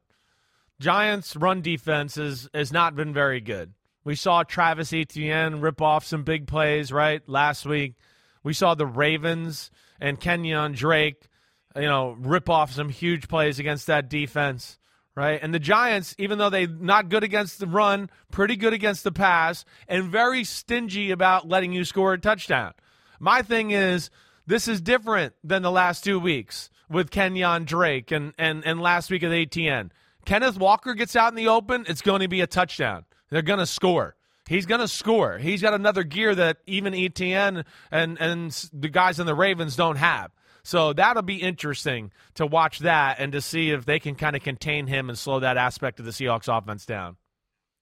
Giants' 0.81 1.37
run 1.37 1.61
defense 1.61 2.17
is, 2.17 2.49
has 2.55 2.73
not 2.73 2.97
been 2.97 3.13
very 3.13 3.43
good. 3.43 3.75
We 4.03 4.15
saw 4.15 4.45
Travis 4.45 4.95
Etienne 4.95 5.61
rip 5.61 5.83
off 5.83 6.07
some 6.07 6.25
big 6.25 6.47
plays, 6.47 6.91
right, 6.91 7.21
last 7.29 7.67
week. 7.67 7.97
We 8.43 8.55
saw 8.55 8.75
the 8.75 8.87
Ravens 8.87 9.71
and 10.01 10.19
Kenyon 10.19 10.73
Drake, 10.73 11.29
you 11.77 11.83
know, 11.83 12.17
rip 12.19 12.49
off 12.49 12.73
some 12.73 12.89
huge 12.89 13.29
plays 13.29 13.59
against 13.59 13.89
that 13.89 14.09
defense, 14.09 14.79
right? 15.15 15.39
And 15.43 15.53
the 15.53 15.59
Giants, 15.59 16.15
even 16.19 16.39
though 16.39 16.51
they're 16.51 16.67
not 16.67 17.09
good 17.09 17.25
against 17.25 17.59
the 17.59 17.67
run, 17.67 18.11
pretty 18.31 18.57
good 18.57 18.73
against 18.73 19.05
the 19.05 19.13
pass, 19.13 19.65
and 19.89 20.05
very 20.05 20.45
stingy 20.45 21.11
about 21.11 21.49
letting 21.49 21.73
you 21.73 21.85
score 21.85 22.15
a 22.15 22.19
touchdown. 22.19 22.73
My 23.21 23.43
thing 23.43 23.71
is, 23.71 24.11
this 24.47 24.69
is 24.69 24.81
different 24.81 25.35
than 25.45 25.63
the 25.63 25.71
last 25.71 26.03
two 26.03 26.19
weeks 26.19 26.71
with 26.89 27.11
Kenyon 27.11 27.65
Drake 27.65 28.11
and, 28.11 28.35
and, 28.39 28.65
and 28.65 28.81
last 28.81 29.11
week 29.11 29.23
at 29.23 29.33
Etienne. 29.33 29.93
Kenneth 30.25 30.59
Walker 30.59 30.95
gets 30.95 31.17
out 31.17 31.33
in 31.33 31.37
the 31.37 31.49
open, 31.49 31.85
it's 31.89 32.03
going 32.03 32.21
to 32.21 32.29
be 32.29 32.41
a 32.41 32.47
touchdown. 32.47 33.05
They're 33.31 33.43
going 33.43 33.59
to 33.59 33.67
score. 33.67 34.15
He's 34.49 34.67
going 34.67 34.81
to 34.81 34.89
score. 34.89 35.39
He's 35.39 35.63
got 35.63 35.75
another 35.75 36.03
gear 36.03 36.35
that 36.35 36.59
even 36.67 36.95
Etienne 36.95 37.65
and, 37.91 38.21
and 38.21 38.51
the 38.73 38.89
guys 38.89 39.21
in 39.21 39.27
the 39.27 39.35
Ravens 39.35 39.77
don't 39.77 39.97
have. 39.97 40.33
So 40.65 40.93
that'll 40.93 41.23
be 41.23 41.37
interesting 41.37 42.13
to 42.35 42.47
watch 42.47 42.81
that 42.81 43.19
and 43.19 43.33
to 43.33 43.41
see 43.41 43.71
if 43.71 43.85
they 43.85 43.99
can 43.99 44.15
kind 44.15 44.37
of 44.37 44.43
contain 44.43 44.87
him 44.87 45.09
and 45.09 45.19
slow 45.19 45.41
that 45.41 45.57
aspect 45.57 45.99
of 45.99 46.07
the 46.07 46.13
Seahawks 46.13 46.47
offense 46.47 46.87
down. 46.87 47.17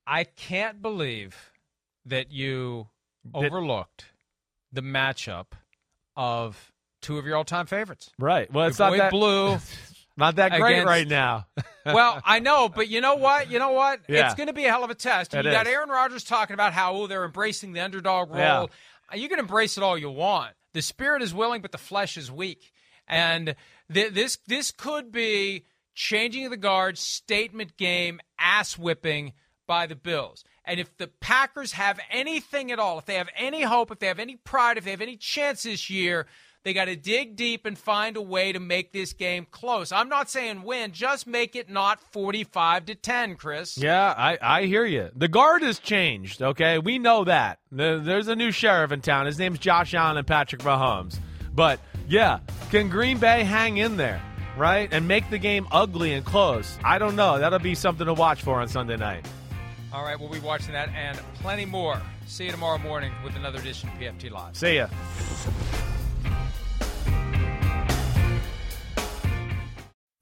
I 0.07 0.25
can't 0.25 0.81
believe 0.81 1.53
that 2.07 2.33
you 2.33 2.89
overlooked 3.35 4.07
the 4.73 4.81
matchup 4.81 5.47
of 6.17 6.73
two 7.03 7.19
of 7.19 7.27
your 7.27 7.37
all-time 7.37 7.67
favorites. 7.67 8.11
Right. 8.19 8.51
Well, 8.53 8.67
it's 8.67 8.79
Your 8.79 8.91
not 8.91 8.99
that 8.99 9.11
Blue. 9.11 9.59
not 10.21 10.37
that 10.37 10.53
great 10.53 10.73
against- 10.73 10.87
right 10.87 11.09
now. 11.09 11.47
well, 11.87 12.21
I 12.25 12.39
know, 12.39 12.69
but 12.69 12.89
you 12.89 13.01
know 13.01 13.17
what? 13.17 13.51
You 13.51 13.59
know 13.59 13.73
what? 13.73 14.01
Yeah. 14.09 14.27
It's 14.27 14.35
going 14.35 14.47
to 14.47 14.53
be 14.53 14.67
a 14.67 14.71
hell 14.71 14.85
of 14.85 14.91
a 14.91 14.95
test. 14.95 15.35
It 15.35 15.45
you 15.45 15.51
got 15.51 15.67
is. 15.67 15.73
Aaron 15.73 15.89
Rodgers 15.89 16.25
talking 16.25 16.55
about 16.55 16.73
how 16.73 16.95
oh, 16.95 17.07
they're 17.07 17.25
embracing 17.25 17.73
the 17.73 17.81
underdog 17.81 18.31
role. 18.31 18.39
Yeah. 18.39 19.17
You 19.17 19.29
can 19.29 19.39
embrace 19.39 19.77
it 19.77 19.83
all 19.83 19.99
you 19.99 20.11
want. 20.11 20.55
The 20.73 20.83
spirit 20.83 21.23
is 21.23 21.35
willing, 21.35 21.63
but 21.63 21.73
the 21.73 21.79
flesh 21.79 22.17
is 22.17 22.31
weak. 22.31 22.73
And 23.09 23.57
th- 23.93 24.13
this 24.13 24.39
this 24.47 24.71
could 24.71 25.11
be 25.11 25.65
changing 25.95 26.45
of 26.45 26.51
the 26.51 26.57
guard, 26.57 26.97
statement 26.97 27.77
game, 27.77 28.21
ass 28.39 28.79
whipping 28.79 29.33
by 29.67 29.87
the 29.87 29.97
Bills. 29.97 30.45
And 30.65 30.79
if 30.79 30.97
the 30.97 31.09
Packers 31.09 31.73
have 31.73 31.99
anything 32.11 32.71
at 32.71 32.79
all, 32.79 32.99
if 32.99 33.07
they 33.07 33.15
have 33.15 33.29
any 33.37 33.63
hope, 33.63 33.91
if 33.91 33.99
they 33.99 34.07
have 34.07 34.19
any 34.19 34.37
pride, 34.37 34.79
if 34.79 34.85
they 34.85 34.93
have 34.93 35.01
any 35.01 35.17
chance 35.17 35.65
this 35.65 35.91
year, 35.91 36.27
they 36.63 36.75
got 36.75 36.87
to 36.87 36.97
dig 36.97 37.37
deep 37.37 37.65
and 37.65 37.79
find 37.79 38.17
a 38.17 38.23
way 38.23 38.53
to 38.53 38.61
make 38.61 38.93
this 38.93 39.13
game 39.13 39.47
close. 39.51 39.93
I'm 39.93 40.09
not 40.09 40.29
saying 40.29 40.63
win, 40.63 40.93
just 40.93 41.27
make 41.27 41.57
it 41.57 41.71
not 41.71 42.01
45 42.13 42.87
to 42.87 42.95
10, 42.95 43.37
Chris. 43.37 43.79
Yeah, 43.79 44.15
I, 44.17 44.39
I 44.43 44.67
hear 44.67 44.85
you. 44.85 45.09
The 45.17 45.29
guard 45.29 45.63
has 45.63 45.79
changed, 45.79 46.43
okay? 46.43 46.79
We 46.79 46.99
know 46.99 47.25
that. 47.25 47.61
There's 47.73 48.29
a 48.29 48.37
new 48.37 48.51
sheriff 48.51 48.93
in 48.93 49.01
town. 49.01 49.27
His 49.27 49.39
name's 49.39 49.59
Josh 49.59 49.95
Allen 49.95 50.19
and 50.19 50.27
Patrick 50.27 50.63
Mahomes. 50.63 51.19
But, 51.55 51.81
yeah, 52.07 52.41
can 52.71 52.91
Green 52.91 53.19
Bay 53.19 53.43
hang 53.43 53.79
in 53.79 53.97
there, 53.97 54.21
right? 54.57 54.89
And 54.93 55.09
make 55.09 55.29
the 55.31 55.39
game 55.39 55.67
ugly 55.73 56.13
and 56.13 56.25
close? 56.25 56.79
I 56.85 56.99
don't 56.99 57.17
know. 57.17 57.39
That'll 57.39 57.59
be 57.59 57.75
something 57.75 58.07
to 58.07 58.15
watch 58.15 58.43
for 58.43 58.61
on 58.61 58.69
Sunday 58.69 58.97
night. 58.97 59.27
All 59.93 60.05
right, 60.05 60.19
we'll 60.21 60.31
be 60.31 60.39
watching 60.39 60.73
that 60.73 60.91
and 60.91 61.19
plenty 61.37 61.65
more. 61.65 62.01
See 62.27 62.45
you 62.45 62.53
tomorrow 62.53 62.79
morning 62.79 63.13
with 63.25 63.35
another 63.35 63.59
edition 63.59 63.89
of 63.89 63.97
PFT 63.97 64.31
Live. 64.31 64.57
See 64.57 64.77
ya. 64.77 64.87